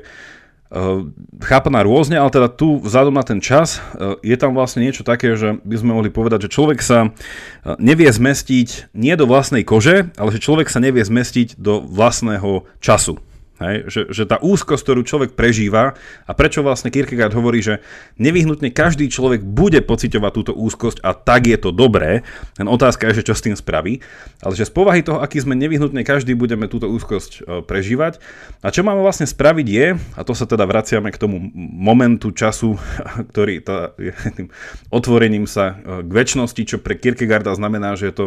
Uh, 0.71 1.11
chápaná 1.43 1.83
rôzne, 1.83 2.15
ale 2.15 2.31
teda 2.31 2.47
tu 2.47 2.79
vzhľadom 2.79 3.11
na 3.11 3.27
ten 3.27 3.43
čas 3.43 3.83
uh, 3.83 4.15
je 4.23 4.31
tam 4.39 4.55
vlastne 4.55 4.79
niečo 4.79 5.03
také, 5.03 5.35
že 5.35 5.59
by 5.67 5.75
sme 5.75 5.91
mohli 5.91 6.07
povedať, 6.07 6.47
že 6.47 6.53
človek 6.55 6.79
sa 6.79 7.11
uh, 7.11 7.75
nevie 7.75 8.07
zmestiť 8.07 8.95
nie 8.95 9.11
do 9.19 9.27
vlastnej 9.27 9.67
kože, 9.67 10.15
ale 10.15 10.31
že 10.31 10.39
človek 10.39 10.71
sa 10.71 10.79
nevie 10.79 11.03
zmestiť 11.03 11.59
do 11.59 11.83
vlastného 11.83 12.63
času. 12.79 13.19
Hej? 13.61 13.75
Že, 13.87 14.01
že 14.09 14.23
tá 14.25 14.41
úzkosť, 14.41 14.81
ktorú 14.81 15.01
človek 15.05 15.31
prežíva 15.37 15.93
a 16.25 16.31
prečo 16.33 16.65
vlastne 16.65 16.89
Kierkegaard 16.89 17.31
hovorí, 17.37 17.61
že 17.61 17.85
nevyhnutne 18.17 18.73
každý 18.73 19.07
človek 19.07 19.45
bude 19.45 19.79
pociťovať 19.85 20.31
túto 20.33 20.53
úzkosť 20.57 21.05
a 21.05 21.13
tak 21.13 21.45
je 21.45 21.57
to 21.61 21.69
dobré, 21.69 22.25
len 22.57 22.67
otázka 22.67 23.13
je, 23.13 23.21
že 23.21 23.27
čo 23.29 23.37
s 23.37 23.45
tým 23.45 23.53
spraví, 23.53 24.01
ale 24.41 24.53
že 24.57 24.65
z 24.65 24.73
povahy 24.73 25.05
toho, 25.05 25.21
aký 25.21 25.37
sme 25.37 25.53
nevyhnutne 25.53 26.01
každý 26.01 26.33
budeme 26.33 26.65
túto 26.65 26.89
úzkosť 26.89 27.31
e, 27.37 27.39
prežívať 27.61 28.17
a 28.65 28.73
čo 28.73 28.81
máme 28.81 29.05
vlastne 29.05 29.29
spraviť 29.29 29.67
je, 29.69 29.87
a 30.17 30.21
to 30.25 30.33
sa 30.33 30.49
teda 30.49 30.65
vraciame 30.65 31.13
k 31.13 31.21
tomu 31.21 31.37
momentu 31.55 32.33
času, 32.33 32.81
ktorý 33.31 33.61
tá, 33.61 33.93
tým 34.37 34.49
otvorením 34.89 35.45
sa 35.45 35.77
e, 35.77 36.01
k 36.01 36.09
väčšnosti, 36.09 36.61
čo 36.65 36.77
pre 36.81 36.97
Kierkegaarda 36.97 37.53
znamená, 37.53 37.93
že 37.93 38.09
je 38.09 38.15
to 38.17 38.25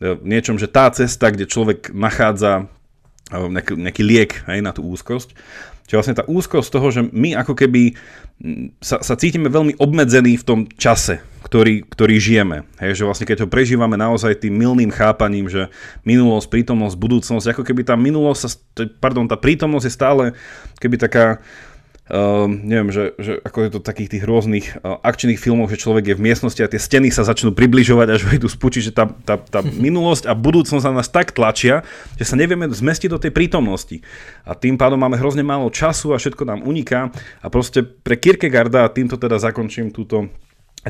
e, 0.00 0.16
niečom, 0.24 0.56
že 0.56 0.72
tá 0.72 0.88
cesta, 0.88 1.28
kde 1.28 1.44
človek 1.44 1.92
nachádza 1.92 2.72
nejaký, 3.30 3.78
nejaký 3.78 4.02
liek 4.02 4.32
hej, 4.50 4.60
na 4.60 4.74
tú 4.74 4.82
úzkosť. 4.86 5.32
Čiže 5.90 5.98
vlastne 5.98 6.18
tá 6.22 6.24
úzkosť 6.30 6.68
toho, 6.70 6.88
že 6.94 7.02
my 7.10 7.34
ako 7.34 7.58
keby 7.58 7.98
sa, 8.78 9.02
sa 9.02 9.18
cítime 9.18 9.50
veľmi 9.50 9.74
obmedzení 9.82 10.38
v 10.38 10.46
tom 10.46 10.60
čase, 10.78 11.18
ktorý, 11.42 11.82
ktorý 11.82 12.16
žijeme. 12.16 12.62
Hej, 12.78 13.02
že 13.02 13.06
vlastne 13.10 13.26
keď 13.26 13.44
ho 13.44 13.48
prežívame 13.50 13.98
naozaj 13.98 14.38
tým 14.38 14.54
milným 14.54 14.94
chápaním, 14.94 15.50
že 15.50 15.66
minulosť, 16.06 16.46
prítomnosť, 16.46 16.94
budúcnosť, 16.94 17.46
ako 17.52 17.62
keby 17.66 17.82
tá 17.82 17.98
minulosť, 17.98 18.78
pardon, 19.02 19.26
tá 19.26 19.34
prítomnosť 19.34 19.86
je 19.86 19.92
stále 19.92 20.24
keby 20.78 20.96
taká 20.96 21.42
Uh, 22.10 22.50
neviem, 22.50 22.90
že, 22.90 23.14
že 23.22 23.38
ako 23.38 23.58
je 23.62 23.70
to 23.70 23.86
takých 23.86 24.18
tých 24.18 24.24
rôznych 24.26 24.82
uh, 24.82 24.98
akčných 24.98 25.38
filmoch, 25.38 25.70
že 25.70 25.78
človek 25.78 26.10
je 26.10 26.18
v 26.18 26.24
miestnosti 26.26 26.58
a 26.58 26.66
tie 26.66 26.82
steny 26.82 27.14
sa 27.14 27.22
začnú 27.22 27.54
približovať, 27.54 28.08
až 28.10 28.26
ho 28.26 28.30
idú 28.34 28.50
spúčiť, 28.50 28.90
že 28.90 28.92
tá, 28.92 29.06
tá, 29.22 29.38
tá 29.38 29.62
minulosť 29.86 30.26
a 30.26 30.34
budúcnosť 30.34 30.90
na 30.90 30.98
nás 30.98 31.06
tak 31.06 31.30
tlačia, 31.30 31.86
že 32.18 32.26
sa 32.26 32.34
nevieme 32.34 32.66
zmestiť 32.66 33.14
do 33.14 33.22
tej 33.22 33.30
prítomnosti. 33.30 34.02
A 34.42 34.58
tým 34.58 34.74
pádom 34.74 34.98
máme 34.98 35.22
hrozne 35.22 35.46
málo 35.46 35.70
času 35.70 36.10
a 36.10 36.18
všetko 36.18 36.42
nám 36.42 36.66
uniká. 36.66 37.14
A 37.38 37.46
proste 37.46 37.86
pre 37.86 38.18
Kierkegaarda, 38.18 38.90
a 38.90 38.90
týmto 38.90 39.14
teda 39.14 39.38
zakončím 39.38 39.94
túto 39.94 40.26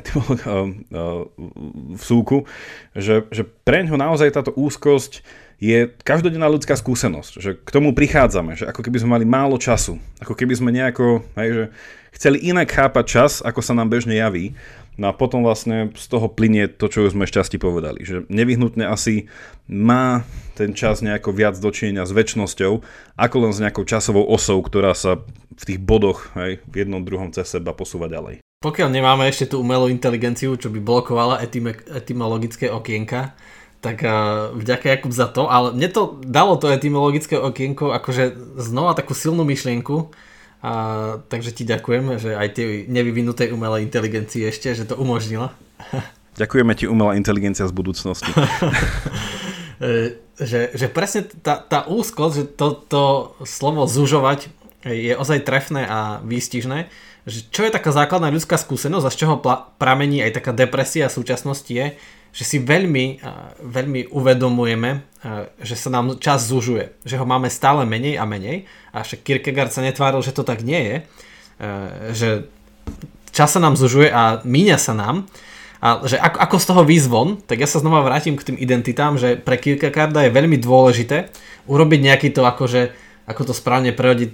v 1.99 2.03
súku, 2.03 2.47
že, 2.95 3.27
že 3.35 3.43
preň 3.43 3.91
ho 3.91 3.97
naozaj 3.99 4.31
táto 4.31 4.55
úzkosť 4.55 5.27
je 5.61 5.93
každodenná 6.01 6.49
ľudská 6.49 6.73
skúsenosť, 6.73 7.33
že 7.37 7.51
k 7.61 7.69
tomu 7.69 7.93
prichádzame, 7.93 8.57
že 8.57 8.65
ako 8.65 8.81
keby 8.81 8.97
sme 8.97 9.21
mali 9.21 9.27
málo 9.29 9.61
času, 9.61 10.01
ako 10.23 10.33
keby 10.33 10.57
sme 10.57 10.73
nejako, 10.73 11.21
hej, 11.37 11.49
že 11.53 11.65
chceli 12.17 12.41
inak 12.49 12.73
chápať 12.73 13.05
čas, 13.05 13.33
ako 13.45 13.61
sa 13.61 13.77
nám 13.77 13.93
bežne 13.93 14.17
javí. 14.17 14.57
No 15.01 15.09
a 15.09 15.17
potom 15.17 15.41
vlastne 15.41 15.97
z 15.97 16.07
toho 16.13 16.29
plinie 16.29 16.69
to, 16.69 16.89
čo 16.89 17.09
už 17.09 17.17
sme 17.17 17.25
šťastí 17.25 17.57
povedali, 17.57 18.05
že 18.05 18.29
nevyhnutne 18.29 18.85
asi 18.85 19.33
má 19.65 20.29
ten 20.57 20.77
čas 20.77 21.01
nejako 21.01 21.33
viac 21.33 21.57
dočinenia 21.57 22.05
s 22.05 22.13
väčšnosťou, 22.13 22.73
ako 23.17 23.37
len 23.41 23.53
s 23.57 23.65
nejakou 23.65 23.89
časovou 23.89 24.29
osou, 24.29 24.61
ktorá 24.61 24.93
sa 24.93 25.25
v 25.57 25.63
tých 25.65 25.81
bodoch 25.81 26.29
hej, 26.37 26.61
v 26.69 26.85
jednom 26.85 27.01
druhom 27.01 27.33
cez 27.33 27.49
seba 27.49 27.73
posúva 27.73 28.13
ďalej. 28.13 28.45
Pokiaľ 28.61 28.93
nemáme 28.93 29.25
ešte 29.25 29.57
tú 29.57 29.65
umelú 29.65 29.89
inteligenciu, 29.89 30.53
čo 30.53 30.69
by 30.69 30.85
blokovala 30.85 31.41
etym- 31.41 31.81
etymologické 31.89 32.69
okienka, 32.69 33.33
tak 33.81 34.05
uh, 34.05 34.53
vďaka 34.53 34.85
Jakub 34.85 35.17
za 35.17 35.33
to, 35.33 35.49
ale 35.49 35.73
mne 35.73 35.89
to 35.89 36.21
dalo 36.21 36.61
to 36.61 36.69
etymologické 36.69 37.41
okienko 37.41 37.97
akože 37.97 38.37
znova 38.61 38.93
takú 38.93 39.17
silnú 39.17 39.49
myšlienku, 39.49 40.13
a, 40.61 40.73
takže 41.33 41.57
ti 41.57 41.65
ďakujem, 41.65 42.21
že 42.21 42.37
aj 42.37 42.49
tej 42.53 42.85
nevyvinutej 42.85 43.49
umelej 43.49 43.89
inteligencii 43.89 44.53
ešte, 44.53 44.77
že 44.77 44.85
to 44.85 45.01
umožnila. 45.01 45.57
Ďakujeme 46.37 46.77
ti 46.77 46.85
umelá 46.85 47.17
inteligencia 47.17 47.65
z 47.65 47.73
budúcnosti. 47.73 48.29
E, 49.81 50.21
že, 50.37 50.77
že 50.77 50.93
presne 50.93 51.25
tá, 51.25 51.57
tá 51.57 51.89
úzkosť, 51.89 52.35
že 52.37 52.45
to, 52.53 52.69
to 52.85 53.03
slovo 53.49 53.89
zužovať 53.89 54.53
je 54.85 55.17
ozaj 55.17 55.41
trefné 55.41 55.89
a 55.89 56.21
výstižné, 56.21 56.89
že 57.29 57.45
čo 57.53 57.65
je 57.67 57.75
taká 57.75 57.93
základná 57.93 58.33
ľudská 58.33 58.57
skúsenosť 58.57 59.05
a 59.05 59.13
z 59.13 59.19
čoho 59.21 59.37
pramení 59.77 60.25
aj 60.25 60.41
taká 60.41 60.53
depresia 60.57 61.13
v 61.13 61.17
súčasnosti 61.21 61.69
je, 61.69 61.97
že 62.31 62.45
si 62.47 62.57
veľmi, 62.63 63.21
veľmi 63.59 64.15
uvedomujeme, 64.15 65.03
že 65.61 65.75
sa 65.75 65.91
nám 65.91 66.23
čas 66.23 66.47
zužuje, 66.47 66.95
že 67.03 67.19
ho 67.19 67.27
máme 67.27 67.51
stále 67.51 67.83
menej 67.83 68.23
a 68.23 68.25
menej. 68.25 68.71
A 68.95 69.03
však 69.03 69.27
Kierkegaard 69.27 69.75
sa 69.75 69.83
netváril, 69.83 70.23
že 70.23 70.31
to 70.31 70.47
tak 70.47 70.63
nie 70.63 70.79
je, 70.79 70.97
že 72.15 72.29
čas 73.35 73.51
sa 73.51 73.59
nám 73.59 73.75
zužuje 73.75 74.15
a 74.15 74.39
míňa 74.47 74.79
sa 74.79 74.95
nám. 74.95 75.27
A 75.83 76.07
že 76.07 76.23
ako, 76.23 76.39
ako 76.39 76.57
z 76.61 76.67
toho 76.71 76.83
výzvon, 76.87 77.29
tak 77.43 77.59
ja 77.59 77.67
sa 77.67 77.83
znova 77.83 78.05
vrátim 78.05 78.39
k 78.39 78.53
tým 78.53 78.57
identitám, 78.61 79.19
že 79.19 79.35
pre 79.35 79.59
Kierkegaarda 79.59 80.29
je 80.29 80.37
veľmi 80.37 80.61
dôležité 80.61 81.35
urobiť 81.67 82.01
nejaký 82.05 82.29
to 82.31 82.47
akože, 82.47 82.95
ako 83.27 83.51
to 83.51 83.55
správne 83.57 83.91
preložiť, 83.91 84.33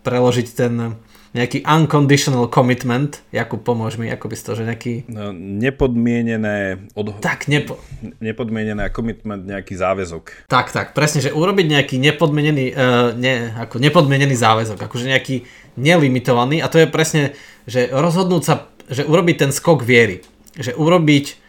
preložiť 0.00 0.46
ten 0.56 0.96
nejaký 1.36 1.68
unconditional 1.68 2.48
commitment. 2.48 3.20
Jakub, 3.28 3.60
pomôž 3.60 4.00
mi, 4.00 4.08
ako 4.08 4.32
by 4.32 4.36
to, 4.40 4.52
že 4.56 4.64
nejaký... 4.64 4.92
No, 5.12 5.36
nepodmienené... 5.36 6.88
Od... 6.96 7.20
Tak, 7.20 7.52
nepo... 7.52 7.76
Nepodmienené 8.24 8.88
commitment, 8.88 9.44
nejaký 9.44 9.76
záväzok. 9.76 10.48
Tak, 10.48 10.72
tak, 10.72 10.96
presne, 10.96 11.20
že 11.20 11.36
urobiť 11.36 11.66
nejaký 11.68 12.00
nepodmienený, 12.00 12.72
uh, 12.72 13.12
ne, 13.12 13.52
ako 13.60 13.76
nepodmienený 13.76 14.32
záväzok, 14.32 14.80
akože 14.80 15.12
nejaký 15.12 15.44
nelimitovaný 15.76 16.64
a 16.64 16.72
to 16.72 16.80
je 16.80 16.88
presne, 16.88 17.36
že 17.68 17.92
rozhodnúť 17.92 18.42
sa, 18.42 18.72
že 18.88 19.04
urobiť 19.04 19.36
ten 19.44 19.50
skok 19.52 19.84
viery. 19.84 20.24
Že 20.56 20.72
urobiť 20.80 21.44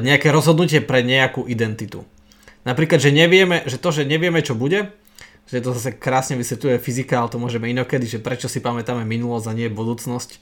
nejaké 0.00 0.32
rozhodnutie 0.32 0.80
pre 0.80 1.04
nejakú 1.04 1.44
identitu. 1.44 2.00
Napríklad, 2.64 3.04
že 3.04 3.12
nevieme, 3.12 3.60
že 3.68 3.76
to, 3.76 3.92
že 3.92 4.08
nevieme, 4.08 4.40
čo 4.40 4.56
bude, 4.56 4.96
že 5.48 5.64
to 5.64 5.72
zase 5.72 5.96
krásne 5.96 6.36
vysvetľuje 6.36 6.76
fyzika, 6.76 7.24
ale 7.24 7.32
to 7.32 7.40
môžeme 7.40 7.72
inokedy, 7.72 8.04
že 8.04 8.20
prečo 8.20 8.52
si 8.52 8.60
pamätáme 8.60 9.08
minulosť 9.08 9.46
a 9.48 9.56
nie 9.56 9.72
budúcnosť. 9.72 10.36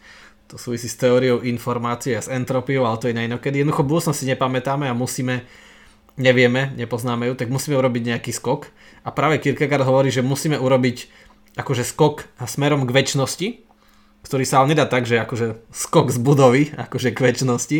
To 0.50 0.59
súvisí 0.59 0.90
s 0.90 0.98
teóriou 0.98 1.42
informácie 1.46 2.18
a 2.18 2.22
s 2.22 2.30
entropiou, 2.30 2.86
ale 2.86 2.98
to 2.98 3.07
je 3.11 3.14
na 3.14 3.26
inokedy. 3.26 3.62
Jednoducho 3.62 3.86
budúcnosť 3.86 4.18
si 4.18 4.26
nepamätáme 4.30 4.90
a 4.90 4.94
musíme, 4.94 5.46
nevieme, 6.18 6.74
nepoznáme 6.74 7.30
ju, 7.30 7.34
tak 7.38 7.50
musíme 7.50 7.78
urobiť 7.78 8.02
nejaký 8.14 8.30
skok. 8.34 8.70
A 9.07 9.14
práve 9.14 9.38
Kierkegaard 9.38 9.86
hovorí, 9.86 10.11
že 10.11 10.26
musíme 10.26 10.59
urobiť 10.59 11.07
akože 11.54 11.86
skok 11.86 12.26
smerom 12.42 12.82
k 12.86 12.94
väčšnosti, 12.94 13.48
ktorý 14.26 14.42
sa 14.42 14.62
ale 14.62 14.74
nedá 14.74 14.90
tak, 14.90 15.07
že 15.07 15.22
akože 15.22 15.70
skok 15.70 16.11
z 16.11 16.18
budovy, 16.18 16.62
akože 16.74 17.14
k 17.14 17.22
väčšnosti, 17.30 17.78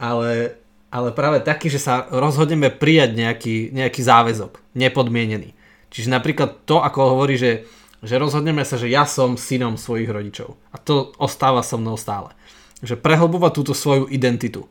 ale, 0.00 0.56
ale 0.88 1.08
práve 1.12 1.44
taký, 1.44 1.68
že 1.68 1.84
sa 1.84 2.08
rozhodneme 2.08 2.72
prijať 2.72 3.12
nejaký, 3.12 3.56
nejaký 3.76 4.00
záväzok, 4.00 4.56
nepodmienený. 4.72 5.52
Čiže 5.92 6.08
napríklad 6.08 6.64
to, 6.64 6.80
ako 6.80 7.14
hovorí, 7.14 7.36
že, 7.36 7.68
že 8.00 8.16
rozhodneme 8.16 8.64
sa, 8.64 8.80
že 8.80 8.88
ja 8.88 9.04
som 9.04 9.36
synom 9.36 9.76
svojich 9.76 10.08
rodičov. 10.08 10.56
A 10.72 10.80
to 10.80 11.12
ostáva 11.20 11.60
so 11.60 11.76
mnou 11.76 12.00
stále. 12.00 12.32
Že 12.80 12.96
prehlbovať 12.98 13.52
túto 13.52 13.76
svoju 13.76 14.08
identitu. 14.08 14.66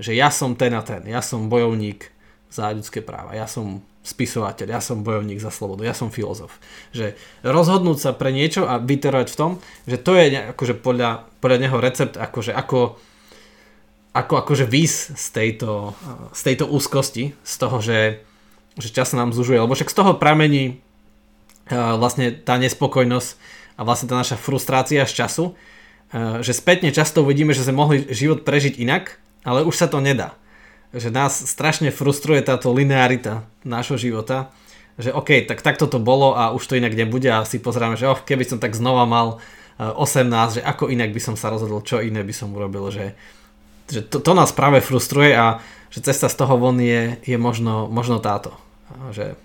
Že 0.00 0.16
ja 0.16 0.32
som 0.32 0.56
ten 0.56 0.72
a 0.72 0.80
ten, 0.80 1.04
ja 1.04 1.20
som 1.20 1.52
bojovník 1.52 2.08
za 2.48 2.72
ľudské 2.72 3.04
práva, 3.04 3.36
ja 3.36 3.44
som 3.44 3.84
spisovateľ, 4.02 4.66
ja 4.66 4.80
som 4.82 5.06
bojovník 5.06 5.38
za 5.38 5.52
slobodu, 5.54 5.86
ja 5.86 5.94
som 5.94 6.10
filozof. 6.10 6.58
Že 6.90 7.14
rozhodnúť 7.46 7.98
sa 8.02 8.10
pre 8.10 8.34
niečo 8.34 8.66
a 8.66 8.82
vyterovať 8.82 9.28
v 9.30 9.38
tom, 9.38 9.50
že 9.86 9.96
to 10.00 10.18
je 10.18 10.52
akože 10.56 10.74
podľa, 10.82 11.30
podľa 11.38 11.58
neho 11.62 11.78
recept, 11.78 12.18
akože 12.18 12.50
ako, 12.50 12.98
ako 14.10 14.34
akože 14.42 14.66
vys 14.66 15.14
z 15.14 15.26
tejto, 15.30 15.94
z 16.34 16.40
tejto 16.42 16.64
úzkosti, 16.66 17.36
z 17.40 17.54
toho, 17.62 17.78
že 17.78 18.26
že 18.78 18.88
čas 18.92 19.12
sa 19.12 19.20
nám 19.20 19.36
zužuje, 19.36 19.60
lebo 19.60 19.76
však 19.76 19.92
z 19.92 19.96
toho 19.96 20.12
pramení 20.16 20.78
uh, 21.68 21.96
vlastne 22.00 22.32
tá 22.32 22.56
nespokojnosť 22.56 23.30
a 23.76 23.80
vlastne 23.84 24.08
tá 24.08 24.16
naša 24.16 24.36
frustrácia 24.36 25.04
z 25.04 25.12
času, 25.12 25.44
uh, 25.52 26.44
že 26.44 26.56
spätne 26.56 26.92
často 26.92 27.24
uvidíme, 27.24 27.52
že 27.52 27.64
sme 27.64 27.76
mohli 27.76 28.08
život 28.12 28.44
prežiť 28.44 28.80
inak, 28.80 29.18
ale 29.44 29.66
už 29.66 29.74
sa 29.76 29.86
to 29.88 30.00
nedá. 30.00 30.36
Že 30.92 31.08
nás 31.08 31.32
strašne 31.36 31.88
frustruje 31.88 32.44
táto 32.44 32.68
linearita 32.72 33.48
nášho 33.64 33.96
života, 33.96 34.52
že 35.00 35.08
OK, 35.08 35.48
tak 35.48 35.64
takto 35.64 35.88
to 35.88 35.96
bolo 35.96 36.36
a 36.36 36.52
už 36.52 36.68
to 36.68 36.76
inak 36.76 36.92
nebude 36.92 37.28
a 37.32 37.48
si 37.48 37.56
pozrieme, 37.56 37.96
že 37.96 38.04
oh, 38.04 38.20
keby 38.20 38.44
som 38.44 38.60
tak 38.60 38.76
znova 38.76 39.08
mal 39.08 39.40
18, 39.80 40.60
že 40.60 40.62
ako 40.62 40.92
inak 40.92 41.10
by 41.10 41.20
som 41.20 41.34
sa 41.34 41.48
rozhodol, 41.48 41.80
čo 41.80 42.04
iné 42.04 42.20
by 42.20 42.34
som 42.34 42.52
urobil, 42.52 42.92
že, 42.92 43.16
že 43.92 44.00
to, 44.00 44.24
to 44.24 44.32
nás 44.32 44.56
práve 44.56 44.80
frustruje 44.80 45.36
a 45.36 45.60
že 45.92 46.00
cesta 46.00 46.32
z 46.32 46.40
toho 46.40 46.56
von 46.56 46.80
je, 46.80 47.20
je 47.20 47.36
možno, 47.36 47.84
možno 47.92 48.16
táto. 48.16 48.56
Že 49.12 49.36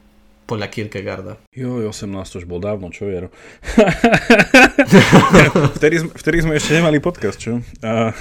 podľa 0.47 0.71
Kierkegaarda. 0.71 1.33
Jo, 1.51 1.83
18 1.91 2.23
to 2.23 2.39
už 2.39 2.47
bol 2.47 2.63
dávno, 2.63 2.87
čo 2.87 3.11
je? 3.11 3.27
vtedy, 5.77 6.07
vtedy 6.15 6.37
sme 6.39 6.55
ešte 6.55 6.79
nemali 6.79 7.03
podcast, 7.03 7.35
čo? 7.35 7.59
A, 7.83 8.15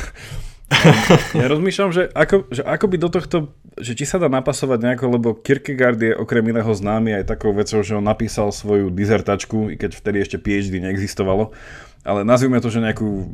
ja 1.39 1.47
rozmýšľam, 1.47 1.95
že 1.95 2.11
ako, 2.11 2.51
že 2.51 2.67
ako 2.67 2.85
by 2.91 2.97
do 2.99 3.09
tohto, 3.15 3.37
že 3.79 3.95
či 3.95 4.03
sa 4.03 4.19
dá 4.19 4.27
napasovať 4.27 4.83
nejako, 4.83 5.05
lebo 5.15 5.29
Kierkegaard 5.39 6.03
je 6.03 6.19
okrem 6.19 6.43
iného 6.51 6.67
známy 6.67 7.23
aj 7.23 7.31
takou 7.31 7.55
vecou, 7.55 7.79
že 7.87 7.95
on 7.95 8.03
napísal 8.03 8.51
svoju 8.51 8.91
dizertačku, 8.91 9.71
i 9.71 9.79
keď 9.79 9.95
vtedy 9.95 10.27
ešte 10.27 10.43
PhD 10.43 10.83
neexistovalo, 10.83 11.55
ale 12.07 12.23
nazvime 12.23 12.63
to, 12.63 12.71
že 12.71 12.79
nejakú 12.79 13.27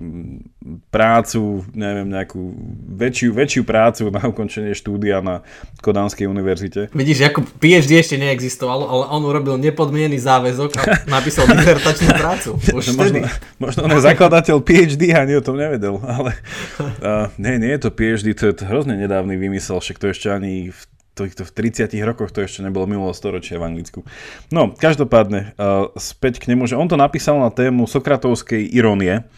prácu, 0.89 1.68
neviem, 1.77 2.09
nejakú 2.09 2.57
väčšiu, 2.97 3.37
väčšiu 3.37 3.62
prácu 3.68 4.09
na 4.09 4.25
ukončenie 4.25 4.73
štúdia 4.73 5.20
na 5.20 5.45
Kodanskej 5.85 6.25
univerzite. 6.25 6.89
Vidíš, 6.97 7.29
ako 7.29 7.45
PhD 7.61 8.01
ešte 8.01 8.16
neexistovalo, 8.16 8.89
ale 8.89 9.05
on 9.12 9.23
urobil 9.29 9.61
nepodmienený 9.61 10.16
záväzok 10.25 10.70
a 10.81 10.83
napísal 11.20 11.45
disertačnú 11.53 12.09
prácu. 12.16 12.51
Už 12.81 12.97
možno, 12.97 13.29
možno 13.61 13.79
on 13.85 13.93
je 13.93 14.09
zakladateľ 14.09 14.57
PhD 14.64 15.12
a 15.12 15.29
ani 15.29 15.37
o 15.37 15.45
tom 15.45 15.61
nevedel, 15.61 16.01
ale 16.01 16.33
uh, 16.81 17.29
nie, 17.37 17.61
nie 17.61 17.77
je 17.77 17.81
to 17.85 17.91
PhD, 17.93 18.33
to 18.33 18.49
je 18.49 18.55
to 18.57 18.64
hrozne 18.64 18.97
nedávny 18.97 19.37
vymysel, 19.37 19.85
však 19.85 20.01
to 20.01 20.09
ešte 20.09 20.33
ani 20.33 20.73
v 20.73 20.81
to, 21.12 21.28
to 21.28 21.44
v 21.44 21.52
30 21.52 21.92
rokoch 22.08 22.32
to 22.32 22.40
ešte 22.40 22.64
nebolo 22.64 22.88
minulo 22.88 23.12
storočia 23.12 23.60
v 23.60 23.68
Anglicku. 23.68 24.00
No, 24.48 24.72
každopádne, 24.72 25.52
uh, 25.60 25.92
späť 26.00 26.40
k 26.40 26.48
nemu, 26.52 26.64
že 26.64 26.78
on 26.78 26.88
to 26.88 26.96
napísal 26.96 27.36
na 27.36 27.52
tému 27.52 27.84
Sokratovskej 27.84 28.64
irónie, 28.72 29.28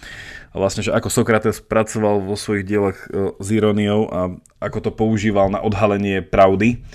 vlastne, 0.54 0.86
že 0.86 0.94
ako 0.94 1.10
Sokrates 1.10 1.58
pracoval 1.58 2.22
vo 2.22 2.38
svojich 2.38 2.62
dielach 2.62 2.98
uh, 3.10 3.34
s 3.42 3.48
iróniou 3.50 4.06
a 4.06 4.20
ako 4.62 4.78
to 4.86 4.90
používal 4.94 5.50
na 5.50 5.58
odhalenie 5.58 6.22
pravdy. 6.22 6.86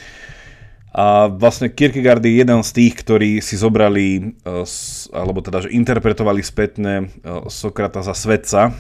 A 0.90 1.30
vlastne 1.30 1.70
Kierkegaard 1.70 2.26
je 2.26 2.42
jeden 2.42 2.66
z 2.66 2.72
tých, 2.74 2.98
ktorí 2.98 3.46
si 3.46 3.60
zobrali, 3.60 4.40
uh, 4.48 4.64
alebo 5.12 5.44
teda, 5.44 5.68
že 5.68 5.76
interpretovali 5.76 6.40
spätne 6.40 7.12
Sokrata 7.52 8.00
za 8.00 8.16
svetca, 8.16 8.74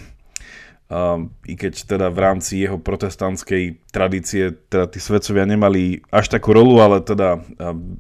Um, 0.90 1.38
I 1.46 1.54
keď 1.54 1.86
teda 1.86 2.10
v 2.10 2.18
rámci 2.18 2.66
jeho 2.66 2.82
protestantskej 2.82 3.78
tradície 3.94 4.58
teda 4.74 4.90
tí 4.90 4.98
svetcovia 4.98 5.46
nemali 5.46 6.02
až 6.10 6.34
takú 6.34 6.50
rolu, 6.50 6.82
ale 6.82 7.06
teda 7.06 7.38
um, 7.38 7.94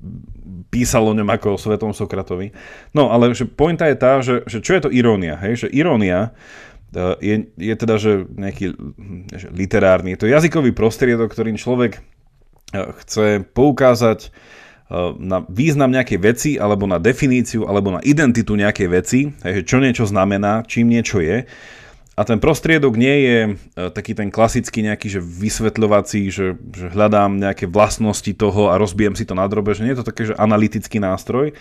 písal 0.73 1.05
o 1.05 1.13
ňom 1.13 1.29
ako 1.29 1.53
o 1.53 1.61
svetom 1.61 1.93
Sokratovi. 1.93 2.49
No 2.97 3.13
ale 3.13 3.29
že 3.37 3.45
pointa 3.45 3.85
je 3.85 3.93
tá, 3.93 4.25
že, 4.25 4.41
že 4.49 4.65
čo 4.65 4.73
je 4.73 4.81
to 4.81 4.89
irónia? 4.89 5.37
Hej? 5.37 5.61
Že 5.61 5.67
irónia 5.69 6.33
uh, 6.97 7.13
je, 7.21 7.53
je 7.61 7.75
teda 7.77 8.01
že 8.01 8.25
nejaký 8.25 8.73
že 9.37 9.53
literárny, 9.53 10.17
je 10.17 10.25
to 10.25 10.33
jazykový 10.33 10.73
prostriedok, 10.73 11.29
ktorým 11.29 11.61
človek 11.61 12.01
uh, 12.73 12.89
chce 13.05 13.45
poukázať 13.53 14.33
uh, 14.89 15.13
na 15.13 15.45
význam 15.45 15.93
nejakej 15.93 16.17
veci, 16.25 16.51
alebo 16.57 16.89
na 16.89 16.97
definíciu, 16.97 17.69
alebo 17.69 17.93
na 17.93 18.01
identitu 18.01 18.57
nejakej 18.57 18.87
veci, 18.89 19.29
hej, 19.45 19.61
čo 19.61 19.77
niečo 19.77 20.09
znamená, 20.09 20.65
čím 20.65 20.89
niečo 20.89 21.21
je 21.21 21.45
a 22.19 22.21
ten 22.27 22.35
prostriedok 22.35 22.99
nie 22.99 23.15
je 23.23 23.39
e, 23.47 23.51
taký 23.95 24.11
ten 24.11 24.27
klasický 24.27 24.83
nejaký, 24.83 25.07
že 25.07 25.23
vysvetľovací, 25.23 26.27
že, 26.27 26.59
že 26.59 26.91
hľadám 26.91 27.39
nejaké 27.39 27.63
vlastnosti 27.71 28.35
toho 28.35 28.67
a 28.67 28.75
rozbijem 28.75 29.15
si 29.15 29.23
to 29.23 29.39
na 29.39 29.47
drobe, 29.47 29.71
že 29.71 29.87
nie 29.87 29.95
je 29.95 30.03
to 30.03 30.09
také, 30.11 30.27
že 30.27 30.35
analytický 30.35 30.99
nástroj, 30.99 31.55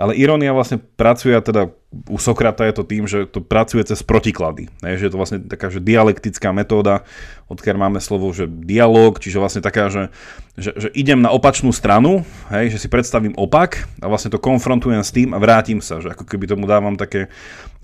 ale 0.00 0.16
irónia 0.16 0.56
vlastne 0.56 0.80
pracuje, 0.80 1.36
teda 1.36 1.68
u 2.08 2.16
Sokrata 2.16 2.64
je 2.64 2.74
to 2.80 2.84
tým, 2.88 3.04
že 3.04 3.28
to 3.28 3.44
pracuje 3.44 3.84
cez 3.84 4.00
protiklady. 4.00 4.72
Ne? 4.80 4.96
Že 4.96 5.04
je 5.04 5.12
to 5.12 5.20
vlastne 5.20 5.38
taká 5.44 5.68
že 5.68 5.84
dialektická 5.84 6.48
metóda, 6.56 7.04
odkiaľ 7.52 7.76
máme 7.76 8.00
slovo, 8.00 8.32
že 8.32 8.48
dialog, 8.48 9.20
čiže 9.20 9.36
vlastne 9.36 9.60
taká, 9.60 9.92
že, 9.92 10.08
že, 10.56 10.72
že 10.72 10.88
idem 10.96 11.20
na 11.20 11.28
opačnú 11.28 11.68
stranu, 11.76 12.24
hej, 12.48 12.72
že 12.72 12.80
si 12.80 12.88
predstavím 12.88 13.36
opak 13.36 13.84
a 14.00 14.08
vlastne 14.08 14.32
to 14.32 14.40
konfrontujem 14.40 15.04
s 15.04 15.12
tým 15.12 15.36
a 15.36 15.42
vrátim 15.42 15.84
sa, 15.84 16.00
že 16.00 16.16
ako 16.16 16.24
keby 16.24 16.48
tomu 16.48 16.64
dávam 16.64 16.96
také, 16.96 17.28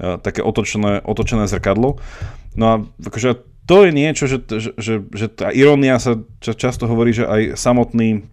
uh, 0.00 0.16
také 0.16 0.40
otočené, 0.40 1.04
otočené 1.04 1.44
zrkadlo. 1.44 2.00
No 2.56 2.64
a 2.64 2.74
akože 3.04 3.44
to 3.68 3.84
je 3.84 3.90
niečo, 3.92 4.24
že, 4.24 4.40
že, 4.48 4.70
že, 4.80 4.94
že 5.12 5.26
tá 5.28 5.52
irónia 5.52 6.00
sa 6.00 6.16
často 6.40 6.88
hovorí, 6.88 7.12
že 7.12 7.28
aj 7.28 7.60
samotný 7.60 8.24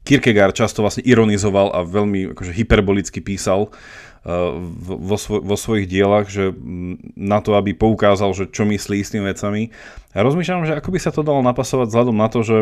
Kierkegaard 0.00 0.56
často 0.56 0.80
vlastne 0.80 1.04
ironizoval 1.04 1.76
a 1.76 1.84
veľmi 1.84 2.32
akože 2.32 2.56
hyperbolicky 2.56 3.20
písal 3.20 3.68
uh, 3.68 4.56
vo, 4.80 5.16
svo, 5.20 5.44
vo 5.44 5.56
svojich 5.60 5.84
dielach, 5.84 6.26
že 6.32 6.56
na 7.16 7.44
to, 7.44 7.52
aby 7.56 7.76
poukázal, 7.76 8.32
že 8.32 8.48
čo 8.48 8.64
myslí 8.64 9.04
s 9.04 9.12
tými 9.12 9.28
vecami. 9.28 9.70
A 10.16 10.24
rozmýšľam, 10.24 10.66
že 10.66 10.76
ako 10.76 10.90
by 10.90 10.98
sa 10.98 11.12
to 11.12 11.20
dalo 11.20 11.44
napasovať 11.44 11.92
vzhľadom 11.92 12.16
na 12.16 12.28
to, 12.32 12.40
že, 12.40 12.58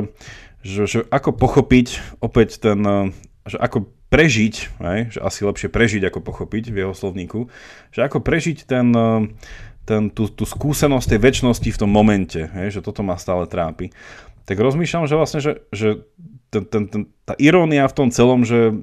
že, 0.67 0.83
že 0.91 1.01
ako 1.09 1.39
pochopiť 1.39 2.19
opäť 2.19 2.59
ten, 2.59 2.81
uh, 2.83 3.09
že 3.47 3.57
ako 3.57 3.87
prežiť, 4.09 4.55
aj, 4.83 4.99
že 5.15 5.21
asi 5.21 5.41
lepšie 5.45 5.69
prežiť 5.69 6.03
ako 6.11 6.21
pochopiť 6.25 6.75
v 6.75 6.77
jeho 6.85 6.95
slovníku, 6.97 7.47
že 7.93 8.03
ako 8.03 8.19
prežiť 8.19 8.67
ten, 8.67 8.91
uh, 8.93 9.25
ten, 9.89 10.13
tú, 10.13 10.29
tú 10.29 10.45
skúsenosť 10.45 11.17
tej 11.17 11.21
väčšnosti 11.23 11.71
v 11.73 11.81
tom 11.81 11.89
momente, 11.89 12.45
hej, 12.45 12.77
že 12.77 12.85
toto 12.85 13.01
ma 13.01 13.17
stále 13.17 13.49
trápi. 13.49 13.89
Tak 14.45 14.57
rozmýšľam, 14.61 15.09
že 15.09 15.17
vlastne, 15.17 15.41
že, 15.41 15.53
že 15.73 16.09
ten, 16.49 16.65
ten, 16.65 16.85
ten, 16.89 17.03
tá 17.29 17.37
irónia 17.37 17.85
v 17.85 17.97
tom 17.97 18.09
celom, 18.09 18.45
že, 18.45 18.81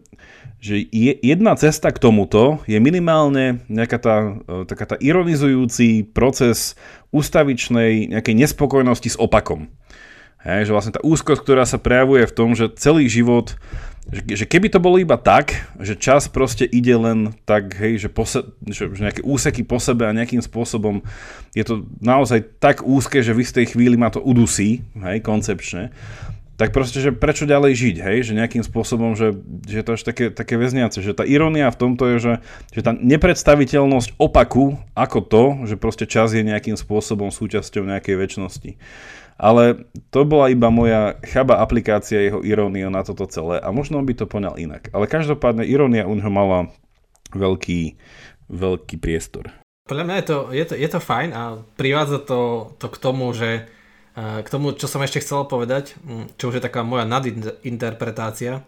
že 0.61 0.86
je, 0.86 1.18
jedna 1.18 1.57
cesta 1.57 1.89
k 1.89 2.01
tomuto 2.01 2.61
je 2.70 2.78
minimálne 2.78 3.66
nejaká 3.70 3.97
tá, 3.97 4.16
e, 4.45 4.63
taká 4.70 4.86
tá 4.86 4.97
ironizujúci 5.01 6.05
proces 6.13 6.78
ústavičnej 7.09 8.13
nejakej 8.13 8.36
nespokojnosti 8.38 9.09
s 9.13 9.18
opakom. 9.18 9.70
Hej, 10.45 10.70
že 10.70 10.74
vlastne 10.78 10.93
tá 10.93 11.01
úzkosť, 11.01 11.41
ktorá 11.41 11.66
sa 11.66 11.82
prejavuje 11.82 12.30
v 12.30 12.36
tom, 12.38 12.53
že 12.53 12.70
celý 12.78 13.09
život, 13.09 13.57
že, 14.13 14.45
že 14.45 14.45
keby 14.45 14.70
to 14.70 14.78
bolo 14.78 15.01
iba 15.01 15.18
tak, 15.18 15.57
že 15.82 15.97
čas 15.97 16.30
proste 16.30 16.70
ide 16.70 16.93
len 16.93 17.34
tak, 17.49 17.74
hej, 17.74 18.05
že, 18.05 18.09
pose, 18.13 18.45
že, 18.70 18.93
že 18.93 19.01
nejaké 19.01 19.26
úseky 19.26 19.66
po 19.66 19.82
sebe 19.82 20.05
a 20.05 20.13
nejakým 20.13 20.45
spôsobom 20.45 21.01
je 21.57 21.66
to 21.66 21.89
naozaj 21.97 22.45
tak 22.61 22.86
úzke, 22.86 23.26
že 23.26 23.34
v 23.34 23.41
istej 23.41 23.74
chvíli 23.74 23.97
ma 23.97 24.13
to 24.13 24.22
udusí, 24.22 24.86
hej, 25.01 25.18
koncepčne, 25.26 25.89
tak 26.56 26.72
proste, 26.72 27.03
že 27.03 27.12
prečo 27.12 27.43
ďalej 27.43 27.72
žiť, 27.76 27.95
hej, 27.99 28.18
že 28.32 28.38
nejakým 28.38 28.64
spôsobom, 28.64 29.20
že, 29.20 29.36
že 29.68 29.84
to 29.84 29.99
až 29.99 30.08
také, 30.08 30.32
také 30.32 30.56
väzniace, 30.56 31.03
že 31.03 31.12
tá 31.12 31.28
irónia 31.28 31.68
v 31.68 31.80
tomto 31.80 32.08
je, 32.16 32.18
že, 32.20 32.34
že 32.72 32.82
tá 32.82 32.95
nepredstaviteľnosť 32.95 34.16
opaku 34.16 34.80
ako 34.95 35.20
to, 35.20 35.43
že 35.68 35.76
proste 35.76 36.08
čas 36.08 36.32
je 36.32 36.47
nejakým 36.47 36.80
spôsobom 36.80 37.28
súčasťou 37.28 37.84
nejakej 37.84 38.16
väčšnosti. 38.16 38.72
Ale 39.36 39.84
to 40.16 40.24
bola 40.24 40.47
iba 40.47 40.72
moja 40.72 41.20
chaba 41.28 41.60
aplikácia 41.60 42.24
jeho 42.24 42.39
iróniou 42.39 42.88
na 42.88 43.03
toto 43.03 43.28
celé 43.28 43.60
a 43.60 43.68
možno 43.76 43.99
by 43.99 44.16
to 44.16 44.24
poňal 44.24 44.56
inak. 44.56 44.88
Ale 44.95 45.12
každopádne 45.12 45.68
irónia 45.68 46.08
u 46.08 46.16
neho 46.16 46.32
mala 46.32 46.72
veľký, 47.36 47.99
veľký 48.47 48.95
priestor. 48.95 49.51
Podľa 49.91 50.06
mňa 50.08 50.16
je 50.16 50.26
to, 50.26 50.38
je 50.56 50.66
to, 50.72 50.76
je 50.80 50.89
to 50.89 50.99
fajn 51.03 51.30
a 51.36 51.43
privádza 51.76 52.24
to, 52.24 52.72
to 52.80 52.88
k 52.88 52.97
tomu, 52.97 53.30
že 53.36 53.68
k 54.16 54.47
tomu, 54.47 54.72
čo 54.72 54.88
som 54.88 55.03
ešte 55.03 55.20
chcel 55.20 55.43
povedať, 55.43 55.99
čo 56.39 56.47
už 56.47 56.59
je 56.59 56.63
taká 56.63 56.88
moja 56.88 57.03
nadinterpretácia, 57.03 58.63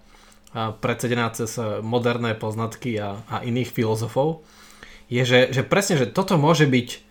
predsedená 0.84 1.32
cez 1.32 1.56
moderné 1.80 2.36
poznatky 2.36 3.00
a, 3.00 3.24
a 3.32 3.48
iných 3.48 3.72
filozofov, 3.72 4.44
je, 5.08 5.24
že, 5.24 5.40
že 5.56 5.64
presne, 5.64 5.96
že 5.96 6.12
toto 6.12 6.36
môže 6.36 6.68
byť 6.68 7.08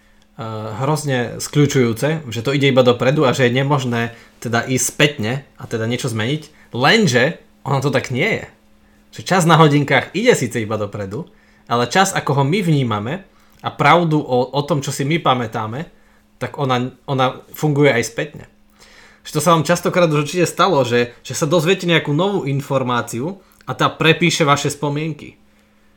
hrozne 0.84 1.41
skľúčujúce, 1.41 2.28
že 2.28 2.45
to 2.45 2.53
ide 2.53 2.68
iba 2.68 2.84
dopredu 2.84 3.24
a 3.24 3.32
že 3.32 3.49
je 3.49 3.57
nemožné 3.57 4.12
teda 4.45 4.68
ísť 4.68 4.84
spätne 4.84 5.49
a 5.57 5.64
teda 5.64 5.89
niečo 5.89 6.12
zmeniť, 6.12 6.76
lenže 6.76 7.41
ono 7.64 7.80
to 7.80 7.89
tak 7.89 8.12
nie 8.12 8.45
je. 8.45 8.47
Že 9.16 9.20
čas 9.24 9.43
na 9.49 9.57
hodinkách 9.57 10.12
ide 10.12 10.37
síce 10.37 10.61
iba 10.61 10.76
dopredu, 10.76 11.24
ale 11.72 11.89
čas 11.89 12.12
ako 12.12 12.37
ho 12.37 12.45
my 12.45 12.61
vnímame 12.61 13.24
a 13.64 13.72
pravdu 13.72 14.20
o, 14.20 14.53
o 14.53 14.61
tom, 14.61 14.84
čo 14.84 14.93
si 14.93 15.09
my 15.09 15.16
pamätáme, 15.24 15.89
tak 16.37 16.61
ona, 16.61 16.93
ona 17.09 17.41
funguje 17.53 17.93
aj 17.93 18.05
spätne. 18.05 18.45
Že 19.26 19.30
to 19.37 19.41
sa 19.43 19.53
vám 19.57 19.66
častokrát 19.66 20.07
už 20.07 20.28
určite 20.28 20.47
stalo, 20.47 20.87
že, 20.87 21.16
že 21.26 21.34
sa 21.34 21.51
dozviete 21.51 21.89
nejakú 21.89 22.14
novú 22.14 22.47
informáciu 22.47 23.43
a 23.66 23.74
tá 23.74 23.91
prepíše 23.91 24.47
vaše 24.47 24.70
spomienky 24.70 25.41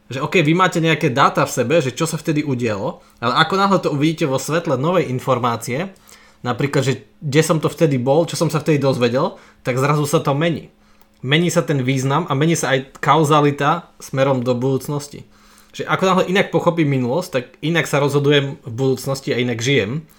že 0.10 0.26
OK, 0.26 0.42
vy 0.42 0.58
máte 0.58 0.82
nejaké 0.82 1.14
dáta 1.14 1.46
v 1.46 1.54
sebe, 1.54 1.76
že 1.86 1.94
čo 1.94 2.10
sa 2.10 2.18
vtedy 2.18 2.42
udialo, 2.42 3.06
ale 3.22 3.34
ako 3.46 3.54
náhle 3.56 3.78
to 3.78 3.94
uvidíte 3.94 4.26
vo 4.26 4.42
svetle 4.42 4.74
novej 4.74 5.06
informácie, 5.06 5.94
napríklad, 6.42 6.82
že 6.82 7.06
kde 7.22 7.42
som 7.46 7.62
to 7.62 7.70
vtedy 7.70 8.02
bol, 8.02 8.26
čo 8.26 8.34
som 8.34 8.50
sa 8.50 8.58
vtedy 8.58 8.82
dozvedel, 8.82 9.38
tak 9.62 9.78
zrazu 9.78 10.10
sa 10.10 10.18
to 10.18 10.34
mení. 10.34 10.74
Mení 11.22 11.54
sa 11.54 11.62
ten 11.62 11.86
význam 11.86 12.26
a 12.26 12.34
mení 12.34 12.58
sa 12.58 12.74
aj 12.74 12.98
kauzalita 12.98 13.94
smerom 14.02 14.42
do 14.42 14.58
budúcnosti. 14.58 15.30
Že 15.78 15.86
ako 15.86 16.04
náhle 16.10 16.24
inak 16.34 16.50
pochopím 16.50 16.90
minulosť, 16.90 17.30
tak 17.30 17.46
inak 17.62 17.86
sa 17.86 18.02
rozhodujem 18.02 18.58
v 18.66 18.72
budúcnosti 18.74 19.30
a 19.30 19.38
inak 19.38 19.62
žijem. 19.62 20.10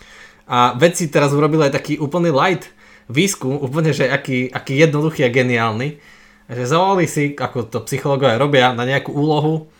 A 0.51 0.75
vedci 0.75 1.07
teraz 1.07 1.31
urobili 1.31 1.71
aj 1.71 1.79
taký 1.79 1.95
úplný 2.03 2.35
light 2.35 2.67
výskum, 3.07 3.55
úplne, 3.63 3.95
že 3.95 4.11
aký, 4.11 4.51
aký 4.51 4.75
jednoduchý 4.83 5.23
a 5.27 5.31
geniálny, 5.31 6.03
že 6.51 6.63
zavolali 6.67 7.07
si, 7.07 7.39
ako 7.39 7.71
to 7.71 7.79
psychológovia 7.87 8.35
robia, 8.35 8.75
na 8.75 8.83
nejakú 8.83 9.15
úlohu 9.15 9.71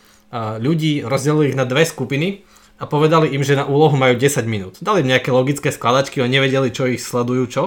ľudí, 0.63 1.03
rozdelili 1.03 1.51
ich 1.51 1.59
na 1.59 1.67
dve 1.67 1.83
skupiny 1.83 2.47
a 2.79 2.87
povedali 2.87 3.35
im, 3.35 3.43
že 3.43 3.59
na 3.59 3.67
úlohu 3.67 3.99
majú 3.99 4.15
10 4.15 4.47
minút. 4.47 4.79
Dali 4.79 5.03
im 5.03 5.11
nejaké 5.11 5.27
logické 5.35 5.75
skladačky, 5.75 6.23
oni 6.23 6.39
nevedeli, 6.39 6.71
čo 6.71 6.87
ich 6.87 7.03
sledujú, 7.03 7.43
čo. 7.51 7.63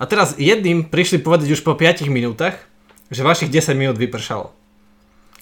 A 0.00 0.08
teraz 0.08 0.32
jedným 0.40 0.88
prišli 0.88 1.20
povedať 1.20 1.52
už 1.52 1.60
po 1.60 1.76
5 1.76 2.08
minútach, 2.08 2.56
že 3.12 3.20
vašich 3.20 3.52
10 3.52 3.76
minút 3.76 4.00
vypršalo. 4.00 4.56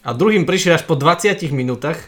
A 0.03 0.09
druhým 0.11 0.43
prišli 0.43 0.75
až 0.75 0.83
po 0.87 0.99
20 0.99 1.39
minútach 1.55 1.99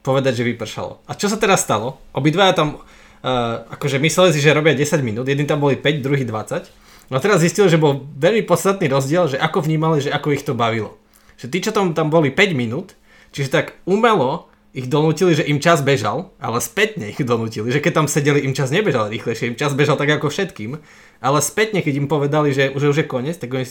povedať, 0.00 0.40
že 0.40 0.48
vypršalo. 0.48 1.04
A 1.04 1.12
čo 1.12 1.28
sa 1.28 1.36
teraz 1.36 1.60
stalo? 1.60 2.00
Obidvaja 2.16 2.56
tam 2.56 2.80
uh, 3.24 3.66
akože 3.72 4.00
mysleli 4.00 4.30
si, 4.36 4.40
že 4.40 4.56
robia 4.56 4.76
10 4.76 5.00
minút, 5.04 5.28
jedni 5.28 5.44
tam 5.48 5.60
boli 5.60 5.76
5, 5.76 6.04
druhý 6.04 6.24
20. 6.24 6.68
No 7.10 7.18
teraz 7.18 7.42
zistili, 7.42 7.66
že 7.66 7.80
bol 7.80 8.06
veľmi 8.16 8.46
podstatný 8.46 8.86
rozdiel, 8.86 9.34
že 9.34 9.38
ako 9.40 9.66
vnímali, 9.66 9.98
že 9.98 10.14
ako 10.14 10.30
ich 10.30 10.46
to 10.46 10.54
bavilo. 10.54 10.94
Že 11.40 11.46
tí, 11.50 11.58
čo 11.64 11.70
tam, 11.74 11.90
tam 11.96 12.06
boli 12.06 12.30
5 12.30 12.54
minút, 12.54 12.94
Čiže 13.30 13.50
tak 13.50 13.66
umelo 13.86 14.50
ich 14.70 14.86
donútili, 14.86 15.34
že 15.34 15.46
im 15.46 15.58
čas 15.58 15.82
bežal, 15.82 16.30
ale 16.38 16.62
spätne 16.62 17.10
ich 17.10 17.18
donútili, 17.18 17.74
že 17.74 17.82
keď 17.82 17.92
tam 18.02 18.06
sedeli, 18.06 18.46
im 18.46 18.54
čas 18.54 18.70
nebežal 18.70 19.10
rýchlejšie, 19.10 19.50
im 19.54 19.58
čas 19.58 19.74
bežal 19.74 19.98
tak 19.98 20.10
ako 20.14 20.30
všetkým, 20.30 20.78
ale 21.18 21.38
spätne, 21.42 21.82
keď 21.82 21.94
im 21.98 22.06
povedali, 22.06 22.54
že 22.54 22.70
už, 22.70 22.94
už 22.94 23.02
je 23.02 23.06
koniec, 23.06 23.34
tak 23.38 23.50
oni 23.50 23.66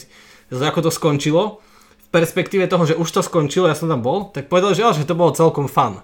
ako 0.52 0.80
to 0.84 0.92
skončilo, 0.92 1.64
v 2.04 2.08
perspektíve 2.12 2.68
toho, 2.68 2.84
že 2.84 3.00
už 3.00 3.08
to 3.16 3.22
skončilo, 3.24 3.72
ja 3.72 3.80
som 3.80 3.88
tam 3.88 4.04
bol, 4.04 4.28
tak 4.34 4.52
povedali, 4.52 4.76
že, 4.76 4.84
že 4.92 5.08
to 5.08 5.16
bolo 5.16 5.32
celkom 5.32 5.72
fun. 5.72 6.04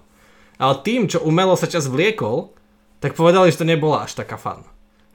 Ale 0.55 0.79
tým, 0.85 1.11
čo 1.11 1.19
umelo 1.19 1.59
sa 1.59 1.67
čas 1.67 1.91
vliekol, 1.91 2.55
tak 2.99 3.17
povedali, 3.17 3.51
že 3.51 3.61
to 3.61 3.67
nebola 3.67 4.07
až 4.07 4.15
taká 4.15 4.35
fun. 4.39 4.63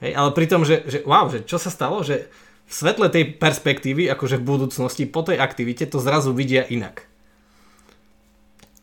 Hej, 0.00 0.16
ale 0.16 0.30
pri 0.32 0.46
tom, 0.48 0.64
že, 0.64 0.84
že 0.88 1.04
wow, 1.04 1.28
že 1.28 1.44
čo 1.44 1.60
sa 1.60 1.68
stalo, 1.68 2.00
že 2.00 2.32
v 2.70 2.72
svetle 2.72 3.10
tej 3.10 3.36
perspektívy, 3.36 4.06
akože 4.14 4.38
v 4.38 4.46
budúcnosti, 4.46 5.04
po 5.04 5.26
tej 5.26 5.42
aktivite 5.42 5.84
to 5.90 5.98
zrazu 5.98 6.30
vidia 6.30 6.64
inak. 6.64 7.10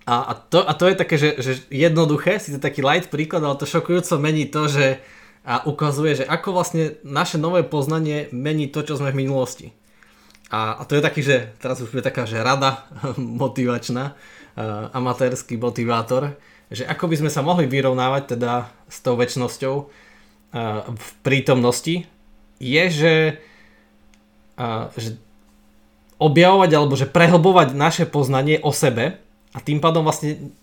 A, 0.07 0.31
a, 0.31 0.33
to, 0.35 0.63
a 0.63 0.71
to 0.71 0.87
je 0.87 0.95
také, 0.95 1.15
že, 1.19 1.29
že 1.39 1.51
jednoduché, 1.67 2.39
to 2.39 2.63
taký 2.63 2.79
light 2.79 3.11
príklad, 3.11 3.43
ale 3.43 3.59
to 3.59 3.67
šokujúco 3.67 4.15
mení 4.19 4.47
to, 4.47 4.71
že 4.71 5.03
a 5.47 5.63
ukazuje, 5.63 6.19
že 6.19 6.25
ako 6.27 6.51
vlastne 6.51 6.99
naše 7.07 7.39
nové 7.39 7.63
poznanie 7.63 8.27
mení 8.35 8.67
to, 8.67 8.83
čo 8.83 8.99
sme 8.99 9.15
v 9.15 9.23
minulosti. 9.23 9.71
A, 10.51 10.75
a 10.75 10.83
to 10.83 10.99
je 10.99 11.03
taký, 11.03 11.23
že 11.23 11.55
teraz 11.63 11.79
už 11.79 11.91
je 11.95 12.03
taká, 12.03 12.27
že 12.27 12.43
rada 12.43 12.83
motivačná, 13.15 14.11
uh, 14.11 14.91
amatérsky 14.91 15.55
motivátor, 15.55 16.35
že 16.67 16.83
ako 16.83 17.11
by 17.11 17.15
sme 17.23 17.31
sa 17.31 17.45
mohli 17.45 17.69
vyrovnávať 17.69 18.35
teda 18.35 18.67
s 18.91 18.97
tou 18.99 19.15
väčšnosťou 19.15 19.75
uh, 19.77 19.87
v 20.91 21.09
prítomnosti, 21.23 22.03
je, 22.57 22.83
že, 22.89 23.15
uh, 24.59 24.91
že 24.99 25.15
objavovať 26.17 26.71
alebo 26.73 26.97
že 26.97 27.07
prehlbovať 27.07 27.77
naše 27.77 28.05
poznanie 28.09 28.57
o 28.59 28.73
sebe 28.73 29.21
a 29.53 29.59
tým 29.61 29.79
pádom 29.79 30.03
vlastne 30.03 30.53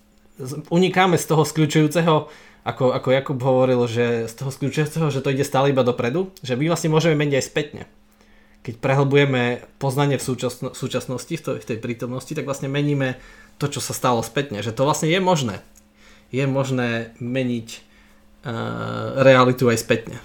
unikáme 0.68 1.14
z 1.14 1.26
toho 1.30 1.46
skľúčujúceho, 1.46 2.26
ako, 2.64 2.84
ako 2.90 3.08
Jakub 3.12 3.38
hovoril, 3.38 3.86
že 3.86 4.26
z 4.26 4.34
toho 4.34 4.50
skľúčujúceho, 4.50 5.12
že 5.12 5.22
to 5.22 5.30
ide 5.30 5.46
stále 5.46 5.70
iba 5.70 5.86
dopredu, 5.86 6.34
že 6.42 6.58
my 6.58 6.72
vlastne 6.72 6.90
môžeme 6.90 7.14
meniť 7.14 7.34
aj 7.38 7.44
spätne. 7.46 7.82
Keď 8.64 8.80
prehlbujeme 8.80 9.60
poznanie 9.76 10.16
v, 10.16 10.24
súčasno, 10.24 10.72
súčasnosti, 10.72 11.36
v 11.36 11.68
tej 11.68 11.78
prítomnosti, 11.78 12.32
tak 12.32 12.48
vlastne 12.48 12.72
meníme 12.72 13.20
to, 13.60 13.68
čo 13.68 13.84
sa 13.84 13.92
stalo 13.92 14.24
spätne. 14.24 14.64
Že 14.64 14.72
to 14.72 14.82
vlastne 14.88 15.12
je 15.12 15.20
možné. 15.20 15.60
Je 16.34 16.44
možné 16.50 17.14
meniť 17.22 17.68
uh, 17.70 19.22
realitu 19.22 19.70
aj 19.70 19.78
spätne. 19.78 20.18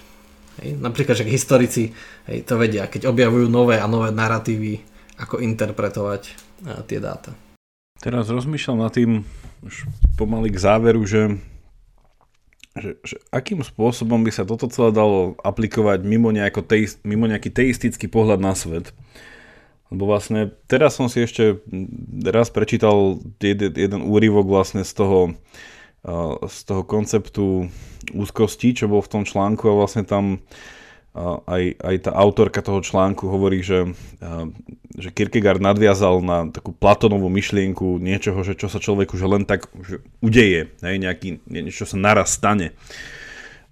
Hej? 0.58 0.82
Napríklad, 0.82 1.14
že 1.22 1.30
historici 1.30 1.94
hej, 2.26 2.42
to 2.50 2.58
vedia, 2.58 2.90
keď 2.90 3.14
objavujú 3.14 3.46
nové 3.46 3.78
a 3.78 3.86
nové 3.86 4.10
narratívy, 4.10 4.82
ako 5.22 5.38
interpretovať 5.38 6.22
uh, 6.26 6.82
tie 6.90 6.98
dáta. 6.98 7.38
Teraz 8.02 8.32
rozmýšľam 8.32 8.80
nad 8.80 8.96
tým 8.96 9.22
už 9.62 9.86
pomaly 10.16 10.50
k 10.50 10.58
záveru, 10.58 11.04
že, 11.04 11.36
že, 12.80 12.96
že 13.04 13.16
akým 13.28 13.60
spôsobom 13.60 14.24
by 14.24 14.32
sa 14.32 14.48
toto 14.48 14.72
celé 14.72 14.96
dalo 14.96 15.36
aplikovať 15.44 16.00
mimo, 16.08 16.32
teist, 16.64 17.04
mimo 17.04 17.28
nejaký 17.28 17.52
teistický 17.52 18.08
pohľad 18.08 18.40
na 18.40 18.56
svet. 18.56 18.96
Lebo 19.90 20.06
vlastne 20.06 20.54
teraz 20.70 20.96
som 20.96 21.10
si 21.10 21.26
ešte 21.26 21.60
raz 22.30 22.54
prečítal 22.54 23.20
jeden, 23.42 23.74
jeden 23.74 24.02
úryvok 24.06 24.46
vlastne 24.46 24.86
z 24.86 24.94
toho, 24.94 25.34
z 26.48 26.58
toho 26.64 26.88
konceptu 26.88 27.68
úzkosti, 28.16 28.72
čo 28.72 28.88
bol 28.88 29.04
v 29.04 29.12
tom 29.12 29.24
článku 29.28 29.68
a 29.68 29.78
vlastne 29.84 30.08
tam 30.08 30.40
aj, 31.20 31.64
aj 31.82 31.96
tá 32.06 32.12
autorka 32.14 32.62
toho 32.62 32.80
článku 32.80 33.28
hovorí, 33.28 33.60
že, 33.66 33.92
že 34.96 35.10
Kierkegaard 35.10 35.60
nadviazal 35.60 36.22
na 36.22 36.48
takú 36.48 36.72
Platonovú 36.72 37.28
myšlienku 37.28 38.00
niečoho, 38.00 38.40
že 38.46 38.56
čo 38.56 38.72
sa 38.72 38.80
človeku 38.80 39.18
že 39.18 39.28
len 39.28 39.44
tak 39.44 39.68
že 39.84 40.00
udeje, 40.22 40.72
hej, 40.80 40.96
nejaký, 41.02 41.44
niečo 41.50 41.90
sa 41.90 41.98
naraz 42.00 42.38
stane. 42.38 42.78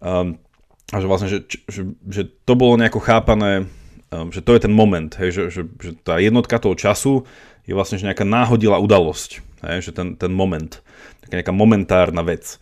A 0.01 0.95
že 0.97 1.07
vlastne, 1.07 1.29
že, 1.29 1.39
že, 1.69 1.87
že 2.09 2.27
to 2.43 2.57
bolo 2.57 2.75
nejako 2.75 2.99
chápané, 2.99 3.69
že 4.11 4.41
to 4.41 4.51
je 4.57 4.63
ten 4.67 4.73
moment, 4.73 5.11
hej, 5.15 5.29
že, 5.31 5.43
že, 5.53 5.61
že 5.77 5.91
tá 5.99 6.17
jednotka 6.19 6.57
toho 6.59 6.75
času 6.75 7.23
je 7.69 7.75
vlastne 7.75 8.01
že 8.01 8.07
nejaká 8.07 8.25
náhodilá 8.25 8.81
udalosť, 8.81 9.45
hej, 9.65 9.89
že 9.89 9.91
ten, 9.95 10.13
ten 10.19 10.29
moment, 10.29 10.81
taká 11.23 11.39
nejaká 11.39 11.53
momentárna 11.55 12.21
vec. 12.21 12.61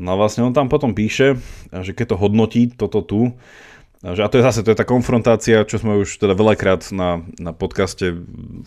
No 0.00 0.16
a 0.16 0.18
vlastne 0.18 0.48
on 0.48 0.56
tam 0.56 0.72
potom 0.72 0.96
píše, 0.96 1.36
že 1.68 1.92
keď 1.92 2.16
to 2.16 2.20
hodnotí, 2.20 2.72
toto 2.72 3.04
tu, 3.04 3.36
a 4.02 4.26
to 4.26 4.38
je 4.38 4.42
zase 4.42 4.66
to 4.66 4.74
je 4.74 4.80
tá 4.82 4.82
konfrontácia, 4.82 5.62
čo 5.62 5.78
sme 5.78 6.02
už 6.02 6.18
teda 6.18 6.34
veľakrát 6.34 6.90
na, 6.90 7.22
na 7.38 7.54
podcaste 7.54 8.18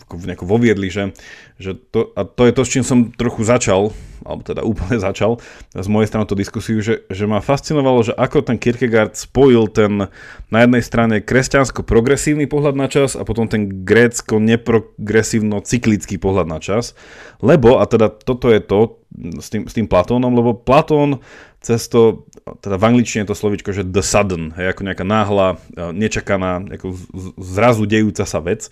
nejako 0.08 0.48
voviedli, 0.48 0.88
že, 0.88 1.12
že 1.60 1.76
to, 1.76 2.08
a 2.16 2.24
to 2.24 2.48
je 2.48 2.56
to, 2.56 2.64
s 2.64 2.72
čím 2.72 2.80
som 2.80 3.12
trochu 3.12 3.44
začal, 3.44 3.92
alebo 4.24 4.40
teda 4.40 4.64
úplne 4.64 4.96
začal 5.12 5.36
z 5.76 5.88
mojej 5.92 6.08
strany 6.08 6.24
tú 6.24 6.32
diskusiu, 6.32 6.80
že, 6.80 7.04
že 7.12 7.28
ma 7.28 7.44
fascinovalo, 7.44 8.00
že 8.00 8.16
ako 8.16 8.48
ten 8.48 8.56
Kierkegaard 8.56 9.12
spojil 9.12 9.68
ten 9.68 10.08
na 10.48 10.64
jednej 10.64 10.80
strane 10.80 11.20
kresťansko-progresívny 11.20 12.48
pohľad 12.48 12.72
na 12.72 12.88
čas 12.88 13.12
a 13.12 13.20
potom 13.28 13.44
ten 13.44 13.84
grécko-neprogresívno-cyklický 13.84 16.16
pohľad 16.16 16.48
na 16.48 16.64
čas. 16.64 16.96
Lebo, 17.44 17.76
a 17.76 17.84
teda 17.84 18.08
toto 18.08 18.48
je 18.48 18.64
to 18.64 19.04
s 19.36 19.52
tým, 19.52 19.68
s 19.68 19.76
tým 19.76 19.84
Platónom, 19.84 20.32
lebo 20.32 20.56
Platón 20.56 21.20
cez 21.66 21.90
to, 21.90 22.30
teda 22.46 22.78
v 22.78 22.86
angličtine 22.94 23.26
je 23.26 23.30
to 23.34 23.40
slovičko, 23.42 23.74
že 23.74 23.82
the 23.82 24.06
sudden, 24.06 24.54
hej, 24.54 24.70
ako 24.70 24.86
nejaká 24.86 25.02
náhla, 25.02 25.58
e, 25.74 25.90
nečakaná, 25.90 26.62
ako 26.78 26.94
zrazu 27.42 27.90
dejúca 27.90 28.22
sa 28.22 28.38
vec, 28.38 28.70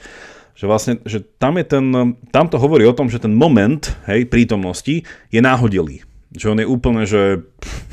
že 0.55 0.64
vlastne, 0.70 1.03
že 1.03 1.18
tam 1.43 1.59
je 1.59 1.66
ten, 1.66 1.87
tam 2.31 2.47
to 2.47 2.62
hovorí 2.62 2.87
o 2.87 2.95
tom, 2.95 3.11
že 3.11 3.18
ten 3.18 3.35
moment, 3.35 3.83
hej, 4.07 4.31
prítomnosti 4.31 5.03
je 5.35 5.41
náhodilý. 5.43 6.07
Že 6.35 6.47
on 6.55 6.59
je 6.62 6.70
úplne, 6.70 7.03
že 7.03 7.43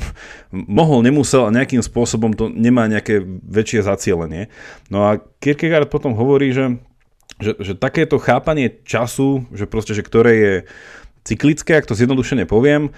mohol, 0.54 1.02
nemusel 1.02 1.50
a 1.50 1.54
nejakým 1.54 1.82
spôsobom 1.82 2.30
to 2.38 2.46
nemá 2.46 2.86
nejaké 2.86 3.18
väčšie 3.26 3.82
zacielenie. 3.82 4.46
No 4.86 5.10
a 5.10 5.18
Kierkegaard 5.42 5.90
potom 5.90 6.14
hovorí, 6.14 6.54
že, 6.54 6.78
že, 7.42 7.58
že 7.58 7.74
takéto 7.74 8.22
chápanie 8.22 8.70
času, 8.86 9.50
že 9.50 9.66
proste, 9.66 9.98
že 9.98 10.06
ktoré 10.06 10.32
je 10.38 10.54
cyklické, 11.26 11.78
ak 11.78 11.90
to 11.90 11.98
zjednodušene 11.98 12.46
poviem, 12.46 12.94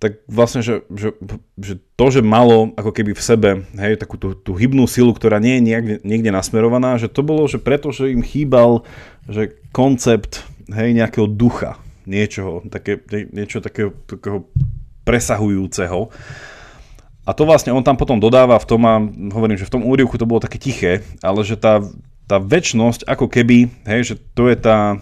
tak 0.00 0.24
vlastne, 0.24 0.64
že, 0.64 0.80
že, 0.88 1.12
že 1.60 1.76
to, 2.00 2.06
že 2.08 2.24
malo 2.24 2.72
ako 2.72 2.88
keby 2.88 3.12
v 3.12 3.20
sebe 3.20 3.50
hej, 3.76 4.00
takú 4.00 4.16
tú, 4.16 4.32
tú 4.32 4.56
hybnú 4.56 4.88
silu, 4.88 5.12
ktorá 5.12 5.36
nie 5.36 5.60
je 5.60 5.62
niekde, 5.62 5.94
niekde 6.00 6.32
nasmerovaná, 6.32 6.96
že 6.96 7.12
to 7.12 7.20
bolo, 7.20 7.44
že 7.44 7.60
preto, 7.60 7.92
že 7.92 8.08
im 8.08 8.24
chýbal 8.24 8.88
že 9.28 9.60
koncept 9.76 10.40
hej, 10.72 10.96
nejakého 10.96 11.28
ducha, 11.28 11.76
niečoho, 12.08 12.64
také, 12.72 12.96
niečo 13.28 13.60
takého, 13.60 13.92
takého 14.08 14.48
presahujúceho. 15.04 16.08
A 17.28 17.30
to 17.36 17.44
vlastne 17.44 17.76
on 17.76 17.84
tam 17.84 18.00
potom 18.00 18.16
dodáva 18.16 18.56
v 18.56 18.66
tom, 18.66 18.80
a 18.88 18.96
hovorím, 19.36 19.60
že 19.60 19.68
v 19.68 19.74
tom 19.76 19.84
úrivku 19.84 20.16
to 20.16 20.24
bolo 20.24 20.40
také 20.40 20.56
tiché, 20.56 21.04
ale 21.20 21.44
že 21.44 21.60
tá, 21.60 21.84
tá 22.24 22.40
väčnosť 22.40 23.04
ako 23.04 23.28
keby, 23.28 23.68
hej, 23.84 24.00
že 24.02 24.14
to 24.32 24.48
je 24.48 24.56
tá, 24.56 24.96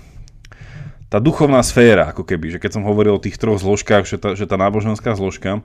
tá 1.09 1.19
duchovná 1.21 1.65
sféra, 1.65 2.13
ako 2.13 2.25
keby, 2.25 2.57
že 2.57 2.61
keď 2.61 2.81
som 2.81 2.87
hovoril 2.87 3.17
o 3.17 3.23
tých 3.23 3.41
troch 3.41 3.61
zložkách, 3.61 4.05
že 4.05 4.17
tá, 4.21 4.37
že 4.37 4.45
tá 4.45 4.61
náboženská 4.61 5.17
zložka, 5.17 5.65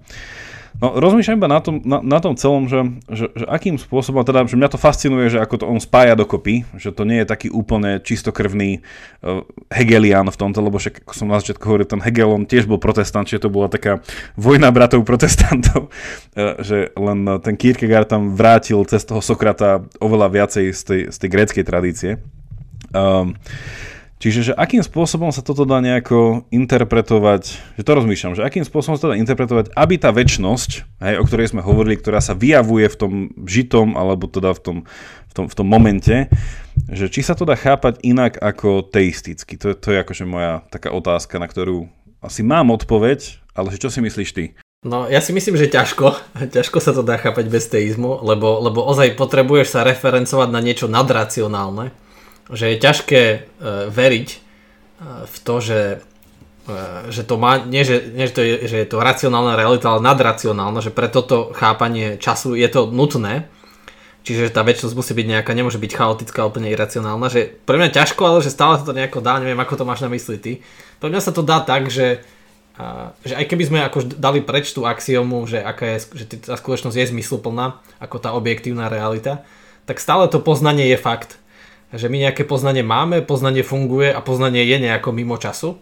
No, 0.82 0.98
rozmýšľam 0.98 1.38
iba 1.38 1.50
na 1.52 1.62
tom, 1.62 1.86
na, 1.86 2.02
na 2.02 2.18
tom 2.18 2.34
celom, 2.34 2.66
že, 2.66 2.82
že, 3.06 3.30
že 3.38 3.46
akým 3.46 3.78
spôsobom, 3.78 4.26
teda, 4.26 4.50
že 4.50 4.58
mňa 4.58 4.74
to 4.74 4.82
fascinuje, 4.82 5.30
že 5.30 5.38
ako 5.38 5.56
to 5.62 5.66
on 5.70 5.78
spája 5.78 6.18
dokopy, 6.18 6.66
že 6.82 6.90
to 6.90 7.06
nie 7.06 7.22
je 7.22 7.30
taký 7.30 7.54
úplne 7.54 8.02
čistokrvný 8.02 8.82
uh, 8.82 9.46
Hegelian 9.70 10.26
v 10.34 10.40
tomto, 10.40 10.66
lebo 10.66 10.82
však, 10.82 11.06
ako 11.06 11.14
som 11.14 11.30
na 11.30 11.38
začiatku 11.38 11.62
hovoril, 11.62 11.86
ten 11.86 12.02
Hegel, 12.02 12.34
on 12.34 12.50
tiež 12.50 12.66
bol 12.66 12.82
protestant, 12.82 13.30
čiže 13.30 13.46
to 13.46 13.54
bola 13.54 13.70
taká 13.70 14.02
vojna 14.34 14.74
bratov 14.74 15.06
protestantov, 15.06 15.94
uh, 16.34 16.58
že 16.68 16.90
len 16.98 17.22
ten 17.46 17.54
Kierkegaard 17.54 18.10
tam 18.10 18.34
vrátil 18.34 18.82
cez 18.90 19.06
toho 19.06 19.22
Sokrata 19.22 19.86
oveľa 20.02 20.28
viacej 20.34 20.66
z 20.74 20.82
tej, 20.82 21.02
z 21.14 21.18
tej 21.22 21.30
gréckej 21.30 21.64
tradície. 21.64 22.12
Um, 22.90 23.38
Čiže 24.24 24.40
že 24.40 24.54
akým 24.56 24.80
spôsobom 24.80 25.36
sa 25.36 25.44
toto 25.44 25.68
dá 25.68 25.84
nejako 25.84 26.48
interpretovať, 26.48 27.60
že 27.76 27.84
to 27.84 27.92
rozmýšľam, 27.92 28.40
že 28.40 28.48
akým 28.48 28.64
spôsobom 28.64 28.96
sa 28.96 29.04
to 29.04 29.12
dá 29.12 29.20
interpretovať, 29.20 29.76
aby 29.76 30.00
tá 30.00 30.16
väčnosť, 30.16 31.04
hej, 31.04 31.20
o 31.20 31.28
ktorej 31.28 31.52
sme 31.52 31.60
hovorili, 31.60 32.00
ktorá 32.00 32.24
sa 32.24 32.32
vyjavuje 32.32 32.88
v 32.88 32.96
tom 32.96 33.14
žitom, 33.44 34.00
alebo 34.00 34.32
teda 34.32 34.56
v 34.56 34.60
tom, 34.64 34.78
v 35.28 35.34
tom, 35.36 35.46
v 35.52 35.56
tom 35.60 35.68
momente, 35.68 36.32
že 36.88 37.12
či 37.12 37.20
sa 37.20 37.36
to 37.36 37.44
dá 37.44 37.60
chápať 37.60 38.00
inak 38.00 38.40
ako 38.40 38.88
teisticky. 38.88 39.60
To, 39.60 39.76
to 39.76 39.92
je 39.92 40.00
akože 40.00 40.24
moja 40.24 40.64
taká 40.72 40.96
otázka, 40.96 41.36
na 41.36 41.52
ktorú 41.52 41.92
asi 42.24 42.48
mám 42.48 42.72
odpoveď, 42.72 43.44
ale 43.52 43.76
čo 43.76 43.92
si 43.92 44.00
myslíš 44.00 44.32
ty? 44.32 44.56
No 44.88 45.12
ja 45.12 45.20
si 45.20 45.36
myslím, 45.36 45.60
že 45.60 45.68
ťažko. 45.68 46.16
Ťažko 46.56 46.80
sa 46.80 46.96
to 46.96 47.04
dá 47.04 47.20
chápať 47.20 47.52
bez 47.52 47.68
teizmu, 47.68 48.24
lebo, 48.24 48.64
lebo 48.64 48.88
ozaj 48.88 49.20
potrebuješ 49.20 49.76
sa 49.76 49.84
referencovať 49.84 50.48
na 50.48 50.64
niečo 50.64 50.88
nadracionálne 50.88 51.92
že 52.52 52.76
je 52.76 52.78
ťažké 52.82 53.24
uh, 53.24 53.88
veriť 53.88 54.30
uh, 54.34 55.24
v 55.30 55.36
to, 55.44 55.56
že, 55.64 55.82
uh, 56.68 57.08
že 57.08 57.24
to 57.24 57.40
má, 57.40 57.64
nie, 57.64 57.88
že, 57.88 58.12
nie 58.12 58.28
že, 58.28 58.34
to 58.36 58.42
je, 58.44 58.56
že 58.68 58.78
je 58.84 58.88
to 58.88 59.00
racionálna 59.00 59.56
realita, 59.56 59.94
ale 59.94 60.04
nadracionálna, 60.04 60.84
že 60.84 60.92
pre 60.92 61.08
toto 61.08 61.56
chápanie 61.56 62.20
času 62.20 62.60
je 62.60 62.68
to 62.68 62.92
nutné. 62.92 63.48
Čiže 64.24 64.56
tá 64.56 64.64
väčšnosť 64.64 64.96
musí 64.96 65.12
byť 65.12 65.28
nejaká, 65.36 65.52
nemôže 65.52 65.76
byť 65.76 66.00
chaotická, 66.00 66.48
úplne 66.48 66.72
iracionálna. 66.72 67.28
Že 67.28 67.60
pre 67.68 67.76
mňa 67.76 67.92
ťažko, 67.92 68.24
ale 68.24 68.40
že 68.40 68.56
stále 68.56 68.80
to 68.80 68.96
nejako 68.96 69.20
dá, 69.20 69.36
neviem 69.36 69.60
ako 69.60 69.84
to 69.84 69.84
máš 69.84 70.00
na 70.00 70.08
mysli 70.08 70.40
ty. 70.40 70.52
Pre 71.04 71.12
mňa 71.12 71.20
sa 71.20 71.36
to 71.36 71.44
dá 71.44 71.60
tak, 71.60 71.92
že, 71.92 72.24
a, 72.80 73.12
že 73.28 73.36
aj 73.36 73.52
keby 73.52 73.64
sme 73.68 73.80
ako 73.84 74.16
dali 74.16 74.40
preč 74.40 74.72
tú 74.72 74.88
axiomu, 74.88 75.44
že, 75.44 75.60
aká 75.60 76.00
je, 76.00 76.24
že 76.24 76.26
tá 76.40 76.56
skutočnosť 76.56 76.96
je 76.96 77.12
zmysluplná, 77.12 77.84
ako 78.00 78.16
tá 78.24 78.32
objektívna 78.32 78.88
realita, 78.88 79.44
tak 79.84 80.00
stále 80.00 80.32
to 80.32 80.40
poznanie 80.40 80.88
je 80.88 80.96
fakt 80.96 81.43
že 81.94 82.10
my 82.10 82.18
nejaké 82.30 82.44
poznanie 82.44 82.82
máme, 82.82 83.22
poznanie 83.22 83.62
funguje 83.62 84.10
a 84.10 84.20
poznanie 84.20 84.66
je 84.66 84.78
nejako 84.82 85.14
mimo 85.14 85.38
času. 85.38 85.78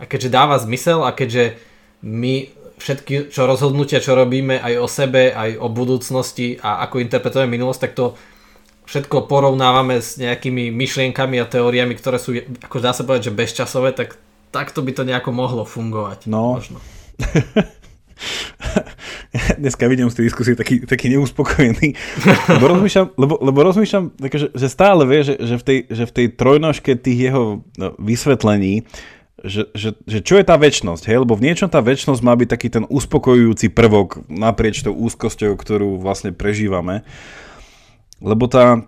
A 0.00 0.04
keďže 0.04 0.32
dáva 0.32 0.60
zmysel 0.60 1.04
a 1.04 1.16
keďže 1.16 1.56
my 2.04 2.48
všetky 2.80 3.28
čo 3.28 3.44
rozhodnutia, 3.44 4.00
čo 4.00 4.16
robíme 4.16 4.56
aj 4.56 4.74
o 4.80 4.88
sebe, 4.88 5.32
aj 5.36 5.60
o 5.60 5.68
budúcnosti 5.68 6.56
a 6.60 6.84
ako 6.88 7.04
interpretujeme 7.04 7.52
minulosť, 7.56 7.80
tak 7.84 7.92
to 7.92 8.16
všetko 8.88 9.28
porovnávame 9.28 10.00
s 10.00 10.16
nejakými 10.16 10.72
myšlienkami 10.72 11.36
a 11.38 11.46
teóriami, 11.46 11.94
ktoré 11.94 12.16
sú, 12.16 12.34
ako 12.40 12.76
dá 12.80 12.96
sa 12.96 13.04
povedať, 13.04 13.30
že 13.30 13.36
bezčasové, 13.36 13.92
tak 13.92 14.16
takto 14.50 14.80
by 14.80 14.92
to 14.96 15.06
nejako 15.06 15.30
mohlo 15.30 15.62
fungovať. 15.68 16.26
No. 16.26 16.58
Možno. 16.58 16.80
dneska 19.62 19.88
vidím 19.88 20.10
z 20.10 20.16
tej 20.20 20.24
diskusie 20.28 20.54
taký, 20.56 20.84
taký 20.84 21.08
neuspokojený, 21.12 21.94
lebo 22.56 22.64
rozmýšľam, 22.76 23.06
lebo, 23.16 23.34
lebo 23.40 23.58
rozmýšľam 23.64 24.04
že, 24.20 24.48
že 24.52 24.68
stále 24.68 25.02
vie, 25.08 25.20
že, 25.24 25.34
že, 25.38 25.56
v 25.56 25.64
tej, 25.64 25.78
že 25.88 26.04
v 26.06 26.12
tej 26.12 26.26
trojnožke 26.34 26.92
tých 26.96 27.30
jeho 27.30 27.64
no, 27.78 27.88
vysvetlení, 27.98 28.84
že, 29.40 29.72
že, 29.72 29.96
že 30.04 30.18
čo 30.20 30.36
je 30.36 30.44
tá 30.44 30.56
väčnosť, 30.60 31.08
hej? 31.08 31.24
lebo 31.24 31.32
v 31.32 31.48
niečom 31.48 31.72
tá 31.72 31.80
väčnosť 31.80 32.20
má 32.20 32.36
byť 32.36 32.48
taký 32.48 32.68
ten 32.68 32.84
uspokojujúci 32.88 33.72
prvok 33.72 34.20
naprieč 34.28 34.84
tou 34.84 34.92
úzkosťou, 34.92 35.56
ktorú 35.56 35.96
vlastne 35.96 36.36
prežívame. 36.36 37.08
Lebo 38.20 38.52
tá, 38.52 38.84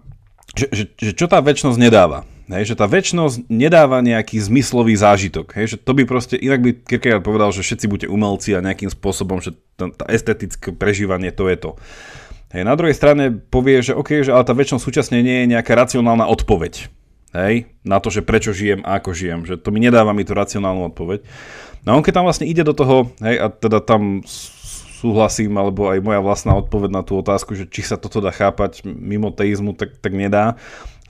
že, 0.53 0.69
že, 0.69 0.85
že 1.01 1.13
čo 1.17 1.25
tá 1.25 1.41
väčnosť 1.41 1.81
nedáva? 1.81 2.29
Hej, 2.51 2.75
že 2.75 2.79
tá 2.79 2.91
väčnosť 2.91 3.47
nedáva 3.47 4.03
nejaký 4.03 4.43
zmyslový 4.43 4.99
zážitok. 4.99 5.55
Hej, 5.55 5.67
že 5.75 5.77
to 5.79 5.95
by 5.95 6.03
proste, 6.03 6.35
inak 6.35 6.61
by 6.61 6.71
Kierkegaard 6.75 7.23
povedal, 7.23 7.55
že 7.55 7.63
všetci 7.63 7.87
buďte 7.87 8.09
umelci 8.11 8.51
a 8.59 8.65
nejakým 8.65 8.91
spôsobom, 8.91 9.39
že 9.39 9.55
tá, 9.79 9.89
estetické 10.11 10.75
prežívanie 10.75 11.31
to 11.31 11.47
je 11.47 11.57
to. 11.57 11.71
Hej, 12.51 12.67
na 12.67 12.75
druhej 12.75 12.99
strane 12.99 13.31
povie, 13.31 13.81
že 13.81 13.95
OK, 13.95 14.27
že 14.27 14.35
ale 14.35 14.43
tá 14.43 14.53
väčšnosť 14.53 14.83
súčasne 14.83 15.19
nie 15.23 15.47
je 15.47 15.51
nejaká 15.55 15.73
racionálna 15.73 16.27
odpoveď. 16.29 16.91
Hej, 17.33 17.73
na 17.81 17.97
to, 17.97 18.13
že 18.13 18.21
prečo 18.21 18.53
žijem 18.53 18.85
a 18.85 19.01
ako 19.01 19.17
žijem. 19.17 19.49
Že 19.49 19.57
to 19.65 19.73
mi 19.73 19.81
nedáva 19.81 20.13
mi 20.13 20.21
tú 20.21 20.37
racionálnu 20.37 20.93
odpoveď. 20.93 21.25
No 21.89 21.97
on 21.97 22.05
keď 22.05 22.21
tam 22.21 22.27
vlastne 22.29 22.45
ide 22.45 22.61
do 22.63 22.77
toho, 22.77 23.09
hej, 23.25 23.41
a 23.41 23.49
teda 23.49 23.81
tam 23.81 24.21
súhlasím, 25.03 25.59
alebo 25.59 25.91
aj 25.91 25.99
moja 25.99 26.23
vlastná 26.23 26.55
odpoveď 26.55 26.91
na 26.95 27.03
tú 27.03 27.19
otázku, 27.19 27.59
že 27.59 27.67
či 27.67 27.83
sa 27.83 27.99
toto 27.99 28.23
dá 28.23 28.31
chápať 28.31 28.87
mimo 28.87 29.35
teizmu, 29.35 29.75
tak, 29.75 29.99
tak 29.99 30.15
nedá. 30.15 30.55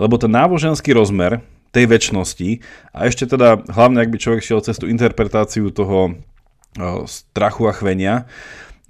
Lebo 0.01 0.17
ten 0.17 0.33
náboženský 0.33 0.97
rozmer 0.97 1.45
tej 1.77 1.93
väčšnosti 1.93 2.65
a 2.97 3.05
ešte 3.05 3.29
teda 3.29 3.61
hlavne, 3.69 4.01
ak 4.01 4.09
by 4.09 4.17
človek 4.17 4.41
šiel 4.41 4.65
cez 4.65 4.81
tú 4.81 4.89
interpretáciu 4.89 5.69
toho 5.69 6.17
strachu 7.05 7.69
a 7.69 7.73
chvenia, 7.77 8.25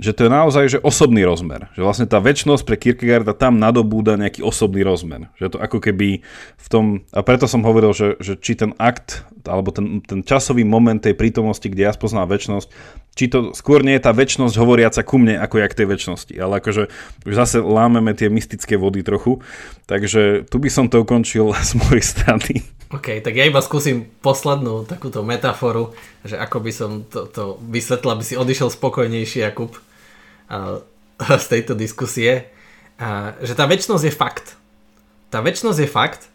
že 0.01 0.17
to 0.17 0.25
je 0.25 0.31
naozaj 0.33 0.65
že 0.73 0.79
osobný 0.81 1.21
rozmer. 1.23 1.69
Že 1.77 1.81
vlastne 1.85 2.07
tá 2.09 2.17
väčšnosť 2.17 2.65
pre 2.65 2.81
Kierkegaarda 2.81 3.37
tam 3.37 3.61
nadobúda 3.61 4.17
nejaký 4.17 4.41
osobný 4.41 4.81
rozmer. 4.81 5.29
Že 5.37 5.57
to 5.57 5.59
ako 5.61 5.79
keby 5.85 6.25
v 6.57 6.67
tom, 6.73 7.05
a 7.13 7.21
preto 7.21 7.45
som 7.45 7.61
hovoril, 7.61 7.93
že, 7.93 8.17
že 8.17 8.41
či 8.41 8.57
ten 8.57 8.73
akt, 8.81 9.29
alebo 9.45 9.69
ten, 9.69 10.01
ten 10.01 10.25
časový 10.25 10.65
moment 10.65 10.97
tej 10.97 11.13
prítomnosti, 11.13 11.69
kde 11.69 11.85
ja 11.85 11.93
spoznám 11.93 12.25
väčšnosť, 12.33 12.69
či 13.13 13.29
to 13.29 13.53
skôr 13.53 13.85
nie 13.85 14.01
je 14.01 14.05
tá 14.09 14.17
väčšnosť 14.17 14.57
hovoriaca 14.57 15.05
ku 15.05 15.21
mne, 15.21 15.37
ako 15.37 15.61
ja 15.61 15.69
k 15.69 15.85
tej 15.85 15.87
väčšnosti. 15.93 16.35
Ale 16.41 16.65
akože 16.65 16.89
už 17.29 17.35
zase 17.37 17.61
lámeme 17.61 18.17
tie 18.17 18.33
mystické 18.33 18.81
vody 18.81 19.05
trochu. 19.05 19.45
Takže 19.85 20.49
tu 20.49 20.57
by 20.57 20.73
som 20.73 20.89
to 20.89 21.05
ukončil 21.05 21.53
z 21.69 21.73
mojej 21.77 22.05
strany. 22.05 22.65
OK, 22.93 23.25
tak 23.25 23.33
ja 23.33 23.49
iba 23.49 23.65
skúsim 23.65 24.05
poslednú 24.21 24.85
takúto 24.85 25.25
metaforu, 25.25 25.97
že 26.29 26.37
ako 26.37 26.59
by 26.61 26.73
som 26.73 26.91
to, 27.09 27.25
to 27.25 27.57
vysvetlil, 27.65 28.13
aby 28.13 28.25
si 28.25 28.37
odišiel 28.37 28.69
spokojnejší, 28.69 29.49
Jakub 29.49 29.73
z 31.45 31.47
tejto 31.49 31.73
diskusie, 31.73 32.53
že 33.41 33.57
tá 33.57 33.65
väčšnosť 33.65 34.05
je 34.05 34.13
fakt. 34.13 34.47
Tá 35.33 35.41
väčšnosť 35.41 35.79
je 35.81 35.89
fakt 35.89 36.29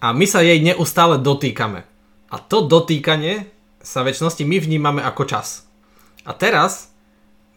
a 0.00 0.16
my 0.16 0.24
sa 0.24 0.40
jej 0.40 0.56
neustále 0.64 1.20
dotýkame. 1.20 1.84
A 2.32 2.36
to 2.40 2.64
dotýkanie 2.64 3.52
sa 3.84 4.00
väčšnosti 4.00 4.40
my 4.40 4.56
vnímame 4.56 5.00
ako 5.04 5.28
čas. 5.28 5.68
A 6.24 6.32
teraz 6.32 6.88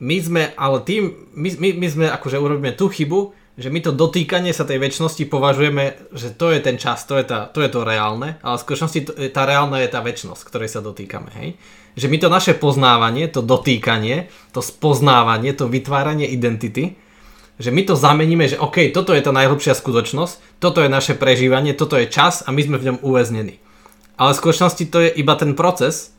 my 0.03 0.19
sme, 0.19 0.43
ale 0.59 0.83
tým, 0.83 1.31
my, 1.31 1.49
my, 1.55 1.69
my 1.79 1.87
sme 1.87 2.05
akože 2.11 2.35
urobíme 2.35 2.75
tú 2.75 2.91
chybu, 2.91 3.31
že 3.53 3.69
my 3.69 3.79
to 3.85 3.93
dotýkanie 3.93 4.49
sa 4.49 4.65
tej 4.65 4.81
väčšnosti 4.81 5.29
považujeme, 5.29 6.09
že 6.13 6.33
to 6.33 6.49
je 6.49 6.59
ten 6.59 6.81
čas, 6.81 7.05
to 7.05 7.21
je, 7.21 7.25
tá, 7.29 7.45
to, 7.49 7.61
je 7.61 7.69
to 7.69 7.85
reálne, 7.85 8.41
ale 8.41 8.55
v 8.57 8.63
skutočnosti 8.65 8.99
to, 9.05 9.11
tá 9.29 9.45
reálna 9.45 9.81
je 9.85 9.89
tá 9.93 10.01
väčšnosť, 10.01 10.41
ktorej 10.49 10.69
sa 10.73 10.81
dotýkame. 10.81 11.29
Hej? 11.37 11.49
že 11.93 12.09
my 12.09 12.17
to 12.17 12.29
naše 12.29 12.53
poznávanie, 12.57 13.29
to 13.29 13.45
dotýkanie, 13.45 14.29
to 14.49 14.65
spoznávanie, 14.65 15.53
to 15.53 15.69
vytváranie 15.69 16.25
identity, 16.25 16.97
že 17.61 17.69
my 17.69 17.85
to 17.85 17.93
zameníme, 17.93 18.49
že 18.49 18.57
OK, 18.57 18.89
toto 18.89 19.13
je 19.13 19.21
tá 19.21 19.29
najhlbšia 19.29 19.77
skutočnosť, 19.77 20.57
toto 20.57 20.81
je 20.81 20.89
naše 20.89 21.13
prežívanie, 21.13 21.77
toto 21.77 22.01
je 22.01 22.09
čas 22.09 22.41
a 22.41 22.49
my 22.49 22.61
sme 22.65 22.81
v 22.81 22.85
ňom 22.89 22.97
uväznení. 23.05 23.61
Ale 24.17 24.33
v 24.33 24.41
skutočnosti 24.41 24.83
to 24.89 24.97
je 25.05 25.09
iba 25.13 25.37
ten 25.37 25.53
proces 25.53 26.13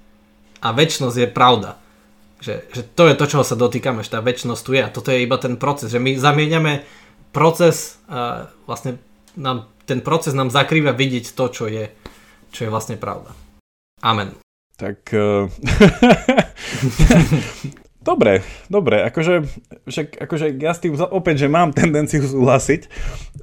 a 0.62 0.70
väčšnosť 0.70 1.16
je 1.18 1.28
pravda. 1.28 1.70
Že, 2.38 2.54
že 2.70 2.82
to 2.94 3.10
je 3.10 3.14
to, 3.18 3.24
čoho 3.26 3.44
sa 3.46 3.58
dotýkame, 3.58 4.06
že 4.06 4.14
tá 4.14 4.20
väčšnosť 4.22 4.62
tu 4.62 4.70
je 4.78 4.82
a 4.84 4.92
toto 4.92 5.10
je 5.10 5.26
iba 5.26 5.38
ten 5.40 5.58
proces, 5.58 5.90
že 5.90 5.98
my 5.98 6.14
zamieňame 6.14 6.86
proces 7.34 7.98
a 8.06 8.46
vlastne 8.70 9.02
nám, 9.34 9.66
ten 9.84 9.98
proces 9.98 10.32
nám 10.32 10.54
zakrýva 10.54 10.94
vidieť 10.94 11.34
to, 11.34 11.50
čo 11.50 11.66
je, 11.66 11.90
čo 12.54 12.64
je 12.64 12.70
vlastne 12.70 12.94
pravda. 12.94 13.34
Amen. 14.00 14.38
Tak 14.78 15.10
uh, 15.10 15.50
Dobre, 18.04 18.44
dobre, 18.68 19.00
akože, 19.08 19.48
však, 19.88 20.28
akože 20.28 20.60
ja 20.60 20.76
s 20.76 20.82
tým 20.84 20.92
opäť, 21.08 21.40
že 21.40 21.48
mám 21.48 21.72
tendenciu 21.72 22.20
súhlasiť, 22.20 22.84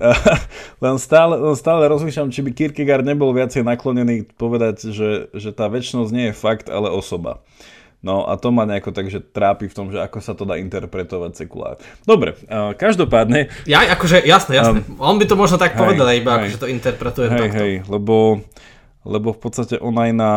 len 0.85 0.95
stále, 1.01 1.41
len 1.41 1.57
stále 1.57 1.89
rozmýšľam, 1.89 2.29
či 2.29 2.45
by 2.45 2.53
Kierkegaard 2.53 3.01
nebol 3.01 3.33
viacej 3.33 3.65
naklonený 3.65 4.29
povedať, 4.37 4.93
že, 4.93 5.33
že 5.33 5.49
tá 5.49 5.65
väčšnosť 5.65 6.11
nie 6.13 6.29
je 6.29 6.37
fakt, 6.37 6.69
ale 6.69 6.93
osoba. 6.93 7.41
No 8.01 8.25
a 8.25 8.33
to 8.33 8.49
ma 8.49 8.65
nejako 8.65 8.97
takže 8.97 9.21
trápi 9.21 9.69
v 9.69 9.77
tom, 9.77 9.93
že 9.93 10.01
ako 10.01 10.17
sa 10.25 10.33
to 10.33 10.41
dá 10.41 10.57
interpretovať 10.57 11.37
sekulár. 11.37 11.77
Dobre, 12.01 12.33
uh, 12.49 12.73
každopádne... 12.73 13.53
Ja, 13.69 13.85
akože, 13.93 14.25
jasné, 14.25 14.57
jasné. 14.57 14.81
Um, 14.81 14.97
On 14.97 15.21
by 15.21 15.25
to 15.29 15.37
možno 15.37 15.61
tak 15.61 15.77
hej, 15.77 15.79
povedal, 15.79 16.09
iba 16.17 16.41
hej, 16.41 16.49
akože 16.49 16.57
to 16.57 16.67
interpretuje 16.67 17.27
hej, 17.29 17.37
takto. 17.37 17.61
Hej, 17.61 17.73
lebo 17.85 18.41
lebo 19.01 19.33
v 19.33 19.39
podstate 19.41 19.81
on 19.81 19.97
aj 19.97 20.11
na... 20.13 20.31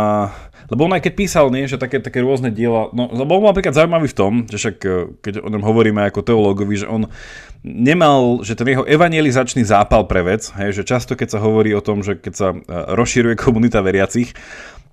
Lebo 0.73 0.89
on 0.89 0.97
aj 0.97 1.05
keď 1.05 1.13
písal, 1.13 1.53
nie, 1.53 1.69
že 1.69 1.77
také, 1.77 2.01
také 2.01 2.25
rôzne 2.25 2.49
diela, 2.49 2.89
no, 2.97 3.13
lebo 3.13 3.37
on 3.37 3.45
bol 3.45 3.53
napríklad 3.53 3.77
zaujímavý 3.77 4.09
v 4.09 4.17
tom, 4.17 4.33
že 4.49 4.57
však 4.57 4.77
e, 4.81 4.93
keď 5.21 5.45
o 5.45 5.53
ňom 5.53 5.61
hovoríme 5.61 6.01
ako 6.09 6.25
teológovi, 6.25 6.81
že 6.81 6.89
on 6.89 7.13
nemal, 7.61 8.41
že 8.41 8.57
ten 8.57 8.73
jeho 8.73 8.89
evangelizačný 8.89 9.61
zápal 9.69 10.09
pre 10.09 10.25
vec, 10.25 10.49
hej, 10.57 10.81
že 10.81 10.89
často 10.89 11.13
keď 11.13 11.37
sa 11.37 11.45
hovorí 11.45 11.77
o 11.77 11.85
tom, 11.85 12.01
že 12.01 12.17
keď 12.17 12.33
sa 12.33 12.57
e, 12.57 12.59
rozširuje 12.73 13.37
komunita 13.37 13.85
veriacich, 13.85 14.33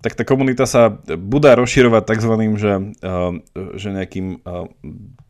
tak 0.01 0.17
tá 0.17 0.23
komunita 0.25 0.65
sa 0.65 0.89
bude 1.17 1.47
rozširovať 1.47 2.03
tzv. 2.09 2.33
že, 2.57 2.73
uh, 3.01 3.37
že 3.77 3.87
nejakým 3.93 4.41
uh, 4.41 4.65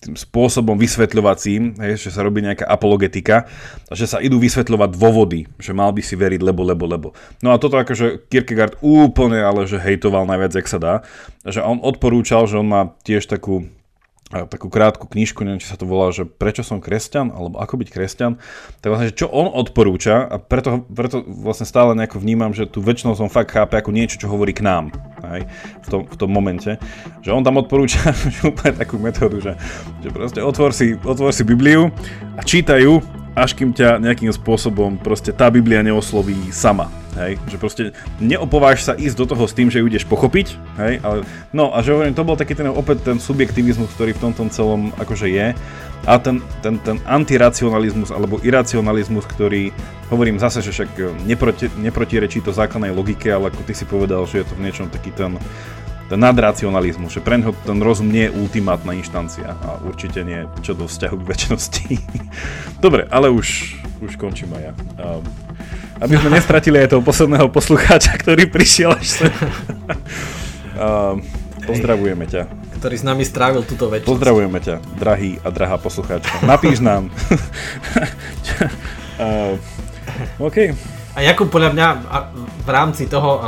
tým 0.02 0.16
spôsobom 0.18 0.80
vysvetľovacím, 0.80 1.78
hej, 1.84 2.00
že 2.00 2.10
sa 2.10 2.26
robí 2.26 2.42
nejaká 2.42 2.66
apologetika 2.66 3.46
že 3.92 4.08
sa 4.08 4.24
idú 4.24 4.40
vysvetľovať 4.40 4.90
dôvody, 4.96 5.52
že 5.60 5.76
mal 5.76 5.92
by 5.92 6.00
si 6.00 6.16
veriť 6.16 6.40
lebo, 6.40 6.64
lebo, 6.64 6.86
lebo. 6.88 7.08
No 7.44 7.52
a 7.52 7.60
toto 7.60 7.76
akože 7.76 8.32
Kierkegaard 8.32 8.80
úplne 8.80 9.44
ale 9.44 9.68
že 9.68 9.82
hejtoval 9.82 10.24
najviac, 10.24 10.56
jak 10.56 10.68
sa 10.72 10.80
dá. 10.80 10.94
Že 11.44 11.62
on 11.68 11.78
odporúčal, 11.84 12.48
že 12.48 12.56
on 12.56 12.68
má 12.72 12.82
tiež 13.04 13.28
takú 13.28 13.68
takú 14.32 14.72
krátku 14.72 15.06
knižku, 15.12 15.44
neviem, 15.44 15.60
či 15.60 15.68
sa 15.68 15.76
to 15.76 15.84
volá, 15.84 16.10
že 16.16 16.24
prečo 16.24 16.64
som 16.64 16.80
kresťan, 16.80 17.36
alebo 17.36 17.60
ako 17.60 17.84
byť 17.84 17.90
kresťan, 17.92 18.40
tak 18.80 18.88
vlastne, 18.88 19.12
že 19.12 19.20
čo 19.20 19.28
on 19.28 19.52
odporúča 19.52 20.24
a 20.24 20.40
preto, 20.40 20.88
preto 20.88 21.20
vlastne 21.28 21.68
stále 21.68 21.92
nejako 21.94 22.24
vnímam, 22.24 22.56
že 22.56 22.66
tú 22.66 22.80
väčšinou 22.80 23.20
som 23.20 23.28
fakt 23.28 23.52
chápe 23.52 23.76
ako 23.76 23.92
niečo, 23.92 24.18
čo 24.18 24.32
hovorí 24.32 24.56
k 24.56 24.64
nám, 24.64 24.96
hej, 25.36 25.44
v, 25.84 25.88
tom, 25.92 26.02
v 26.08 26.16
tom 26.16 26.30
momente, 26.32 26.80
že 27.20 27.30
on 27.36 27.44
tam 27.44 27.60
odporúča 27.60 28.16
úplne 28.50 28.74
takú 28.74 28.96
metódu, 28.96 29.44
že, 29.44 29.54
že 30.00 30.10
proste 30.10 30.40
otvor 30.40 30.72
si, 30.72 30.96
otvor 30.96 31.36
si 31.36 31.44
Bibliu 31.44 31.92
a 32.40 32.42
čítajú 32.42 33.21
až 33.36 33.56
kým 33.56 33.72
ťa 33.72 34.04
nejakým 34.04 34.32
spôsobom 34.36 35.00
proste 35.00 35.32
tá 35.32 35.48
Biblia 35.48 35.80
neosloví 35.80 36.52
sama. 36.52 36.92
Hej, 37.12 37.44
že 37.52 37.60
proste 37.60 37.84
neopováž 38.24 38.88
sa 38.88 38.96
ísť 38.96 39.20
do 39.20 39.26
toho 39.36 39.44
s 39.44 39.52
tým, 39.52 39.68
že 39.68 39.84
ju 39.84 39.86
ideš 39.92 40.08
pochopiť, 40.08 40.56
hej, 40.80 41.04
ale 41.04 41.28
no 41.52 41.68
a 41.76 41.84
že 41.84 41.92
hovorím, 41.92 42.16
to 42.16 42.24
bol 42.24 42.40
taký 42.40 42.56
ten 42.56 42.72
opäť 42.72 43.04
ten 43.04 43.20
subjektivizmus, 43.20 43.92
ktorý 44.00 44.16
v 44.16 44.32
tomto 44.32 44.48
celom 44.48 44.96
akože 44.96 45.28
je 45.28 45.52
a 46.08 46.14
ten, 46.24 46.40
ten, 46.64 46.80
ten 46.80 47.04
antiracionalizmus 47.04 48.16
alebo 48.16 48.40
iracionalizmus, 48.40 49.28
ktorý 49.28 49.76
hovorím 50.08 50.40
zase, 50.40 50.64
že 50.64 50.72
však 50.72 51.22
neproti, 51.28 51.68
neprotirečí 51.76 52.40
to 52.40 52.56
základnej 52.56 52.96
logike, 52.96 53.28
ale 53.28 53.52
ako 53.52 53.60
ty 53.68 53.76
si 53.76 53.84
povedal, 53.84 54.24
že 54.24 54.42
je 54.42 54.46
to 54.48 54.56
v 54.56 54.72
niečom 54.72 54.88
taký 54.88 55.12
ten 55.12 55.36
ten 56.12 56.20
nadracionalizmus, 56.20 57.16
že 57.16 57.24
pre 57.24 57.40
neho 57.40 57.56
ten 57.64 57.80
rozum 57.80 58.12
nie 58.12 58.28
je 58.28 58.36
ultimátna 58.36 58.92
inštancia 58.92 59.56
a 59.56 59.80
určite 59.88 60.28
nie 60.28 60.44
čo 60.60 60.76
do 60.76 60.84
vzťahu 60.84 61.16
k 61.24 61.24
väčšnosti. 61.24 61.88
Dobre, 62.84 63.08
ale 63.08 63.32
už, 63.32 63.80
už 64.04 64.20
končím 64.20 64.52
aj 64.60 64.64
ja. 64.68 64.74
Um, 65.00 65.24
aby 66.04 66.20
sme 66.20 66.36
nestratili 66.36 66.84
aj 66.84 66.92
toho 66.92 67.04
posledného 67.06 67.48
poslucháča, 67.48 68.20
ktorý 68.20 68.52
prišiel 68.52 68.92
až 68.92 69.08
sem. 69.08 69.32
um, 70.76 71.24
pozdravujeme 71.72 72.28
ťa. 72.28 72.52
Ktorý 72.84 72.96
s 73.00 73.06
nami 73.08 73.24
strávil 73.24 73.64
túto 73.64 73.88
väčšnosť. 73.88 74.12
Pozdravujeme 74.12 74.60
ťa, 74.60 74.84
drahý 75.00 75.40
a 75.40 75.48
drahá 75.48 75.80
poslucháčka. 75.80 76.44
Napíš 76.44 76.84
nám. 76.84 77.08
uh, 79.16 79.56
OK. 80.52 80.76
A 81.16 81.20
Jakub, 81.24 81.48
podľa 81.48 81.72
mňa 81.72 81.88
v 82.68 82.70
rámci 82.72 83.08
toho, 83.08 83.40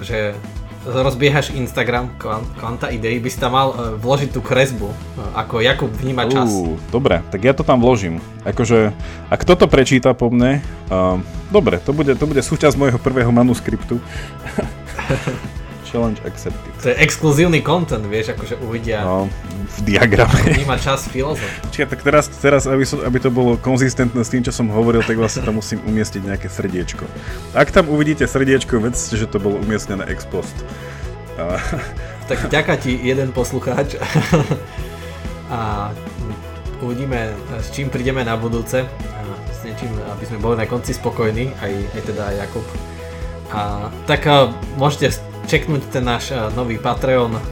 že 0.00 0.36
rozbiehaš 0.84 1.52
Instagram 1.52 2.08
Kvanta 2.56 2.88
Idei, 2.88 3.20
by 3.20 3.28
si 3.28 3.36
tam 3.36 3.52
mal 3.52 3.68
e, 3.72 3.76
vložiť 4.00 4.30
tú 4.32 4.40
kresbu, 4.40 4.88
e, 4.88 4.96
ako 5.36 5.60
Jakub 5.60 5.92
vníma 5.92 6.24
čas. 6.24 6.48
Uh, 6.48 6.80
dobre, 6.88 7.20
tak 7.28 7.44
ja 7.44 7.52
to 7.52 7.60
tam 7.60 7.84
vložím. 7.84 8.16
Akože, 8.48 8.96
ak 9.28 9.44
toto 9.44 9.68
prečíta 9.68 10.16
po 10.16 10.32
mne, 10.32 10.64
uh, 10.88 11.20
dobre, 11.52 11.76
to 11.84 11.92
bude, 11.92 12.16
to 12.16 12.24
bude 12.24 12.40
súčasť 12.40 12.80
môjho 12.80 12.96
prvého 12.96 13.28
manuskriptu. 13.28 14.00
Challenge 15.90 16.22
accepted. 16.22 16.70
To 16.86 16.94
je 16.94 16.96
exkluzívny 17.02 17.66
content, 17.66 18.06
vieš, 18.06 18.38
akože 18.38 18.62
uvidia. 18.62 19.02
No, 19.02 19.26
v 19.66 19.78
diagrame. 19.82 20.38
Vníma 20.62 20.78
čas 20.78 21.10
filozof. 21.10 21.50
Čiže 21.74 21.90
tak 21.90 22.00
teraz, 22.06 22.30
teraz 22.30 22.62
aby, 22.70 22.86
som, 22.86 23.02
aby 23.02 23.18
to 23.18 23.34
bolo 23.34 23.58
konzistentné 23.58 24.22
s 24.22 24.30
tým, 24.30 24.46
čo 24.46 24.54
som 24.54 24.70
hovoril, 24.70 25.02
tak 25.02 25.18
vlastne 25.18 25.42
tam 25.42 25.58
musím 25.58 25.82
umiestniť 25.82 26.22
nejaké 26.22 26.46
srdiečko. 26.46 27.04
Ak 27.58 27.74
tam 27.74 27.90
uvidíte 27.90 28.22
srdiečko, 28.30 28.78
vedzte, 28.78 29.18
že 29.18 29.26
to 29.26 29.42
bolo 29.42 29.58
umiestnené 29.58 30.06
ex 30.06 30.22
post. 30.24 30.54
A... 31.36 31.58
Tak 32.30 32.46
ďaká 32.46 32.78
ti 32.78 32.94
jeden 32.94 33.34
poslucháč. 33.34 33.98
A 35.50 35.90
uvidíme, 36.78 37.34
s 37.58 37.74
čím 37.74 37.90
prídeme 37.90 38.22
na 38.22 38.38
budúce. 38.38 38.86
S 39.50 39.66
niečím, 39.66 39.90
aby 40.06 40.24
sme 40.30 40.38
boli 40.38 40.54
na 40.54 40.62
konci 40.70 40.94
spokojní, 40.94 41.50
aj, 41.58 41.72
aj 41.90 42.02
teda 42.06 42.24
Jakub. 42.38 42.62
A, 43.50 43.90
tak 44.06 44.26
môžete 44.78 45.18
čeknúť 45.50 45.82
ten 45.90 46.06
náš 46.06 46.30
eh, 46.30 46.38
nový 46.54 46.78
Patreon, 46.78 47.34
eh, 47.34 47.42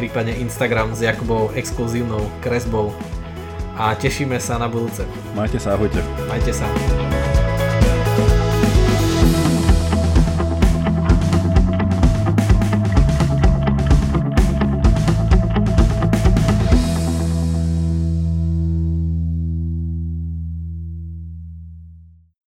prípadne 0.00 0.32
Instagram 0.40 0.96
s 0.96 1.04
Jakubou 1.04 1.52
exkluzívnou 1.52 2.24
kresbou 2.40 2.96
a 3.76 3.92
tešíme 3.92 4.40
sa 4.40 4.56
na 4.56 4.70
budúce. 4.70 5.04
Majte 5.36 5.60
sa, 5.60 5.76
ahojte. 5.76 6.00
Majte 6.30 6.56
sa. 6.56 6.64